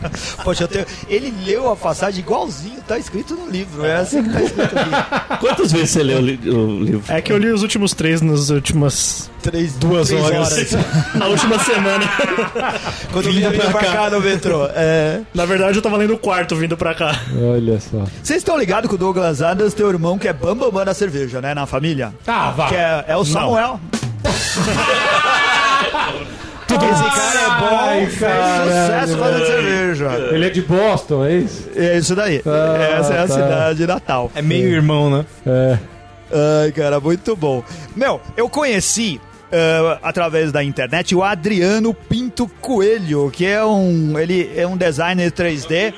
Poxa, 0.44 0.64
eu 0.64 0.68
tenho... 0.68 0.86
ele 1.08 1.32
leu 1.44 1.70
a 1.70 1.76
passagem 1.76 2.20
igualzinho, 2.20 2.80
tá 2.86 2.98
escrito 2.98 3.34
no 3.34 3.48
livro. 3.50 3.84
É 3.84 3.96
assim 3.96 4.22
que 4.22 4.30
tá 4.30 4.42
escrito 4.42 4.78
aqui. 4.78 5.38
Quantas 5.40 5.72
vezes 5.72 5.90
você 5.90 6.02
leu 6.02 6.18
o, 6.18 6.20
li- 6.20 6.40
o 6.50 6.80
livro? 6.82 7.02
É 7.12 7.20
que 7.20 7.32
eu 7.32 7.38
li 7.38 7.48
os 7.50 7.62
últimos 7.62 7.92
três 7.94 8.20
nas 8.20 8.50
últimas 8.50 9.30
Três, 9.42 9.74
duas 9.74 10.08
três 10.08 10.24
horas. 10.24 10.72
Na 11.14 11.26
última 11.26 11.58
semana. 11.60 12.04
Quando 13.12 13.30
vinha 13.30 13.50
pra, 13.52 13.70
pra 13.70 13.80
cá 13.84 14.10
no 14.10 14.20
metrô. 14.20 14.66
É. 14.74 15.20
Na 15.32 15.44
verdade, 15.46 15.78
eu 15.78 15.82
tava 15.82 15.96
lendo 15.96 16.14
o 16.14 16.18
quarto 16.18 16.56
vindo 16.56 16.76
pra 16.76 16.94
cá. 16.94 17.14
Olha 17.40 17.78
só. 17.80 18.04
Vocês 18.22 18.38
estão 18.38 18.58
ligados 18.58 18.88
que 18.88 18.94
o 18.96 18.98
Douglas 18.98 19.42
Adams 19.42 19.72
tem 19.72 19.86
um 19.86 19.90
irmão 19.90 20.18
que 20.18 20.26
é 20.26 20.32
bambambam 20.32 20.84
da 20.84 20.92
cerveja, 20.94 21.40
né? 21.40 21.54
Na 21.54 21.64
família. 21.64 22.12
Tá, 22.24 22.50
vá. 22.50 22.68
Que 22.68 22.74
é, 22.74 23.04
é 23.08 23.16
o 23.16 23.24
Samuel. 23.24 23.78
Esse 26.84 27.02
cara 27.02 27.40
é 27.40 27.60
bom, 27.60 27.76
Ai, 27.76 28.06
fez 28.06 28.32
sucesso 28.64 29.18
fazendo 29.18 29.46
cerveja. 29.46 30.10
Ele 30.32 30.46
é 30.46 30.50
de 30.50 30.62
Boston, 30.62 31.24
é 31.24 31.34
isso? 31.36 31.68
É 31.74 31.98
isso 31.98 32.14
daí. 32.14 32.42
Ah, 32.46 32.98
Essa 32.98 33.14
é 33.14 33.18
a 33.18 33.26
tá. 33.26 33.34
cidade 33.34 33.86
natal. 33.86 34.30
É 34.34 34.42
meio 34.42 34.68
irmão, 34.68 35.10
né? 35.10 35.24
É. 35.46 35.78
Ai, 36.62 36.72
cara, 36.72 37.00
muito 37.00 37.34
bom. 37.36 37.62
Meu, 37.94 38.20
eu 38.36 38.48
conheci 38.48 39.20
eh, 39.50 39.98
através 40.02 40.50
da 40.50 40.62
internet 40.62 41.14
o 41.14 41.22
Adriano 41.22 41.94
Pinto 41.94 42.48
Coelho, 42.60 43.30
que 43.30 43.46
é 43.46 43.64
um 43.64 44.18
ele 44.18 44.50
é 44.56 44.66
um 44.66 44.76
designer 44.76 45.30
3D. 45.30 45.94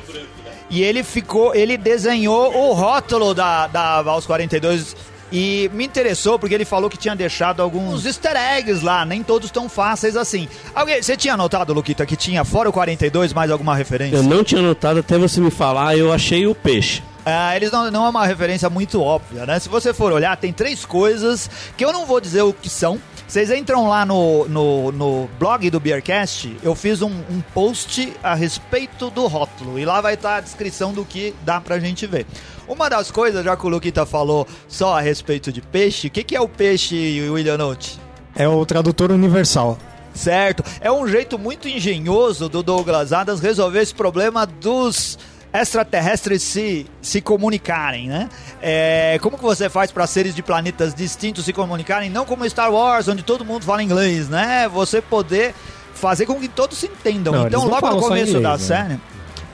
E 0.70 0.82
ele 0.82 1.02
ficou, 1.02 1.54
ele 1.54 1.78
desenhou 1.78 2.54
o 2.54 2.74
rótulo 2.74 3.32
da 3.34 3.66
da 3.66 4.02
Vals 4.02 4.26
42 4.26 4.94
e 5.32 5.70
me 5.72 5.84
interessou 5.84 6.38
porque 6.38 6.54
ele 6.54 6.64
falou 6.64 6.88
que 6.88 6.96
tinha 6.96 7.14
deixado 7.14 7.60
alguns 7.62 8.06
easter 8.06 8.36
eggs 8.36 8.84
lá, 8.84 9.04
nem 9.04 9.22
todos 9.22 9.50
tão 9.50 9.68
fáceis 9.68 10.16
assim. 10.16 10.48
Alguém, 10.74 11.02
você 11.02 11.16
tinha 11.16 11.36
notado, 11.36 11.72
Luquita, 11.72 12.06
que 12.06 12.16
tinha 12.16 12.44
fora 12.44 12.68
o 12.68 12.72
42 12.72 13.32
mais 13.32 13.50
alguma 13.50 13.74
referência? 13.74 14.16
Eu 14.16 14.22
não 14.22 14.42
tinha 14.42 14.62
notado 14.62 15.00
até 15.00 15.18
você 15.18 15.40
me 15.40 15.50
falar, 15.50 15.96
eu 15.96 16.12
achei 16.12 16.46
o 16.46 16.54
peixe. 16.54 17.02
Ah, 17.26 17.54
eles 17.54 17.70
não, 17.70 17.90
não 17.90 18.06
é 18.06 18.08
uma 18.08 18.26
referência 18.26 18.70
muito 18.70 19.02
óbvia, 19.02 19.44
né? 19.44 19.58
Se 19.58 19.68
você 19.68 19.92
for 19.92 20.12
olhar, 20.12 20.34
tem 20.36 20.50
três 20.50 20.86
coisas 20.86 21.50
que 21.76 21.84
eu 21.84 21.92
não 21.92 22.06
vou 22.06 22.20
dizer 22.20 22.42
o 22.42 22.54
que 22.54 22.70
são. 22.70 22.98
Vocês 23.28 23.50
entram 23.50 23.86
lá 23.86 24.06
no, 24.06 24.48
no, 24.48 24.90
no 24.90 25.28
blog 25.38 25.68
do 25.68 25.78
Beercast, 25.78 26.56
eu 26.62 26.74
fiz 26.74 27.02
um, 27.02 27.10
um 27.30 27.42
post 27.52 28.10
a 28.22 28.34
respeito 28.34 29.10
do 29.10 29.26
rótulo. 29.26 29.78
E 29.78 29.84
lá 29.84 30.00
vai 30.00 30.14
estar 30.14 30.36
a 30.36 30.40
descrição 30.40 30.94
do 30.94 31.04
que 31.04 31.34
dá 31.42 31.60
pra 31.60 31.78
gente 31.78 32.06
ver. 32.06 32.24
Uma 32.66 32.88
das 32.88 33.10
coisas, 33.10 33.44
já 33.44 33.54
que 33.54 33.66
o 33.66 33.68
Luquita 33.68 34.06
falou 34.06 34.48
só 34.66 34.96
a 34.96 35.02
respeito 35.02 35.52
de 35.52 35.60
peixe, 35.60 36.06
o 36.06 36.10
que, 36.10 36.24
que 36.24 36.34
é 36.34 36.40
o 36.40 36.48
peixe, 36.48 36.96
William 37.30 37.58
Note? 37.58 38.00
É 38.34 38.48
o 38.48 38.64
tradutor 38.64 39.12
universal. 39.12 39.76
Certo. 40.14 40.64
É 40.80 40.90
um 40.90 41.06
jeito 41.06 41.38
muito 41.38 41.68
engenhoso 41.68 42.48
do 42.48 42.62
Douglas 42.62 43.12
Adams 43.12 43.40
resolver 43.40 43.82
esse 43.82 43.94
problema 43.94 44.46
dos 44.46 45.18
extraterrestres 45.52 46.42
se, 46.42 46.87
se 47.00 47.20
comunicarem, 47.20 48.08
né? 48.08 48.28
É, 48.61 49.18
como 49.22 49.37
que 49.37 49.42
você 49.42 49.68
faz 49.68 49.90
para 49.90 50.06
seres 50.06 50.34
de 50.34 50.42
planetas 50.42 50.94
distintos 50.94 51.44
se 51.44 51.52
comunicarem? 51.52 52.11
Não 52.11 52.24
como 52.24 52.48
Star 52.48 52.72
Wars, 52.72 53.08
onde 53.08 53.22
todo 53.22 53.44
mundo 53.44 53.64
fala 53.64 53.82
inglês, 53.82 54.28
né? 54.28 54.68
Você 54.68 55.00
poder 55.00 55.54
fazer 55.94 56.26
com 56.26 56.38
que 56.38 56.48
todos 56.48 56.78
se 56.78 56.87
entendam. 56.87 57.32
Não, 57.32 57.46
então, 57.46 57.66
logo 57.66 57.90
no 57.90 58.00
começo 58.00 58.37
inglês, 58.37 58.42
da 58.42 58.52
né? 58.52 58.58
série... 58.58 59.00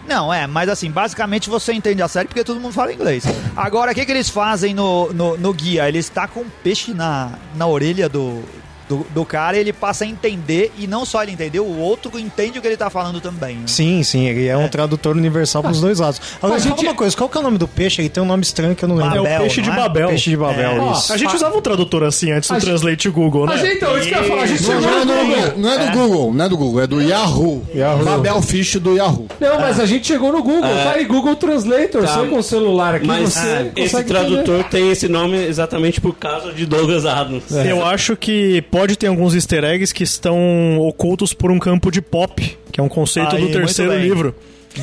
Não, 0.07 0.33
é, 0.33 0.47
mas 0.47 0.69
assim, 0.69 0.91
basicamente 0.91 1.49
você 1.49 1.73
entende 1.73 2.03
a 2.03 2.09
série 2.09 2.29
porque 2.29 2.45
todo 2.45 2.61
mundo 2.61 2.75
fala 2.75 2.93
inglês. 2.93 3.25
Agora, 3.57 3.93
o 3.93 3.95
que, 3.95 4.05
que 4.05 4.13
eles 4.13 4.29
fazem 4.29 4.75
no, 4.75 5.11
no, 5.15 5.37
no 5.39 5.53
guia? 5.55 5.89
Eles 5.89 6.11
tacam 6.11 6.43
um 6.43 6.51
peixe 6.63 6.93
na, 6.93 7.33
na 7.55 7.67
orelha 7.67 8.07
do, 8.07 8.43
do, 8.89 9.07
do 9.15 9.25
cara 9.25 9.57
e 9.57 9.61
ele 9.61 9.73
passa 9.73 10.05
a 10.05 10.07
entender, 10.07 10.73
e 10.79 10.87
não 10.87 11.05
só 11.05 11.23
ele 11.23 11.33
entender, 11.33 11.61
o 11.61 11.77
outro 11.79 12.19
entende 12.19 12.59
o 12.59 12.63
que 12.63 12.67
ele 12.69 12.77
tá 12.77 12.91
falando 12.91 13.21
também. 13.21 13.57
né? 13.57 13.63
Sim, 13.67 14.03
sim, 14.03 14.27
ele 14.27 14.47
é, 14.47 14.57
um 14.57 14.69
tradutor 14.69 15.17
universal 15.17 15.63
pros 15.63 15.81
dois 15.81 15.99
lados. 15.99 16.21
Agora, 16.43 16.57
a 16.57 16.61
fala 16.61 16.77
gente- 16.77 16.87
uma 16.87 16.95
coisa, 16.95 17.17
qual 17.17 17.29
que 17.29 17.37
é 17.37 17.41
o 17.41 17.43
nome 17.43 17.59
do 17.59 17.67
peixe? 17.69 18.01
Ele 18.03 18.09
tem 18.09 18.23
um 18.23 18.27
nome 18.27 18.43
estranho 18.43 18.75
que 18.75 18.85
eu 18.85 18.89
não 18.89 18.97
lembro. 18.97 19.17
É 19.17 19.21
o 19.21 19.25
Babel, 19.25 19.41
peixe 19.41 19.63
de 19.63 19.71
é? 19.71 19.75
Babel. 19.75 20.09
Peixe 20.09 20.31
de 20.31 20.37
Babel, 20.37 20.71
É. 20.71 20.93
isso. 20.93 21.13
A 21.13 21.17
gente 21.17 21.35
usava 21.35 21.57
um 21.57 21.61
tradutor 21.61 22.05
assim 22.05 22.31
antes 22.33 22.49
do 22.49 22.55
A 22.55 22.59
gente- 22.59 22.69
Translate 22.69 23.09
Google, 23.11 23.47
né? 23.47 23.55
A 23.55 23.57
gente, 23.57 23.77
então, 23.77 23.99
isso 23.99 24.09
que 24.09 24.15
eu 24.15 24.23
ia 24.23 24.29
falar, 24.29 24.43
a 24.43 24.47
gente 24.47 24.63
Não, 24.63 24.81
chegou 24.81 24.91
não, 24.91 25.05
no 25.05 25.05
não, 25.15 25.27
Google. 25.27 25.43
não, 25.47 25.59
não 25.59 25.71
é 25.71 25.79
do 25.79 25.93
Google, 25.99 26.35
não 26.35 26.45
é 26.45 26.49
do 26.49 26.57
Google, 26.57 26.83
é 26.83 26.87
do 26.87 27.03
Yahoo. 27.03 27.67
Yahoo. 27.75 28.05
Babel 28.05 28.43
Fish 28.43 28.77
do 28.77 28.97
Yahoo. 28.97 29.27
Não, 29.41 29.59
mas 29.61 29.81
a 29.81 29.87
gente 29.87 30.07
chegou 30.07 30.33
no 30.33 30.43
Google, 30.43 30.63
tá 30.63 30.93
aí 30.93 31.05
Google 31.05 31.37
Translator. 31.37 32.03
Tá. 32.05 32.07
Você 32.23 32.27
com 32.29 32.39
o 32.39 32.43
celular 32.43 32.95
aqui, 32.97 33.07
Mas 33.07 33.33
você 33.35 33.71
esse 33.77 33.93
consegue 33.93 34.09
tradutor 34.09 34.65
tem 34.65 34.91
esse 34.91 35.09
nome 35.09 35.37
exatamente 35.39 36.01
por 36.01 36.15
causa 36.15 36.53
de 36.53 36.67
Douglas 36.67 37.07
Adams. 37.07 37.45
Eu 37.51 37.85
acho 37.85 38.17
que 38.17 38.63
pode 38.75 38.99
ter 38.99 39.07
alguns 39.07 39.37
easter 39.37 39.63
eggs 39.63 39.95
que 39.95 40.03
estão 40.03 40.81
ocultos 40.81 41.33
por 41.33 41.49
um 41.49 41.61
campo 41.61 41.93
de 41.93 42.03
pop, 42.03 42.59
que 42.73 42.81
é 42.81 42.83
um 42.83 42.89
conceito 42.89 43.37
Aí, 43.37 43.43
do 43.43 43.53
terceiro 43.53 43.97
livro. 43.97 44.35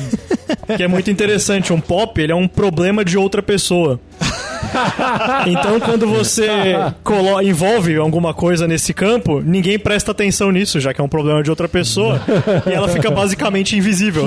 que 0.74 0.82
é 0.82 0.88
muito 0.88 1.10
interessante. 1.10 1.74
Um 1.74 1.80
pop, 1.80 2.18
ele 2.18 2.32
é 2.32 2.34
um 2.34 2.48
problema 2.48 3.04
de 3.04 3.18
outra 3.18 3.42
pessoa. 3.42 4.00
então, 5.46 5.78
quando 5.78 6.08
você 6.08 6.48
envolve 7.44 7.94
alguma 7.96 8.32
coisa 8.32 8.66
nesse 8.66 8.94
campo, 8.94 9.42
ninguém 9.42 9.78
presta 9.78 10.12
atenção 10.12 10.50
nisso, 10.50 10.80
já 10.80 10.94
que 10.94 11.00
é 11.02 11.04
um 11.04 11.08
problema 11.08 11.42
de 11.42 11.50
outra 11.50 11.68
pessoa, 11.68 12.18
e 12.66 12.72
ela 12.72 12.88
fica 12.88 13.10
basicamente 13.10 13.76
invisível. 13.76 14.26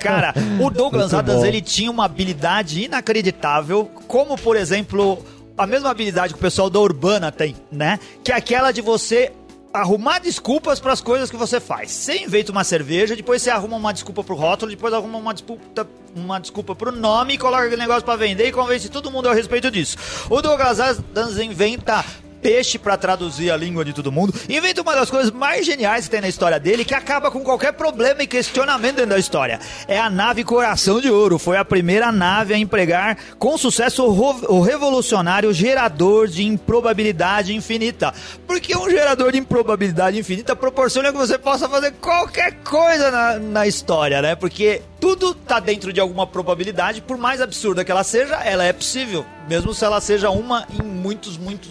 Cara, 0.00 0.34
o 0.58 0.68
Douglas 0.68 1.14
Adams, 1.14 1.44
ele 1.44 1.60
tinha 1.60 1.92
uma 1.92 2.06
habilidade 2.06 2.82
inacreditável, 2.82 3.88
como, 4.08 4.36
por 4.36 4.56
exemplo, 4.56 5.24
a 5.56 5.66
mesma 5.66 5.90
habilidade 5.90 6.32
que 6.32 6.38
o 6.38 6.42
pessoal 6.42 6.70
da 6.70 6.78
Urbana 6.78 7.30
tem, 7.30 7.56
né? 7.70 7.98
Que 8.24 8.32
é 8.32 8.36
aquela 8.36 8.72
de 8.72 8.80
você 8.80 9.32
arrumar 9.72 10.18
desculpas 10.18 10.80
para 10.80 10.92
as 10.92 11.00
coisas 11.00 11.30
que 11.30 11.36
você 11.36 11.60
faz. 11.60 11.90
Você 11.90 12.18
inventa 12.24 12.50
uma 12.50 12.64
cerveja, 12.64 13.14
depois 13.14 13.42
você 13.42 13.50
arruma 13.50 13.76
uma 13.76 13.92
desculpa 13.92 14.24
pro 14.24 14.34
rótulo, 14.34 14.70
depois 14.70 14.92
arruma 14.92 15.18
uma 15.18 15.32
desculpa, 15.32 15.86
uma 16.14 16.40
desculpa 16.40 16.74
pro 16.74 16.90
nome, 16.90 17.38
coloca 17.38 17.64
aquele 17.64 17.80
negócio 17.80 18.02
para 18.02 18.16
vender 18.16 18.48
e 18.48 18.52
convence 18.52 18.88
todo 18.88 19.10
mundo 19.10 19.28
a 19.28 19.34
respeito 19.34 19.70
disso. 19.70 19.96
O 20.28 20.42
Douglas 20.42 20.80
Adams 20.80 21.38
inventa 21.38 22.04
peixe 22.40 22.78
pra 22.78 22.96
traduzir 22.96 23.50
a 23.50 23.56
língua 23.56 23.84
de 23.84 23.92
todo 23.92 24.12
mundo. 24.12 24.34
Inventa 24.48 24.82
uma 24.82 24.94
das 24.94 25.10
coisas 25.10 25.30
mais 25.30 25.64
geniais 25.64 26.04
que 26.04 26.10
tem 26.10 26.20
na 26.20 26.28
história 26.28 26.58
dele, 26.58 26.84
que 26.84 26.94
acaba 26.94 27.30
com 27.30 27.40
qualquer 27.40 27.72
problema 27.72 28.22
e 28.22 28.26
questionamento 28.26 28.96
dentro 28.96 29.10
da 29.10 29.18
história. 29.18 29.60
É 29.86 29.98
a 29.98 30.10
nave 30.10 30.44
Coração 30.44 31.00
de 31.00 31.10
Ouro. 31.10 31.38
Foi 31.38 31.56
a 31.56 31.64
primeira 31.64 32.10
nave 32.10 32.54
a 32.54 32.58
empregar 32.58 33.16
com 33.38 33.56
sucesso 33.56 34.04
o, 34.04 34.60
revolucionário 34.60 35.52
gerador 35.52 36.28
de 36.28 36.44
improbabilidade 36.44 37.54
infinita. 37.54 38.12
Porque 38.46 38.76
um 38.76 38.88
gerador 38.90 39.32
de 39.32 39.38
improbabilidade 39.38 40.18
infinita 40.18 40.56
proporciona 40.56 41.12
que 41.12 41.18
você 41.18 41.38
possa 41.38 41.68
fazer 41.68 41.92
qualquer 42.00 42.52
coisa 42.64 43.10
na, 43.10 43.38
na 43.38 43.66
história, 43.66 44.20
né? 44.22 44.34
Porque 44.34 44.82
tudo 45.00 45.34
tá 45.34 45.58
dentro 45.60 45.92
de 45.92 46.00
alguma 46.00 46.26
probabilidade, 46.26 47.00
por 47.00 47.16
mais 47.16 47.40
absurda 47.40 47.84
que 47.84 47.90
ela 47.90 48.04
seja, 48.04 48.36
ela 48.36 48.64
é 48.64 48.72
possível. 48.72 49.24
Mesmo 49.48 49.72
se 49.74 49.84
ela 49.84 50.00
seja 50.00 50.30
uma 50.30 50.66
em 50.78 50.82
muitos, 50.82 51.36
muitos 51.36 51.70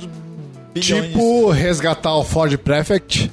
bilhões. 0.80 1.08
Tipo 1.08 1.50
resgatar 1.52 2.16
o 2.16 2.24
Ford 2.24 2.56
Prefect 2.58 3.32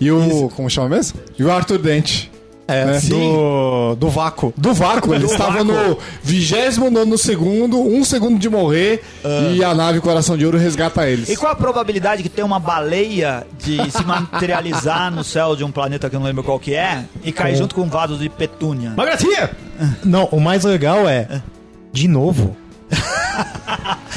e 0.00 0.10
o. 0.10 0.48
Como 0.56 0.70
chama 0.70 0.88
mesmo? 0.88 1.20
E 1.38 1.44
o 1.44 1.50
Arthur 1.50 1.78
Dente. 1.78 2.30
É, 2.70 2.84
né? 2.84 3.00
do, 3.00 3.96
do 3.96 4.08
vácuo. 4.08 4.54
Do 4.56 4.72
vácuo, 4.72 5.12
ele 5.12 5.24
estava 5.24 5.64
no 5.64 5.98
29 6.22 7.18
segundo, 7.18 7.80
um 7.80 8.04
segundo 8.04 8.38
de 8.38 8.48
morrer, 8.48 9.02
e 9.52 9.64
a 9.64 9.74
nave 9.74 10.00
Coração 10.00 10.38
de 10.38 10.46
Ouro 10.46 10.56
resgata 10.56 11.08
eles. 11.10 11.28
E 11.28 11.36
qual 11.36 11.50
a 11.50 11.56
probabilidade 11.56 12.22
que 12.22 12.28
tem 12.28 12.44
uma 12.44 12.60
baleia 12.60 13.44
de 13.58 13.90
se 13.90 14.04
materializar 14.06 15.10
no 15.10 15.24
céu 15.24 15.56
de 15.56 15.64
um 15.64 15.72
planeta 15.72 16.08
que 16.08 16.14
eu 16.14 16.20
não 16.20 16.26
lembro 16.28 16.44
qual 16.44 16.60
que 16.60 16.72
é 16.72 17.04
e 17.24 17.32
cair 17.32 17.56
junto 17.56 17.74
com 17.74 17.80
um 17.80 17.88
vaso 17.88 18.16
de 18.16 18.28
petúnia? 18.28 18.90
Magratinha! 18.90 19.50
Não, 20.04 20.26
o 20.30 20.38
mais 20.38 20.62
legal 20.62 21.08
é. 21.08 21.42
De 21.92 22.06
novo. 22.06 22.56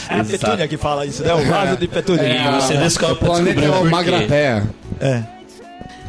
É 0.09 0.19
a 0.19 0.23
petúnia 0.23 0.67
que 0.67 0.77
fala 0.77 1.05
isso, 1.05 1.23
né? 1.23 1.33
O 1.33 1.45
vaso 1.45 1.77
de 1.77 1.87
petúnia. 1.87 2.23
E 2.23 2.61
você 2.61 2.77
descobre 2.77 3.15
o 3.15 3.17
pra 3.17 3.27
planeta 3.27 3.61
descobrir 3.61 3.77
é 3.77 3.87
o. 3.87 3.89
Magratea. 3.89 4.69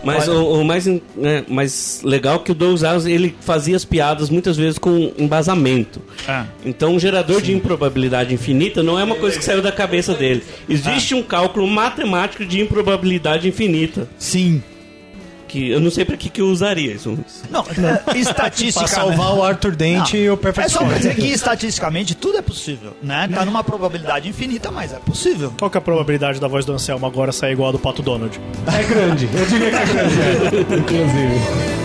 Mas 0.05 0.29
o, 0.29 0.61
o 0.61 0.65
mais, 0.65 0.87
né, 0.87 1.45
mais 1.49 2.03
legal 2.05 2.37
é 2.37 2.39
que 2.41 2.53
o 2.53 2.55
Douglas 2.55 2.85
Adams, 2.85 3.07
ele 3.07 3.35
fazia 3.41 3.75
as 3.75 3.85
piadas 3.85 4.29
muitas 4.29 4.57
vezes 4.57 4.79
com 4.79 5.13
embasamento. 5.17 6.03
Ah. 6.29 6.45
Então, 6.65 6.95
um 6.95 7.01
gerador 7.01 7.41
de 7.41 7.53
improbabilidade 7.53 8.35
infinita 8.35 8.83
não 8.83 8.99
é 8.99 9.05
uma 9.05 9.17
coisa 9.17 9.39
que 9.39 9.45
saiu 9.45 9.63
da 9.63 9.73
cabeça 9.73 10.13
dele. 10.13 10.45
Existe 10.69 11.15
um 11.15 11.23
cálculo 11.23 11.67
matemático 11.67 12.45
de 12.45 12.61
improbabilidade 12.61 13.49
infinita. 13.49 14.07
Sim. 14.19 14.63
Que. 15.55 15.71
Eu 15.71 15.81
não 15.81 15.91
sei 15.91 16.05
pra 16.05 16.17
que, 16.17 16.29
que 16.29 16.41
eu 16.41 16.47
usaria 16.49 16.93
isso. 16.93 17.17
Não, 17.51 17.61
é, 17.61 17.97
Pra 17.99 18.17
estatisticamente. 18.19 18.91
salvar 18.95 19.35
o 19.35 19.43
Arthur 19.43 19.77
Dente 19.77 20.17
e 20.17 20.29
o 20.29 20.35
É 20.35 20.37
Perfect 20.37 20.73
só 20.73 20.85
pra 20.85 20.97
dizer 20.99 21.15
que 21.15 21.27
estatisticamente 21.29 22.15
tudo 22.15 22.39
é 22.39 22.43
possível, 22.43 22.97
né? 23.03 23.29
Tá 23.33 23.45
numa 23.45 23.63
probabilidade 23.63 24.29
infinita, 24.29 24.71
mas 24.71 24.93
é 24.93 24.97
possível. 24.99 25.53
Qual 25.59 25.71
que 25.71 25.77
é 25.77 25.81
a 25.81 25.83
probabilidade 25.83 26.41
da 26.41 26.49
voz 26.49 26.65
do 26.65 26.73
Anselmo 26.73 27.07
agora 27.07 27.31
sair 27.33 27.53
igual 27.53 27.69
a 27.69 27.73
do 27.73 27.79
Pato 27.79 28.03
Donald? 28.03 28.39
É 28.67 28.83
grande. 28.83 29.29
Eu 29.33 29.47
diria 29.47 29.71
que 29.71 29.77
é 29.77 29.87
grande. 29.87 30.15
é. 30.21 30.75
Inclusive. 30.77 31.84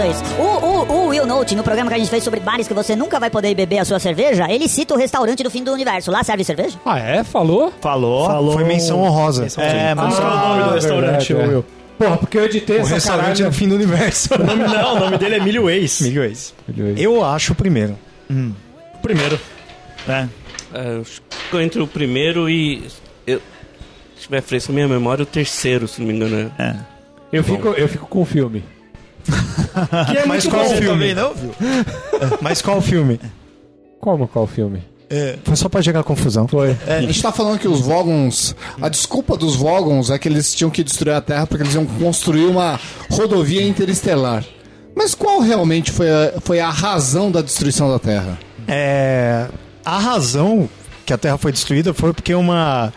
Preferido 0.00 0.12
de 0.12 0.18
vocês? 0.18 0.38
O, 0.38 0.42
o, 0.42 0.92
o 0.92 1.06
Will 1.08 1.26
Note, 1.26 1.54
no 1.54 1.62
programa 1.62 1.90
que 1.90 1.94
a 1.96 1.98
gente 1.98 2.10
fez 2.10 2.24
sobre 2.24 2.40
bares 2.40 2.66
que 2.66 2.74
você 2.74 2.96
nunca 2.96 3.20
vai 3.20 3.30
poder 3.30 3.54
beber 3.54 3.78
a 3.78 3.84
sua 3.84 3.98
cerveja, 3.98 4.50
ele 4.50 4.68
cita 4.68 4.94
o 4.94 4.96
restaurante 4.96 5.42
do 5.42 5.50
fim 5.50 5.62
do 5.62 5.72
universo. 5.72 6.10
Lá 6.10 6.22
serve 6.24 6.44
cerveja? 6.44 6.78
Ah, 6.84 6.98
é? 6.98 7.24
Falou? 7.24 7.72
Falou. 7.80 8.52
Foi 8.52 8.64
menção 8.64 9.00
honrosa. 9.02 9.46
É, 9.60 9.94
mas 9.94 10.16
Qual 10.16 10.28
é 10.28 10.34
o 10.34 10.48
nome 10.48 10.62
do 10.64 10.74
restaurante, 10.74 11.32
verdade, 11.32 11.50
é. 11.50 11.54
Will? 11.54 11.64
Porra, 11.98 12.16
porque 12.16 12.38
eu 12.38 12.44
editei 12.46 12.78
O 12.78 12.80
essa 12.80 12.94
restaurante 12.94 13.28
é 13.28 13.32
o 13.32 13.36
caralho. 13.36 13.52
fim 13.52 13.68
do 13.68 13.74
universo. 13.74 14.30
O 14.40 14.44
nome, 14.44 14.62
não, 14.64 14.96
o 14.96 14.98
nome 15.00 15.18
dele 15.18 15.34
é 15.36 15.40
Milho 15.40 15.64
Ways. 15.64 16.00
Milho 16.00 16.22
Ways. 16.22 16.54
Eu 16.96 17.22
acho 17.24 17.52
o 17.52 17.54
primeiro. 17.54 17.98
Primeiro. 19.02 19.38
É. 20.08 20.26
É, 20.72 20.94
eu 20.96 21.00
acho 21.02 21.20
que 21.50 21.56
eu 21.56 21.60
entre 21.60 21.82
o 21.82 21.86
primeiro 21.86 22.48
e. 22.48 22.86
Eu, 23.26 23.40
se 24.16 24.22
tiver 24.22 24.40
fresco 24.40 24.72
na 24.72 24.76
minha 24.76 24.88
memória, 24.88 25.22
o 25.24 25.26
terceiro, 25.26 25.86
se 25.86 26.00
não 26.00 26.08
me 26.08 26.14
engano. 26.14 26.50
É. 26.58 26.76
Eu 27.32 27.44
fico, 27.44 27.68
eu 27.68 27.88
fico 27.88 28.06
com 28.06 28.22
o 28.22 28.24
filme. 28.24 28.64
Que 30.10 30.18
é 30.18 30.26
Mas 30.26 30.44
muito 30.44 30.50
qual 30.50 30.64
bom. 30.68 30.76
filme? 30.76 30.88
Também 30.88 31.14
não, 31.14 31.34
viu? 31.34 31.54
Mas 32.40 32.60
qual 32.62 32.80
filme? 32.80 33.20
Como 34.00 34.26
qual 34.28 34.46
filme? 34.46 34.82
Foi 35.44 35.56
só 35.56 35.68
pra 35.68 35.80
gerar 35.80 36.04
confusão. 36.04 36.46
Foi. 36.46 36.76
É, 36.86 36.98
a 36.98 37.00
gente 37.02 37.20
tá 37.20 37.32
falando 37.32 37.58
que 37.58 37.66
os 37.66 37.80
Vogons. 37.80 38.54
A 38.80 38.88
desculpa 38.88 39.36
dos 39.36 39.56
Vogons 39.56 40.08
é 40.10 40.18
que 40.18 40.28
eles 40.28 40.54
tinham 40.54 40.70
que 40.70 40.84
destruir 40.84 41.14
a 41.14 41.20
Terra 41.20 41.46
porque 41.46 41.64
eles 41.64 41.74
iam 41.74 41.84
construir 41.84 42.44
uma 42.44 42.78
rodovia 43.10 43.66
interestelar. 43.66 44.44
Mas 44.94 45.14
qual 45.14 45.40
realmente 45.40 45.90
foi 45.90 46.08
a, 46.08 46.34
foi 46.40 46.60
a 46.60 46.70
razão 46.70 47.30
da 47.30 47.42
destruição 47.42 47.90
da 47.90 47.98
Terra? 47.98 48.38
É, 48.68 49.48
a 49.84 49.98
razão 49.98 50.68
que 51.04 51.12
a 51.12 51.18
Terra 51.18 51.38
foi 51.38 51.50
destruída 51.50 51.92
foi 51.92 52.12
porque 52.12 52.34
uma 52.34 52.92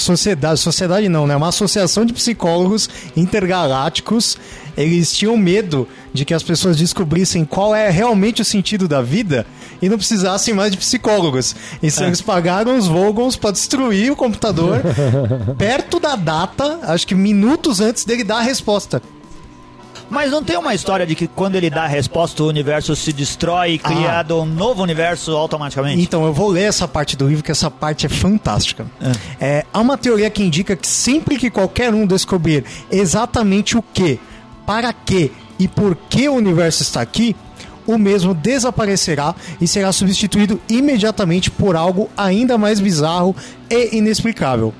sociedade, 0.00 0.60
sociedade 0.60 1.08
não, 1.08 1.26
né? 1.26 1.34
Uma 1.34 1.48
associação 1.48 2.04
de 2.04 2.12
psicólogos 2.12 2.88
intergalácticos, 3.16 4.36
eles 4.76 5.12
tinham 5.12 5.36
medo 5.36 5.88
de 6.12 6.24
que 6.24 6.34
as 6.34 6.42
pessoas 6.42 6.76
descobrissem 6.76 7.44
qual 7.44 7.74
é 7.74 7.90
realmente 7.90 8.42
o 8.42 8.44
sentido 8.44 8.86
da 8.86 9.00
vida 9.00 9.46
e 9.80 9.88
não 9.88 9.96
precisassem 9.96 10.54
mais 10.54 10.70
de 10.70 10.78
psicólogos. 10.78 11.56
Então 11.82 12.06
eles 12.06 12.20
pagaram 12.20 12.76
os 12.78 12.86
Vogons 12.86 13.36
para 13.36 13.50
destruir 13.50 14.12
o 14.12 14.16
computador 14.16 14.82
perto 15.58 15.98
da 15.98 16.14
data, 16.14 16.80
acho 16.82 17.06
que 17.06 17.14
minutos 17.14 17.80
antes 17.80 18.04
dele 18.04 18.24
dar 18.24 18.38
a 18.38 18.42
resposta. 18.42 19.02
Mas 20.08 20.30
não 20.30 20.42
tem 20.42 20.56
uma 20.56 20.74
história 20.74 21.06
de 21.06 21.14
que 21.14 21.26
quando 21.26 21.56
ele 21.56 21.68
dá 21.68 21.84
a 21.84 21.88
resposta, 21.88 22.42
o 22.42 22.48
universo 22.48 22.94
se 22.94 23.12
destrói 23.12 23.72
e 23.72 23.78
criado 23.78 24.40
um 24.40 24.46
novo 24.46 24.82
universo 24.82 25.32
automaticamente? 25.32 26.00
Então, 26.00 26.24
eu 26.24 26.32
vou 26.32 26.48
ler 26.48 26.64
essa 26.64 26.86
parte 26.86 27.16
do 27.16 27.26
livro, 27.26 27.42
que 27.42 27.50
essa 27.50 27.70
parte 27.70 28.06
é 28.06 28.08
fantástica. 28.08 28.86
É, 29.40 29.64
há 29.72 29.80
uma 29.80 29.98
teoria 29.98 30.30
que 30.30 30.42
indica 30.42 30.76
que 30.76 30.86
sempre 30.86 31.36
que 31.36 31.50
qualquer 31.50 31.92
um 31.92 32.06
descobrir 32.06 32.64
exatamente 32.90 33.76
o 33.76 33.82
que, 33.82 34.20
para 34.64 34.92
que 34.92 35.32
e 35.58 35.66
por 35.66 35.96
que 36.08 36.28
o 36.28 36.34
universo 36.34 36.82
está 36.82 37.00
aqui, 37.00 37.34
o 37.86 37.96
mesmo 37.96 38.34
desaparecerá 38.34 39.34
e 39.60 39.66
será 39.66 39.92
substituído 39.92 40.60
imediatamente 40.68 41.50
por 41.50 41.76
algo 41.76 42.10
ainda 42.16 42.58
mais 42.58 42.80
bizarro 42.80 43.34
e 43.70 43.96
inexplicável. 43.96 44.74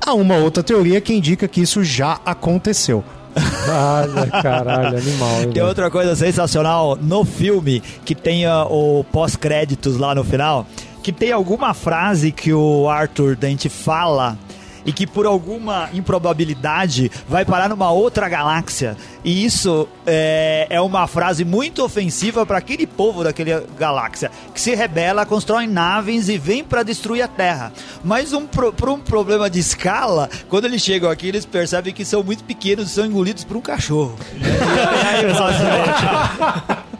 Há 0.00 0.12
uma 0.12 0.36
outra 0.36 0.62
teoria 0.62 1.00
que 1.00 1.14
indica 1.14 1.48
que 1.48 1.62
isso 1.62 1.82
já 1.82 2.20
aconteceu. 2.26 3.02
Olha, 3.36 4.30
caralho, 4.42 4.96
animal. 4.98 5.40
hein, 5.42 5.50
Tem 5.52 5.62
outra 5.62 5.90
coisa 5.90 6.14
sensacional 6.14 6.96
no 7.00 7.24
filme 7.24 7.82
que 8.04 8.14
tem 8.14 8.46
ah, 8.46 8.64
o 8.64 9.04
pós-créditos 9.10 9.96
lá 9.98 10.14
no 10.14 10.22
final, 10.22 10.66
que 11.02 11.12
tem 11.12 11.32
alguma 11.32 11.74
frase 11.74 12.30
que 12.32 12.52
o 12.52 12.88
Arthur 12.88 13.36
Dente 13.36 13.68
fala 13.68 14.38
e 14.84 14.92
que 14.92 15.06
por 15.06 15.26
alguma 15.26 15.88
improbabilidade 15.92 17.10
vai 17.28 17.44
parar 17.44 17.68
numa 17.68 17.90
outra 17.90 18.28
galáxia. 18.28 18.96
E 19.24 19.44
isso 19.44 19.88
é, 20.06 20.66
é 20.70 20.80
uma 20.80 21.06
frase 21.06 21.44
muito 21.44 21.82
ofensiva 21.82 22.44
para 22.44 22.58
aquele 22.58 22.86
povo 22.86 23.24
daquela 23.24 23.64
galáxia 23.78 24.30
que 24.52 24.60
se 24.60 24.74
rebela, 24.74 25.26
constrói 25.26 25.66
naves 25.66 26.28
e 26.28 26.38
vem 26.38 26.62
para 26.62 26.82
destruir 26.82 27.22
a 27.22 27.28
Terra. 27.28 27.72
Mas 28.02 28.32
um, 28.32 28.46
por 28.46 28.88
um 28.88 29.00
problema 29.00 29.48
de 29.48 29.58
escala, 29.58 30.28
quando 30.48 30.66
eles 30.66 30.82
chegam 30.82 31.10
aqui, 31.10 31.28
eles 31.28 31.44
percebem 31.44 31.92
que 31.92 32.04
são 32.04 32.22
muito 32.22 32.44
pequenos 32.44 32.90
e 32.90 32.94
são 32.94 33.06
engolidos 33.06 33.44
por 33.44 33.56
um 33.56 33.60
cachorro. 33.60 34.16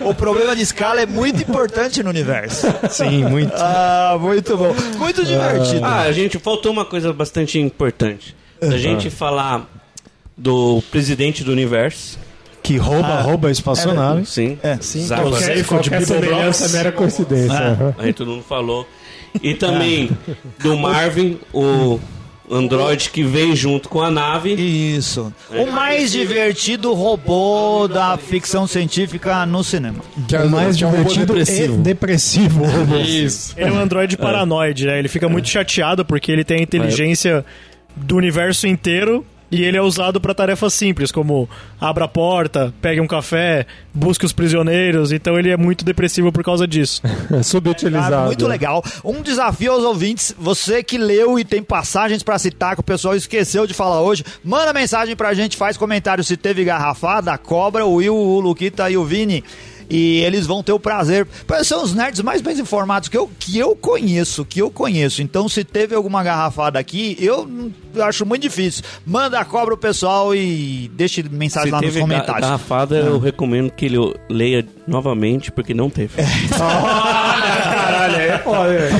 O 0.00 0.14
problema 0.14 0.54
de 0.54 0.62
escala 0.62 1.00
é 1.00 1.06
muito 1.06 1.42
importante 1.42 2.02
no 2.02 2.10
universo. 2.10 2.66
Sim, 2.90 3.24
muito. 3.24 3.52
Ah, 3.56 4.16
muito 4.20 4.56
bom. 4.56 4.74
Muito 4.98 5.24
divertido. 5.24 5.84
Ah, 5.84 6.02
a 6.02 6.12
gente 6.12 6.38
faltou 6.38 6.72
uma 6.72 6.84
coisa 6.84 7.12
bastante 7.12 7.58
importante. 7.58 8.34
A 8.62 8.76
gente 8.76 9.10
falar 9.10 9.66
do 10.36 10.82
presidente 10.90 11.42
do 11.44 11.52
universo. 11.52 12.18
Que 12.62 12.76
rouba, 12.76 13.20
rouba 13.20 13.46
a 13.48 13.50
espaçonave. 13.52 14.26
Sim. 14.26 14.58
É, 14.62 14.76
sim. 14.80 15.06
Zack. 15.06 15.22
Qualquer, 15.22 15.64
Qualquer 15.64 16.02
semelhança 16.04 16.66
é 16.66 16.68
mera 16.70 16.90
coincidência. 16.92 17.56
aham. 17.56 17.94
Aí 17.96 18.12
todo 18.12 18.30
mundo 18.32 18.42
falou. 18.42 18.86
E 19.42 19.54
também 19.54 20.10
do 20.58 20.76
Marvin, 20.76 21.38
o 21.52 22.00
androide 22.50 23.10
que 23.10 23.22
vem 23.22 23.54
junto 23.54 23.88
com 23.88 24.00
a 24.00 24.10
nave. 24.10 24.52
Isso. 24.54 25.32
O 25.50 25.66
mais 25.70 26.12
divertido 26.12 26.92
robô 26.94 27.88
da 27.88 28.16
ficção 28.16 28.66
científica 28.66 29.44
no 29.46 29.62
cinema. 29.64 30.02
Que 30.28 30.36
é 30.36 30.40
O 30.42 30.50
mais 30.50 30.80
é 30.80 30.86
um 30.86 30.90
robô 30.90 31.12
divertido 31.12 31.74
e 31.74 31.78
depressivo. 31.78 32.64
Isso. 33.04 33.54
Ele 33.56 33.70
é 33.70 33.72
um 33.72 33.78
androide 33.80 34.16
paranoide, 34.16 34.86
né? 34.86 34.98
Ele 34.98 35.08
fica 35.08 35.28
muito 35.28 35.48
chateado 35.48 36.04
porque 36.04 36.30
ele 36.30 36.44
tem 36.44 36.58
a 36.58 36.62
inteligência 36.62 37.44
do 37.96 38.16
universo 38.16 38.66
inteiro 38.66 39.24
e 39.50 39.62
ele 39.62 39.76
é 39.76 39.82
usado 39.82 40.20
para 40.20 40.34
tarefas 40.34 40.74
simples, 40.74 41.12
como 41.12 41.48
abra 41.80 42.06
a 42.06 42.08
porta, 42.08 42.74
pegue 42.82 43.00
um 43.00 43.06
café, 43.06 43.66
busque 43.94 44.24
os 44.24 44.32
prisioneiros. 44.32 45.12
Então 45.12 45.38
ele 45.38 45.50
é 45.50 45.56
muito 45.56 45.84
depressivo 45.84 46.32
por 46.32 46.42
causa 46.42 46.66
disso. 46.66 47.00
Subutilizado. 47.44 48.14
Ah, 48.14 48.26
muito 48.26 48.46
legal. 48.46 48.82
Um 49.04 49.22
desafio 49.22 49.72
aos 49.72 49.84
ouvintes. 49.84 50.34
Você 50.38 50.82
que 50.82 50.98
leu 50.98 51.38
e 51.38 51.44
tem 51.44 51.62
passagens 51.62 52.22
pra 52.22 52.38
citar 52.38 52.74
que 52.74 52.80
o 52.80 52.84
pessoal 52.84 53.14
esqueceu 53.14 53.66
de 53.66 53.74
falar 53.74 54.00
hoje, 54.00 54.24
manda 54.44 54.72
mensagem 54.72 55.14
pra 55.14 55.34
gente, 55.34 55.56
faz 55.56 55.76
comentário 55.76 56.24
se 56.24 56.36
teve 56.36 56.64
garrafada, 56.64 57.32
a 57.32 57.38
cobra, 57.38 57.86
o 57.86 57.94
Will, 57.94 58.16
o 58.16 58.40
Luquita 58.40 58.90
e 58.90 58.96
o 58.96 59.04
Vini. 59.04 59.44
E 59.88 60.20
eles 60.20 60.46
vão 60.46 60.62
ter 60.62 60.72
o 60.72 60.80
prazer. 60.80 61.26
São 61.64 61.82
os 61.82 61.94
nerds 61.94 62.20
mais 62.22 62.40
bem 62.40 62.58
informados 62.58 63.08
que 63.08 63.16
eu, 63.16 63.30
que 63.38 63.58
eu 63.58 63.76
conheço, 63.76 64.44
que 64.44 64.60
eu 64.60 64.70
conheço. 64.70 65.22
Então, 65.22 65.48
se 65.48 65.64
teve 65.64 65.94
alguma 65.94 66.22
garrafada 66.22 66.78
aqui, 66.78 67.16
eu 67.20 67.48
acho 68.00 68.26
muito 68.26 68.42
difícil. 68.42 68.82
Manda 69.06 69.38
a 69.38 69.44
cobra 69.44 69.74
o 69.74 69.76
pessoal 69.76 70.34
e 70.34 70.90
deixe 70.94 71.22
mensagem 71.22 71.68
Se 71.68 71.72
lá 71.72 71.80
nos 71.80 71.96
comentários. 71.96 72.40
garrafada, 72.40 72.96
eu 72.96 73.18
recomendo 73.18 73.70
que 73.70 73.86
ele 73.86 73.98
leia 74.28 74.66
novamente, 74.86 75.52
porque 75.52 75.74
não 75.74 75.88
teve. 75.90 76.14
Caralho, 78.12 78.32
é 78.32 78.38
foda. 78.38 78.68
velho. 78.78 78.92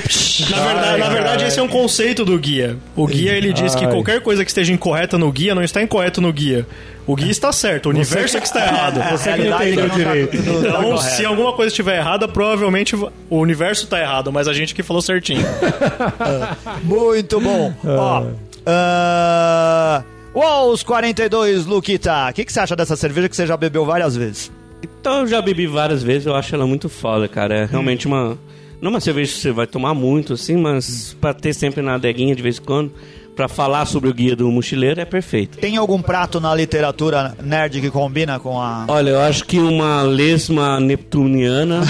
Na 0.50 0.64
verdade, 0.66 0.98
na 0.98 1.08
verdade, 1.08 1.44
esse 1.44 1.58
é 1.58 1.62
um 1.62 1.68
conceito 1.68 2.24
do 2.24 2.38
guia. 2.38 2.76
O 2.94 3.06
guia 3.06 3.32
ele 3.32 3.52
diz 3.52 3.74
que 3.74 3.84
Ai. 3.84 3.90
qualquer 3.90 4.20
coisa 4.20 4.44
que 4.44 4.50
esteja 4.50 4.72
incorreta 4.72 5.16
no 5.18 5.30
guia 5.32 5.54
não 5.54 5.62
está 5.62 5.82
incorreto 5.82 6.20
no 6.20 6.32
guia. 6.32 6.66
O 7.06 7.14
guia 7.14 7.30
está 7.30 7.52
certo, 7.52 7.86
o 7.86 7.90
universo 7.90 8.36
é 8.36 8.40
que 8.40 8.46
está 8.46 8.66
errado. 8.66 9.00
Você 9.16 9.32
que 9.32 9.44
não 9.44 9.56
entendeu 9.62 9.88
tá- 9.88 9.94
direito. 9.94 10.30
tá 10.36 10.50
Então, 10.50 10.82
correta. 10.82 11.02
se 11.02 11.24
alguma 11.24 11.52
coisa 11.52 11.68
estiver 11.68 11.98
errada, 11.98 12.26
provavelmente 12.26 12.96
o 12.96 13.10
universo 13.30 13.84
está 13.84 14.00
errado, 14.00 14.32
mas 14.32 14.48
a 14.48 14.52
gente 14.52 14.74
que 14.74 14.82
falou 14.82 15.00
certinho. 15.00 15.46
Muito 16.82 17.40
bom. 17.40 17.72
Ó, 17.84 18.24
ah, 18.66 20.02
Uou, 20.34 20.72
os 20.72 20.82
42, 20.82 21.64
Luquita. 21.64 22.28
O 22.28 22.32
que, 22.34 22.44
que 22.44 22.52
você 22.52 22.60
acha 22.60 22.76
dessa 22.76 22.94
cerveja 22.96 23.28
que 23.28 23.36
você 23.36 23.46
já 23.46 23.56
bebeu 23.56 23.86
várias 23.86 24.14
vezes? 24.16 24.50
Então 24.82 25.20
eu 25.20 25.26
já 25.26 25.40
bebi 25.40 25.66
várias 25.66 26.02
vezes, 26.02 26.26
eu 26.26 26.34
acho 26.34 26.54
ela 26.54 26.66
muito 26.66 26.88
foda, 26.88 27.26
cara. 27.26 27.54
É 27.60 27.64
realmente 27.64 28.06
uma. 28.06 28.36
Não 28.80 28.90
uma 28.90 29.00
cerveja 29.00 29.32
que 29.32 29.38
você 29.38 29.50
vai 29.52 29.66
tomar 29.66 29.94
muito, 29.94 30.34
assim, 30.34 30.56
mas 30.56 31.16
pra 31.20 31.32
ter 31.32 31.54
sempre 31.54 31.80
na 31.82 31.94
adeguinha 31.94 32.34
de 32.36 32.42
vez 32.42 32.58
em 32.58 32.62
quando, 32.62 32.92
pra 33.34 33.48
falar 33.48 33.86
sobre 33.86 34.08
o 34.10 34.14
guia 34.14 34.36
do 34.36 34.50
mochileiro, 34.50 35.00
é 35.00 35.04
perfeito. 35.04 35.58
Tem 35.58 35.76
algum 35.76 36.00
prato 36.02 36.40
na 36.40 36.54
literatura 36.54 37.34
nerd 37.42 37.80
que 37.80 37.90
combina 37.90 38.38
com 38.38 38.60
a. 38.60 38.84
Olha, 38.88 39.10
eu 39.10 39.20
acho 39.20 39.44
que 39.44 39.58
uma 39.58 40.02
lesma 40.02 40.78
neptuniana 40.80 41.80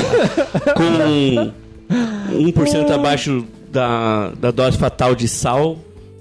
com 0.76 1.52
1% 2.34 2.90
abaixo 2.90 3.44
da, 3.70 4.30
da 4.38 4.50
dose 4.50 4.76
fatal 4.78 5.14
de 5.14 5.28
sal 5.28 5.78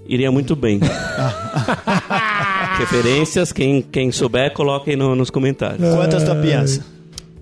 iria 0.07 0.31
muito 0.31 0.55
bem. 0.55 0.79
Referências, 2.77 3.51
quem, 3.51 3.81
quem 3.81 4.11
souber, 4.11 4.53
coloquem 4.53 4.95
no- 4.95 5.15
nos 5.15 5.29
comentários. 5.29 5.93
Quantas 5.95 6.23
tampinhas? 6.23 6.81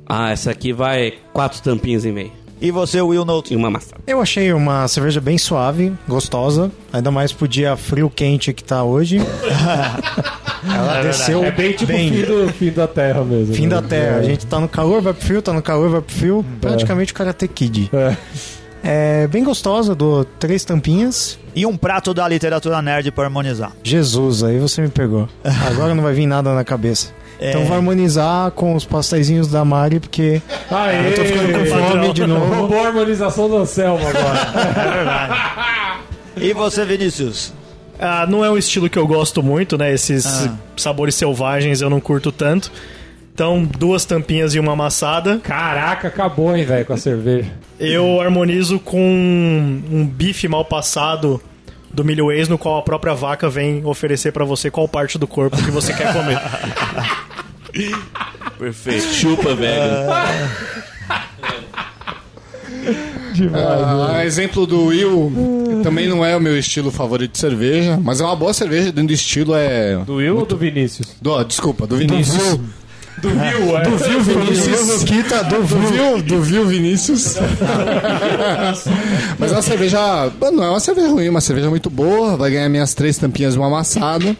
Ah, 0.07 0.31
essa 0.31 0.51
aqui 0.51 0.73
vai 0.73 1.13
quatro 1.31 1.61
tampinhas 1.61 2.05
e 2.05 2.11
meio. 2.11 2.31
E 2.61 2.71
você, 2.71 3.01
Will 3.01 3.25
Note? 3.25 3.53
E 3.53 3.57
uma 3.57 3.69
massa. 3.69 3.95
Eu 4.07 4.21
achei 4.21 4.53
uma 4.53 4.87
cerveja 4.87 5.19
bem 5.19 5.37
suave, 5.37 5.91
gostosa. 6.07 6.71
Ainda 6.93 7.11
mais 7.11 7.33
pro 7.33 7.45
dia 7.45 7.75
frio 7.75 8.09
quente 8.09 8.53
que 8.53 8.63
tá 8.63 8.83
hoje. 8.83 9.17
Ela 10.65 11.01
desceu 11.01 11.43
É 11.43 11.51
bem 11.51 11.73
tipo 11.73 11.91
Fim, 11.91 12.21
do, 12.21 12.47
fim 12.53 12.71
da 12.71 12.87
Terra 12.87 13.23
mesmo. 13.25 13.53
Fim 13.53 13.63
né? 13.63 13.75
da 13.75 13.81
terra. 13.81 14.15
É. 14.15 14.19
A 14.19 14.23
gente 14.23 14.45
tá 14.45 14.61
no 14.61 14.69
calor, 14.69 15.01
vai 15.01 15.13
pro 15.13 15.25
frio, 15.25 15.41
tá 15.41 15.51
no 15.51 15.61
calor, 15.61 15.89
vai 15.89 16.01
pro 16.01 16.15
frio. 16.15 16.45
Praticamente 16.61 17.11
o 17.11 17.15
Karate 17.15 17.47
Kid. 17.49 17.89
É. 17.91 18.15
É 18.85 19.27
bem 19.27 19.43
gostosa, 19.43 19.95
dou 19.95 20.25
três 20.25 20.63
tampinhas. 20.65 21.39
E 21.55 21.65
um 21.65 21.75
prato 21.75 22.13
da 22.13 22.27
literatura 22.27 22.81
nerd 22.81 23.11
pra 23.11 23.25
harmonizar. 23.25 23.71
Jesus, 23.83 24.43
aí 24.43 24.57
você 24.57 24.81
me 24.81 24.89
pegou. 24.89 25.27
Agora 25.67 25.93
não 25.93 26.03
vai 26.03 26.13
vir 26.13 26.27
nada 26.27 26.53
na 26.53 26.63
cabeça. 26.63 27.13
É. 27.39 27.49
Então 27.49 27.65
vai 27.65 27.77
harmonizar 27.77 28.51
com 28.51 28.73
os 28.75 28.85
pastéisinhos 28.85 29.47
da 29.47 29.65
Mari, 29.65 29.99
porque 29.99 30.41
Aê, 30.71 31.09
eu 31.09 31.15
tô 31.15 31.25
ficando 31.25 31.59
com 31.59 31.65
fome 31.65 32.13
de 32.13 32.25
novo. 32.27 32.53
Roubou 32.55 32.83
a 32.83 32.87
harmonização 32.87 33.49
do 33.49 33.57
Anselmo 33.57 34.05
agora. 34.07 36.03
E 36.35 36.51
você, 36.51 36.83
Vinícius? 36.83 37.53
Ah, 37.99 38.25
não 38.27 38.43
é 38.43 38.49
um 38.49 38.57
estilo 38.57 38.89
que 38.89 38.97
eu 38.97 39.05
gosto 39.05 39.43
muito, 39.43 39.77
né? 39.77 39.93
Esses 39.93 40.25
Ah. 40.25 40.55
sabores 40.75 41.13
selvagens 41.13 41.79
eu 41.79 41.89
não 41.91 41.99
curto 41.99 42.31
tanto. 42.31 42.71
Então, 43.33 43.63
duas 43.63 44.03
tampinhas 44.03 44.53
e 44.55 44.59
uma 44.59 44.73
amassada. 44.73 45.39
Caraca, 45.43 46.07
acabou, 46.07 46.55
hein, 46.57 46.65
velho, 46.65 46.85
com 46.85 46.93
a 46.93 46.97
cerveja. 46.97 47.51
Eu 47.79 48.19
harmonizo 48.19 48.79
com 48.79 48.99
um 48.99 50.05
bife 50.05 50.47
mal 50.47 50.65
passado 50.65 51.39
do 51.93 52.03
Milho 52.03 52.25
Ways, 52.27 52.49
no 52.49 52.57
qual 52.57 52.79
a 52.79 52.81
própria 52.81 53.13
vaca 53.13 53.47
vem 53.47 53.85
oferecer 53.85 54.31
pra 54.31 54.43
você 54.43 54.71
qual 54.71 54.87
parte 54.87 55.17
do 55.19 55.27
corpo 55.27 55.55
que 55.57 55.69
você 55.69 55.93
quer 55.93 56.11
comer. 56.13 56.39
Perfeito. 58.57 59.13
Chupa, 59.13 59.55
velho. 59.55 59.83
Ah, 63.55 64.23
exemplo 64.25 64.67
do 64.67 64.87
Will, 64.87 65.31
também 65.81 66.07
não 66.07 66.23
é 66.23 66.37
o 66.37 66.41
meu 66.41 66.57
estilo 66.57 66.91
favorito 66.91 67.31
de 67.31 67.39
cerveja, 67.39 67.99
mas 68.01 68.21
é 68.21 68.23
uma 68.23 68.35
boa 68.35 68.53
cerveja 68.53 68.91
dentro 68.91 69.07
do 69.07 69.13
estilo 69.13 69.55
é. 69.55 69.97
Do 70.05 70.15
Will 70.15 70.37
ou 70.37 70.45
do 70.45 70.55
Vinícius? 70.55 71.07
Do, 71.19 71.43
desculpa, 71.43 71.87
do 71.87 71.97
Vinícius. 71.97 72.59
Do 73.21 73.29
Will, 73.29 73.77
é. 73.77 73.83
Do 73.83 73.97
Vil 73.97 74.21
Vinícius. 74.21 75.03
Kita 75.03 75.43
do 75.43 75.63
Do 75.63 75.65
Vil, 75.65 76.21
do 76.21 76.41
Vil 76.41 76.65
Vinícius. 76.67 77.35
Mas 79.39 79.51
é 79.51 79.55
uma 79.55 79.61
cerveja. 79.61 80.31
Não 80.51 80.63
é 80.63 80.69
uma 80.69 80.79
cerveja 80.79 81.07
ruim, 81.07 81.25
é 81.25 81.29
uma 81.29 81.41
cerveja 81.41 81.69
muito 81.69 81.89
boa. 81.89 82.37
Vai 82.37 82.51
ganhar 82.51 82.69
minhas 82.69 82.93
três 82.93 83.17
tampinhas 83.17 83.53
de 83.53 83.59
uma 83.59 83.67
amassada. 83.67 84.35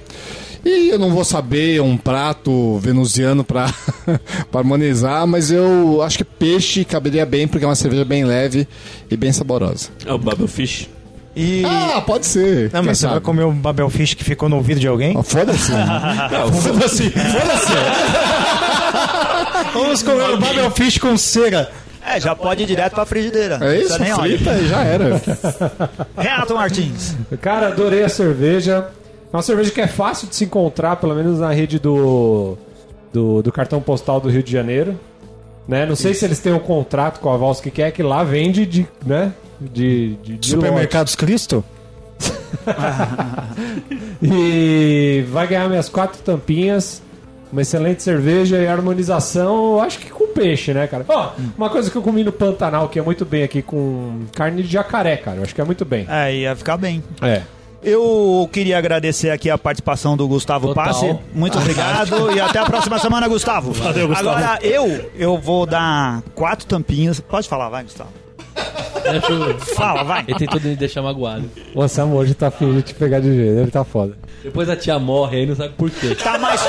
E 0.65 0.89
eu 0.89 0.97
não 0.99 1.09
vou 1.09 1.25
saber 1.25 1.81
um 1.81 1.97
prato 1.97 2.77
venusiano 2.79 3.43
pra, 3.43 3.73
pra 4.51 4.61
harmonizar, 4.61 5.27
mas 5.27 5.51
eu 5.51 6.01
acho 6.01 6.19
que 6.19 6.23
peixe 6.23 6.85
caberia 6.85 7.25
bem, 7.25 7.47
porque 7.47 7.65
é 7.65 7.67
uma 7.67 7.75
cerveja 7.75 8.05
bem 8.05 8.23
leve 8.23 8.65
e 9.11 9.17
bem 9.17 9.31
saborosa. 9.33 9.89
É 10.05 10.13
o 10.13 10.17
Bubble 10.17 10.47
Fish. 10.47 10.89
E 11.35 11.63
Ah, 11.65 12.01
pode 12.05 12.25
ser. 12.27 12.65
Não, 12.71 12.81
Quem 12.81 12.89
mas 12.89 12.99
você 12.99 13.07
vai 13.07 13.19
comer 13.19 13.43
o 13.43 13.51
Babel 13.51 13.89
Fish 13.89 14.13
que 14.13 14.23
ficou 14.23 14.47
no 14.47 14.55
ouvido 14.55 14.79
de 14.79 14.87
alguém? 14.87 15.17
Ah, 15.17 15.23
Foda-se. 15.23 15.71
Foda-se, 16.61 17.09
foda-se. 17.09 17.73
Vamos 19.73 20.03
comer 20.03 20.29
o 20.29 20.37
Babel 20.39 20.69
Fish 20.71 20.97
com 20.99 21.17
cera. 21.17 21.71
é, 22.05 22.19
já 22.21 22.35
pode 22.35 22.61
ir 22.63 22.67
direto 22.67 22.93
pra 22.93 23.05
frigideira. 23.05 23.57
É 23.61 23.81
isso, 23.81 23.95
frita 23.95 24.53
e 24.59 24.67
já 24.67 24.83
era. 24.83 25.19
Renato 26.15 26.53
Martins. 26.53 27.15
Cara, 27.41 27.69
adorei 27.69 28.03
a 28.03 28.09
cerveja. 28.09 28.87
É 29.33 29.35
uma 29.35 29.41
cerveja 29.41 29.71
que 29.71 29.81
é 29.81 29.87
fácil 29.87 30.27
de 30.27 30.35
se 30.35 30.45
encontrar, 30.45 30.97
pelo 30.97 31.15
menos 31.15 31.39
na 31.39 31.51
rede 31.51 31.79
do, 31.79 32.55
do, 33.11 33.41
do 33.41 33.51
cartão 33.51 33.81
postal 33.81 34.21
do 34.21 34.29
Rio 34.29 34.43
de 34.43 34.51
Janeiro. 34.51 34.99
Né? 35.67 35.87
Não 35.87 35.95
sei 35.95 36.13
se 36.13 36.23
eles 36.23 36.37
têm 36.39 36.53
um 36.53 36.59
contrato 36.59 37.19
com 37.19 37.31
a 37.31 37.37
Vals 37.37 37.59
que 37.59 37.71
quer 37.71 37.91
que 37.91 38.03
lá 38.03 38.23
vende 38.23 38.63
de, 38.65 38.87
né? 39.03 39.33
de, 39.59 40.15
de, 40.17 40.37
de 40.37 40.49
Supermercados 40.49 41.15
Cristo? 41.15 41.63
E 44.21 45.25
vai 45.29 45.47
ganhar 45.47 45.67
minhas 45.67 45.89
quatro 45.89 46.21
tampinhas. 46.21 47.01
Uma 47.51 47.61
excelente 47.61 48.01
cerveja 48.01 48.57
e 48.57 48.67
harmonização, 48.67 49.81
acho 49.81 49.99
que 49.99 50.09
com 50.09 50.27
peixe, 50.27 50.73
né, 50.73 50.87
cara? 50.87 51.05
Ó, 51.07 51.33
uma 51.55 51.69
coisa 51.69 51.91
que 51.91 51.95
eu 51.95 52.01
comi 52.01 52.23
no 52.23 52.31
Pantanal, 52.31 52.87
que 52.89 52.97
é 52.97 53.01
muito 53.01 53.25
bem 53.25 53.43
aqui, 53.43 53.61
com 53.61 54.21
carne 54.33 54.63
de 54.63 54.71
jacaré, 54.71 55.17
cara. 55.17 55.37
Eu 55.37 55.43
acho 55.43 55.53
que 55.53 55.61
é 55.61 55.63
muito 55.63 55.83
bem. 55.85 56.07
É, 56.09 56.33
ia 56.33 56.55
ficar 56.55 56.77
bem. 56.77 57.03
É. 57.21 57.41
Eu 57.83 58.49
queria 58.51 58.77
agradecer 58.77 59.29
aqui 59.29 59.49
a 59.49 59.57
participação 59.57 60.15
do 60.15 60.27
Gustavo 60.27 60.67
Total. 60.69 60.85
Passe. 60.85 61.15
Muito 61.33 61.57
obrigado 61.57 62.31
e 62.31 62.39
até 62.39 62.59
a 62.59 62.65
próxima 62.65 62.97
semana, 62.99 63.27
Gustavo. 63.27 63.71
Valeu, 63.73 64.07
Gustavo. 64.07 64.29
Agora 64.29 64.59
eu, 64.61 65.11
eu 65.15 65.37
vou 65.37 65.65
dar 65.65 66.21
quatro 66.33 66.65
tampinhas. 66.65 67.19
Pode 67.19 67.47
falar, 67.47 67.69
vai, 67.69 67.83
Gustavo. 67.83 68.09
Deixa 69.03 69.31
eu- 69.33 69.59
Fala, 69.59 70.03
vai. 70.03 70.23
Ele 70.27 70.37
tentou 70.39 70.61
me 70.61 70.75
deixar 70.77 71.01
magoado. 71.01 71.49
O 71.75 71.81
Anselmo 71.81 72.15
hoje 72.15 72.33
tá 72.33 72.47
afim 72.47 72.73
de 72.73 72.83
te 72.83 72.93
pegar 72.93 73.19
de 73.19 73.33
jeito, 73.35 73.59
ele 73.59 73.71
tá 73.71 73.83
foda. 73.83 74.15
Depois 74.41 74.69
a 74.69 74.75
tia 74.77 74.97
morre 74.99 75.37
aí, 75.39 75.45
não 75.45 75.55
sabe 75.55 75.73
por 75.77 75.89
quê. 75.89 76.15
Tá 76.15 76.37
mais, 76.37 76.61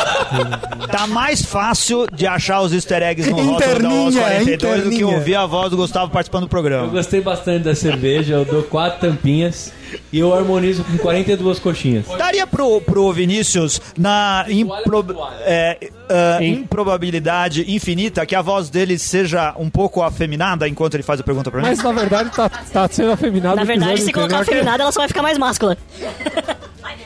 tá 0.91 1.07
mais 1.07 1.43
fácil 1.45 2.07
de 2.12 2.27
achar 2.27 2.61
os 2.62 2.73
easter 2.73 3.03
eggs 3.03 3.29
no 3.31 3.37
rótulo 3.37 3.59
da 3.59 3.89
OS 3.89 4.15
Interninha, 4.15 4.21
42 4.23 4.85
do 4.85 4.91
que 4.91 5.05
ouvir 5.05 5.35
a 5.37 5.47
voz 5.47 5.71
do 5.71 5.77
Gustavo 5.77 6.11
participando 6.11 6.43
do 6.43 6.47
Eu 6.47 6.51
programa. 6.51 6.87
gostei 6.89 7.21
bastante 7.21 7.65
da 7.65 7.75
cerveja, 7.75 8.35
eu 8.35 8.45
dou 8.45 8.62
quatro 8.65 9.01
tampinhas 9.09 9.73
e 10.12 10.18
eu 10.18 10.34
harmonizo 10.34 10.84
com 10.84 10.97
42 10.99 11.59
coxinhas. 11.59 12.07
Daria 12.18 12.47
pro, 12.47 12.80
pro 12.80 13.12
Vinícius, 13.12 13.80
na 13.97 14.45
impro- 14.49 15.03
toalha. 15.03 15.36
é, 15.40 15.90
ah, 16.09 16.43
improbabilidade 16.43 17.65
infinita, 17.75 18.25
que 18.27 18.35
a 18.35 18.43
voz 18.43 18.69
dele 18.69 18.99
seja 18.99 19.55
um 19.59 19.71
pouco 19.71 20.03
afeminada 20.03 20.69
enquanto 20.69 20.95
ele 20.95 21.03
faz 21.03 21.21
a 21.21 21.23
pergunta 21.23 21.51
pra 21.51 21.61
mim? 21.61 21.69
Mas 21.69 21.83
na 21.83 21.93
verdade 21.93 22.31
tá, 22.31 22.49
tá 22.49 22.89
sendo 22.91 23.13
afeminado. 23.13 23.57
Na 23.57 23.65
verdade, 23.65 24.03
se 24.03 24.13
colocar 24.13 24.41
afeminada, 24.41 24.83
ela 24.83 24.93
só 24.93 25.01
vai 25.01 25.09
ficar 25.09 25.23
mais 25.23 25.39
máscula. 25.39 25.77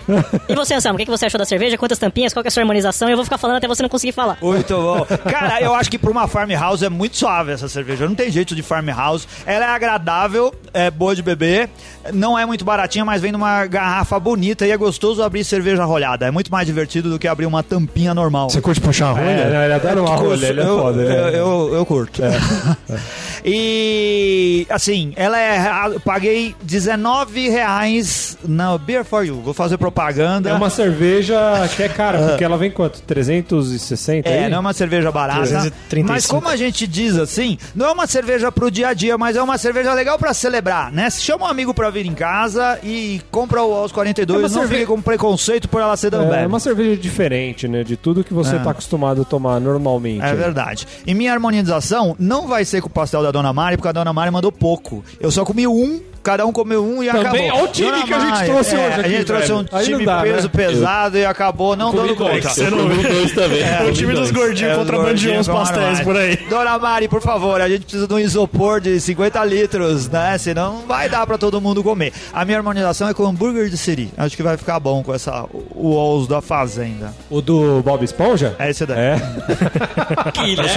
e 0.48 0.54
você, 0.54 0.74
Anselmo, 0.74 0.96
o 0.96 0.98
que 0.98 1.04
que 1.04 1.10
você 1.10 1.26
achou 1.26 1.38
da 1.38 1.44
cerveja? 1.44 1.76
Quantas 1.76 1.98
tampinhas? 1.98 2.32
Qual 2.32 2.42
que 2.42 2.48
é 2.48 2.50
a 2.50 2.50
sua 2.50 2.62
harmonização? 2.62 3.08
Eu 3.08 3.16
vou 3.16 3.24
ficar 3.24 3.38
falando 3.38 3.56
até 3.56 3.68
você 3.68 3.82
não 3.82 3.88
conseguir 3.88 4.12
falar. 4.12 4.38
Muito 4.40 4.74
bom. 4.74 5.06
Cara, 5.30 5.60
eu 5.60 5.74
acho 5.74 5.90
que 5.90 5.98
pra 5.98 6.10
uma 6.10 6.26
farmhouse 6.26 6.84
é 6.84 6.88
muito 6.88 7.16
suave 7.16 7.52
essa 7.52 7.68
cerveja. 7.68 8.06
Não 8.08 8.14
tem 8.14 8.30
jeito 8.30 8.54
de 8.54 8.62
farmhouse. 8.62 9.26
Ela 9.44 9.66
é 9.66 9.68
agradável, 9.68 10.54
é 10.72 10.90
boa 10.90 11.14
de 11.14 11.22
beber. 11.22 11.68
Não 12.12 12.38
é 12.38 12.46
muito 12.46 12.64
baratinha, 12.64 13.04
mas 13.04 13.20
vem 13.20 13.32
numa 13.32 13.66
garrafa 13.66 14.18
bonita 14.18 14.66
e 14.66 14.70
é 14.70 14.76
gostoso 14.76 15.22
abrir 15.22 15.44
cerveja 15.44 15.84
rolhada. 15.84 16.26
É 16.26 16.30
muito 16.30 16.50
mais 16.50 16.66
divertido 16.66 17.10
do 17.10 17.18
que 17.18 17.28
abrir 17.28 17.46
uma 17.46 17.62
tampinha 17.62 18.14
normal. 18.14 18.50
Você 18.50 18.60
curte 18.60 18.80
puxar 18.88 19.06
a 19.16 19.20
É, 19.20 19.24
rolha? 19.36 19.50
não, 19.50 19.62
ele 19.64 19.72
adora 19.74 20.02
uma 20.02 20.16
rolha, 20.16 20.46
ele 20.46 20.60
é 20.60 20.64
eu, 20.64 20.78
foda. 20.78 21.02
ele 21.02 21.12
eu, 21.12 21.26
é- 21.26 21.38
eu, 21.38 21.74
eu 21.74 21.86
curto. 21.86 22.20
e 23.44 24.66
assim, 24.70 25.12
ela 25.16 25.38
é. 25.38 25.92
eu 25.94 26.00
Paguei 26.00 26.54
19 26.62 27.48
reais 27.48 28.36
na 28.46 28.76
Beer 28.78 29.04
for 29.04 29.24
You. 29.26 29.40
Vou 29.42 29.54
fazer 29.54 29.76
propaganda. 29.78 30.50
É 30.50 30.54
uma 30.54 30.70
cerveja 30.70 31.36
que 31.76 31.82
é 31.82 31.88
cara, 31.88 32.18
porque 32.28 32.44
ela 32.44 32.56
vem 32.56 32.70
quanto? 32.70 33.00
360? 33.02 34.28
É, 34.28 34.44
aí? 34.44 34.50
não 34.50 34.56
é 34.58 34.60
uma 34.60 34.72
cerveja 34.72 35.10
barata. 35.12 35.40
335. 35.40 36.08
Mas 36.08 36.26
como 36.26 36.48
a 36.48 36.56
gente 36.56 36.86
diz 36.86 37.16
assim, 37.16 37.58
não 37.74 37.86
é 37.86 37.92
uma 37.92 38.06
cerveja 38.06 38.50
pro 38.50 38.70
dia 38.70 38.88
a 38.88 38.94
dia, 38.94 39.16
mas 39.18 39.36
é 39.36 39.42
uma 39.42 39.58
cerveja 39.58 39.92
legal 39.92 40.18
pra 40.18 40.32
celebrar, 40.34 40.90
né? 40.92 41.10
Se 41.10 41.22
chama 41.22 41.44
um 41.46 41.48
amigo 41.48 41.72
pra 41.74 41.90
vir 41.90 42.06
em 42.06 42.14
casa 42.14 42.78
e 42.82 43.20
compra 43.30 43.62
o 43.62 43.72
aos 43.74 43.92
42, 43.92 44.38
É 44.38 44.42
não 44.42 44.48
cerve- 44.48 44.74
fique 44.74 44.86
com 44.86 45.00
preconceito 45.00 45.68
por 45.68 45.80
ela 45.80 45.96
ser 45.96 46.10
da 46.10 46.18
É, 46.18 46.24
Ambev. 46.26 46.42
é 46.42 46.46
uma 46.46 46.60
cerveja 46.60 46.96
diferente, 46.96 47.68
né? 47.68 47.84
De 47.84 47.96
tudo 47.96 48.24
que 48.24 48.32
você 48.34 48.56
É. 48.56 48.58
tá 48.58 48.74
acostumado 48.78 49.22
a 49.22 49.24
tomar 49.24 49.60
normalmente. 49.60 50.24
É 50.24 50.34
verdade. 50.34 50.86
E 51.04 51.12
minha 51.12 51.32
harmonização 51.32 52.14
não 52.18 52.46
vai 52.46 52.64
ser 52.64 52.80
com 52.80 52.86
o 52.86 52.90
pastel 52.90 53.22
da 53.22 53.32
Dona 53.32 53.52
Mari, 53.52 53.76
porque 53.76 53.88
a 53.88 53.92
Dona 53.92 54.12
Mari 54.12 54.30
mandou 54.30 54.52
pouco. 54.52 55.04
Eu 55.20 55.30
só 55.30 55.44
comi 55.44 55.66
um, 55.66 56.00
cada 56.28 56.44
um 56.46 56.52
comeu 56.52 56.84
um 56.84 57.02
e 57.02 57.06
Também, 57.08 57.48
acabou. 57.48 57.60
olha 57.62 57.64
o 57.64 57.72
time 57.72 57.90
Dona 57.90 58.04
que 58.04 58.14
a 58.14 58.18
gente 58.20 58.30
Mari, 58.32 58.46
trouxe 58.50 58.74
é, 58.74 58.78
hoje 58.78 58.86
A 58.96 59.00
aqui, 59.00 59.10
gente 59.10 59.24
trouxe 59.24 59.46
velho. 59.48 59.58
um 59.58 59.60
Aí 59.60 59.66
não 59.72 59.82
time 59.98 60.04
dá, 60.04 60.20
peso 60.22 60.42
né? 60.42 60.50
pesado 60.54 61.18
e 61.18 61.24
acabou 61.24 61.76
não 61.76 61.94
dando 61.94 62.14
conta. 62.16 62.48
Você 62.50 62.68
não 62.70 62.78
Comi 62.78 63.02
dois 63.02 63.32
também. 63.32 63.62
o 63.88 63.92
time 63.92 64.12
dos 64.12 64.30
gordinhos 64.30 64.70
É, 64.70 64.72
os 64.72 64.78
contrabandeou 64.78 65.04
gordinhos 65.14 65.48
uns 65.48 65.54
pastéis 65.54 66.00
por 66.00 66.16
aí. 66.16 66.36
Dona 66.50 66.78
Mari, 66.78 67.08
por 67.08 67.22
favor, 67.22 67.60
a 67.60 67.68
gente 67.68 67.82
precisa 67.82 68.06
de 68.06 68.14
um 68.14 68.18
isopor 68.18 68.80
de 68.80 69.00
50 69.00 69.44
litros, 69.44 70.08
né? 70.08 70.36
Senão 70.38 70.68
não 70.80 70.86
vai 70.86 71.08
dar 71.08 71.26
pra 71.26 71.38
todo 71.38 71.60
mundo 71.60 71.82
comer. 71.82 72.12
A 72.32 72.44
minha 72.44 72.58
harmonização 72.58 73.08
é 73.08 73.14
com 73.14 73.24
hambúrguer 73.26 73.68
de 73.70 73.76
siri. 73.78 74.10
Acho 74.16 74.36
que 74.36 74.42
vai 74.42 74.56
ficar 74.56 74.78
bom 74.80 75.02
com 75.02 75.14
essa 75.14 75.44
o 75.74 75.94
Walls 75.94 76.26
da 76.28 76.40
Fazenda. 76.40 77.12
O 77.30 77.40
do 77.40 77.80
Bob 77.82 78.04
Esponja? 78.04 78.54
É 78.58 78.68
esse 78.70 78.84
daí. 78.84 78.98
É. 78.98 79.16
Que 80.32 80.56
nerd, 80.56 80.68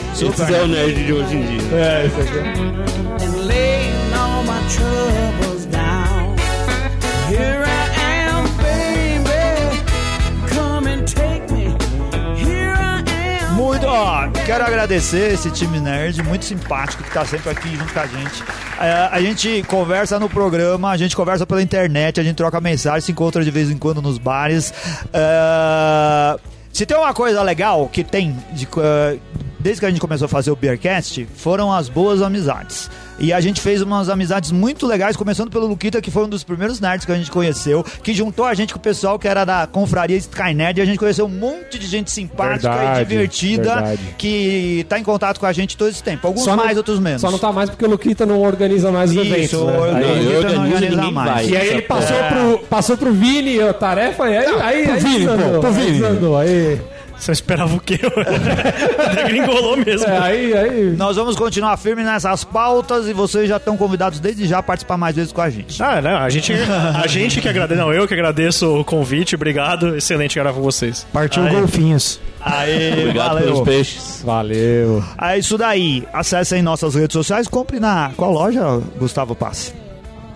hein? 0.22 0.30
Esse 0.30 0.54
é 0.54 0.62
o 0.62 0.66
nerd 0.68 1.04
de 1.04 1.12
hoje 1.12 1.36
em 1.36 1.42
dia. 1.46 1.78
É, 1.78 2.06
isso 2.06 2.20
aqui. 2.20 2.38
and 3.24 3.46
laying 3.46 4.14
all 4.14 4.42
my 4.44 4.60
troubles 4.68 5.66
down. 5.66 6.34
Here 7.28 7.64
I 7.64 8.28
am, 8.28 8.44
baby. 8.58 9.82
Come 10.54 10.86
and 10.88 11.04
take 11.06 11.52
me. 11.52 11.74
Here 12.36 12.70
I 12.70 13.02
am. 13.48 13.54
Muito, 13.54 13.86
ó, 13.86 14.28
quero 14.46 14.64
agradecer 14.64 15.32
esse 15.32 15.50
time 15.50 15.80
nerd, 15.80 16.22
muito 16.22 16.44
simpático, 16.44 17.02
que 17.02 17.10
tá 17.10 17.24
sempre 17.24 17.50
aqui 17.50 17.76
junto 17.76 17.92
com 17.92 18.00
a 18.00 18.06
gente. 18.06 18.42
É, 18.80 19.08
a 19.10 19.20
gente 19.20 19.62
conversa 19.68 20.18
no 20.18 20.28
programa, 20.28 20.90
a 20.90 20.96
gente 20.96 21.14
conversa 21.16 21.46
pela 21.46 21.62
internet, 21.62 22.20
a 22.20 22.24
gente 22.24 22.36
troca 22.36 22.60
mensagem, 22.60 23.00
se 23.00 23.12
encontra 23.12 23.42
de 23.44 23.50
vez 23.50 23.70
em 23.70 23.78
quando 23.78 24.02
nos 24.02 24.18
bares. 24.18 24.72
É, 25.12 26.36
Se 26.72 26.84
tem 26.84 26.96
uma 26.96 27.14
coisa 27.14 27.40
legal 27.42 27.88
que 27.88 28.02
tem 28.02 28.36
de, 28.52 28.66
eh, 28.78 29.16
desde 29.64 29.80
que 29.80 29.86
a 29.86 29.88
gente 29.90 30.00
começou 30.00 30.26
a 30.26 30.28
fazer 30.28 30.50
o 30.50 30.56
Beercast, 30.56 31.26
foram 31.36 31.72
as 31.72 31.88
boas 31.88 32.20
amizades. 32.20 32.90
E 33.18 33.32
a 33.32 33.40
gente 33.40 33.60
fez 33.62 33.80
umas 33.80 34.10
amizades 34.10 34.52
muito 34.52 34.86
legais, 34.86 35.16
começando 35.16 35.50
pelo 35.50 35.66
Luquita, 35.66 36.02
que 36.02 36.10
foi 36.10 36.24
um 36.24 36.28
dos 36.28 36.44
primeiros 36.44 36.80
nerds 36.80 37.06
que 37.06 37.12
a 37.12 37.14
gente 37.14 37.30
conheceu, 37.30 37.82
que 38.02 38.12
juntou 38.12 38.44
a 38.44 38.52
gente 38.52 38.74
com 38.74 38.78
o 38.78 38.82
pessoal 38.82 39.18
que 39.18 39.26
era 39.26 39.44
da 39.44 39.66
confraria 39.66 40.16
Skynerd, 40.18 40.78
e 40.78 40.82
a 40.82 40.84
gente 40.84 40.98
conheceu 40.98 41.24
um 41.24 41.28
monte 41.30 41.78
de 41.78 41.86
gente 41.86 42.10
simpática 42.10 42.68
Verdade, 42.70 43.00
e 43.00 43.04
divertida, 43.06 43.62
verdade. 43.76 44.00
que 44.18 44.84
tá 44.88 44.98
em 44.98 45.02
contato 45.02 45.40
com 45.40 45.46
a 45.46 45.52
gente 45.52 45.76
todo 45.78 45.88
esse 45.88 46.02
tempo. 46.02 46.26
Alguns 46.26 46.44
Só 46.44 46.56
não- 46.56 46.64
mais, 46.64 46.76
outros 46.76 46.98
menos. 47.00 47.22
Só 47.22 47.30
não 47.30 47.38
tá 47.38 47.50
mais 47.50 47.70
porque 47.70 47.86
o 47.86 47.88
Luquita 47.88 48.26
não 48.26 48.42
organiza 48.42 48.92
mais 48.92 49.10
os 49.12 49.16
Isso, 49.16 49.26
eventos, 49.34 49.52
o 49.54 49.64
né? 49.66 49.78
Luquita 49.78 49.96
Aí- 50.48 50.54
não 50.58 50.64
organiza 50.74 51.10
mais. 51.10 51.30
vai. 51.32 51.46
E 51.46 51.56
aí 51.56 51.68
ele 51.68 51.82
passou, 51.82 52.16
É. 52.16 52.28
pro, 52.28 52.58
passou 52.68 52.96
pro 52.98 53.12
Vini 53.14 53.60
a 53.62 53.72
tarefa 53.72 54.28
e 54.28 54.36
aí, 54.36 54.46
aí, 54.60 54.90
aí 54.90 55.00
Vini, 55.00 55.26
pô, 55.26 55.60
pro 55.60 55.66
aí 55.68 55.72
Vini. 55.74 55.92
desandou, 56.00 56.36
aí, 56.36 56.80
Você 57.24 57.32
esperava 57.32 57.74
o 57.74 57.80
quê? 57.80 57.98
Degringolou 59.16 59.78
mesmo. 59.78 60.06
é, 60.06 60.18
aí, 60.18 60.52
aí. 60.54 60.94
Nós 60.96 61.16
vamos 61.16 61.36
continuar 61.36 61.74
firme 61.78 62.04
nessas 62.04 62.44
pautas 62.44 63.08
e 63.08 63.14
vocês 63.14 63.48
já 63.48 63.56
estão 63.56 63.78
convidados 63.78 64.20
desde 64.20 64.46
já 64.46 64.58
a 64.58 64.62
participar 64.62 64.98
mais 64.98 65.16
vezes 65.16 65.32
com 65.32 65.40
a 65.40 65.48
gente. 65.48 65.82
Ah, 65.82 66.02
não, 66.02 66.18
a 66.18 66.28
gente, 66.28 66.52
a 66.52 67.06
gente 67.08 67.40
que 67.40 67.48
agradece. 67.48 67.80
Não, 67.80 67.90
eu 67.94 68.06
que 68.06 68.12
agradeço 68.12 68.78
o 68.80 68.84
convite, 68.84 69.34
obrigado. 69.36 69.96
Excelente 69.96 70.34
gravar 70.34 70.52
com 70.52 70.60
vocês. 70.62 71.06
Partiu 71.12 71.44
Aí. 71.44 71.54
golfinhos. 71.54 72.20
Aê, 72.42 72.92
Obrigado 73.04 73.38
pelos 73.38 73.48
valeu. 73.52 73.64
peixes. 73.64 74.20
Valeu. 74.22 75.02
É 75.18 75.38
isso 75.38 75.56
daí. 75.56 76.06
Acessem 76.12 76.60
nossas 76.60 76.94
redes 76.94 77.14
sociais. 77.14 77.48
Compre 77.48 77.80
na. 77.80 78.10
Qual 78.18 78.30
loja, 78.30 78.82
Gustavo 78.98 79.34
Passe? 79.34 79.72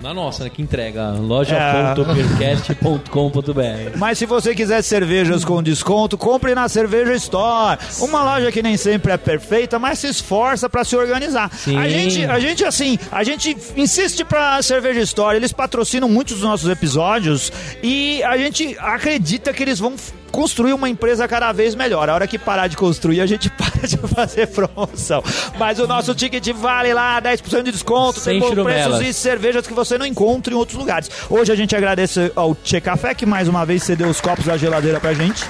Na 0.01 0.15
nossa, 0.15 0.45
né, 0.45 0.51
que 0.51 0.63
entrega. 0.63 1.11
loja.beercast.com.br 1.11 3.97
Mas 3.97 4.19
se 4.19 4.27
você 4.27 4.55
quiser 4.55 4.83
cervejas 4.83 5.45
com 5.45 5.61
desconto, 5.63 6.17
compre 6.17 6.55
na 6.55 6.69
Cerveja 6.69 7.15
Store. 7.15 7.79
Uma 8.01 8.23
loja 8.23 8.53
que 8.53 8.63
nem 8.63 8.77
sempre 8.77 9.13
é 9.13 9.17
perfeita, 9.17 9.79
mas 9.79 9.99
se 9.99 10.09
esforça 10.09 10.69
pra 10.69 10.85
se 10.85 10.97
organizar. 10.97 11.51
Sim. 11.53 11.77
A 11.77 11.89
gente, 11.89 12.25
a 12.25 12.39
gente 12.39 12.65
assim, 12.65 12.99
a 13.11 13.25
gente 13.25 13.57
insiste 13.77 14.25
pra 14.25 14.63
Cerveja 14.63 15.01
Store. 15.01 15.37
Eles 15.37 15.53
patrocinam 15.53 16.09
muitos 16.09 16.35
dos 16.35 16.45
nossos 16.45 16.71
episódios 16.71 17.53
e 17.83 18.23
a 18.23 18.39
gente 18.39 18.77
acredita 18.79 19.53
que 19.53 19.63
eles 19.63 19.79
vão 19.79 19.95
construir 20.31 20.73
uma 20.73 20.89
empresa 20.89 21.27
cada 21.27 21.53
vez 21.53 21.75
melhor. 21.75 22.09
A 22.09 22.15
hora 22.15 22.27
que 22.27 22.39
parar 22.39 22.67
de 22.67 22.77
construir, 22.77 23.21
a 23.21 23.27
gente 23.27 23.51
para 23.57 23.87
de 23.87 23.97
fazer 23.97 24.47
promoção. 24.49 25.23
Mas 25.59 25.79
o 25.79 25.87
nosso 25.87 26.15
ticket 26.15 26.47
vale 26.55 26.93
lá 26.93 27.21
10% 27.21 27.63
de 27.63 27.73
desconto, 27.73 28.21
Sem 28.21 28.41
tem 28.41 28.55
bons 28.55 28.63
preços 28.63 29.01
e 29.01 29.13
cervejas 29.13 29.67
que 29.67 29.73
você 29.73 29.99
não 29.99 30.07
encontra 30.07 30.53
em 30.53 30.57
outros 30.57 30.79
lugares. 30.79 31.11
Hoje 31.29 31.53
a 31.53 31.57
gente 31.57 31.75
agradece 31.75 32.33
ao 32.35 32.55
Tchê 32.55 32.81
Café, 32.81 33.15
que 33.15 33.27
mais 33.27 33.49
uma 33.49 33.65
vez 33.65 33.83
cedeu 33.83 34.09
os 34.09 34.21
copos 34.21 34.45
da 34.45 34.57
geladeira 34.57 35.01
pra 35.01 35.13
gente. 35.15 35.45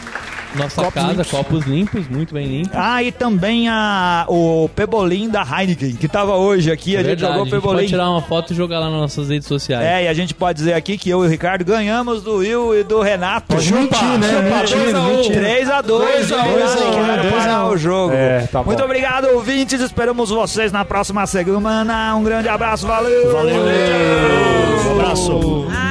Nossa 0.54 0.82
Copos 0.82 0.94
casa, 0.94 1.08
limpos. 1.12 1.30
copos 1.30 1.64
limpos, 1.66 2.08
muito 2.08 2.32
bem 2.34 2.46
limpos. 2.46 2.70
Ah, 2.74 3.02
e 3.02 3.12
também 3.12 3.68
a, 3.68 4.24
o 4.28 4.68
Pebolim 4.74 5.28
da 5.28 5.42
Heineken, 5.42 5.94
que 5.94 6.08
tava 6.08 6.36
hoje 6.36 6.70
aqui. 6.72 6.96
a 6.96 7.00
gente 7.00 7.06
É 7.06 7.16
Verdade, 7.16 7.20
jogou 7.20 7.38
a 7.38 7.42
o 7.42 7.44
gente 7.46 7.52
pode 7.60 7.66
Pebolim. 7.68 7.86
tirar 7.86 8.10
uma 8.10 8.22
foto 8.22 8.52
e 8.52 8.56
jogar 8.56 8.78
lá 8.80 8.90
nas 8.90 9.00
nossas 9.00 9.28
redes 9.28 9.46
sociais. 9.46 9.84
É, 9.84 10.04
e 10.04 10.08
a 10.08 10.14
gente 10.14 10.34
pode 10.34 10.58
dizer 10.58 10.72
aqui 10.72 10.96
que 10.96 11.10
eu 11.10 11.22
e 11.22 11.26
o 11.26 11.30
Ricardo 11.30 11.64
ganhamos 11.64 12.22
do 12.22 12.36
Will 12.36 12.78
e 12.78 12.82
do 12.82 13.00
Renato. 13.00 13.54
Mentir, 13.54 13.74
né? 14.18 14.42
Mentira, 14.60 15.00
mentira. 15.02 15.48
3x2. 15.82 15.82
2 15.82 16.32
a 16.32 16.42
1, 16.44 17.30
2 17.30 17.46
a 17.46 17.64
1. 17.66 17.68
o 17.70 17.76
jogo. 17.76 18.14
É, 18.14 18.46
tá. 18.50 18.62
Muito 18.62 18.82
obrigado, 18.82 19.26
ouvintes. 19.34 19.80
Esperamos 19.80 20.30
vocês 20.30 20.72
na 20.72 20.84
próxima 20.84 21.26
semana. 21.26 22.14
Um 22.16 22.22
grande 22.24 22.48
abraço. 22.48 22.86
Valeu. 22.86 23.32
Valeu. 23.32 23.62
Um 24.86 24.92
abraço. 25.00 25.87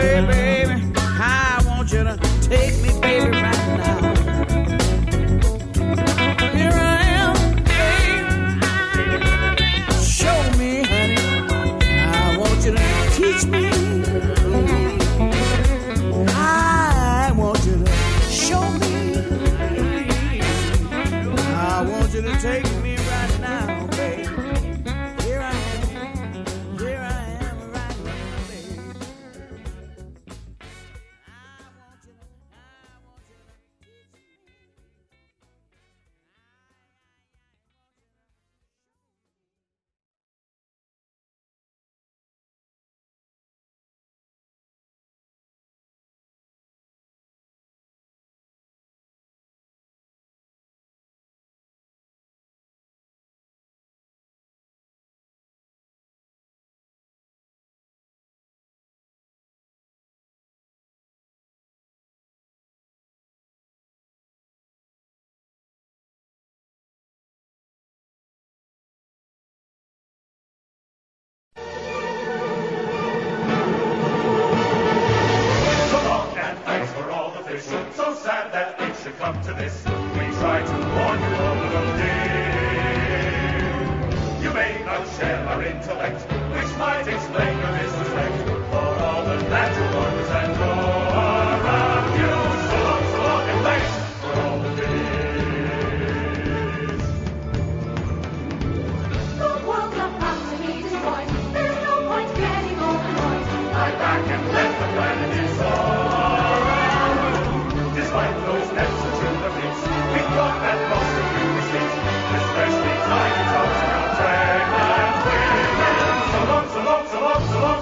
Baby, 0.00 0.49
up 79.30 79.40
to 79.44 79.52
this. 79.52 79.99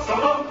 Salam, 0.06 0.20
salam. 0.20 0.47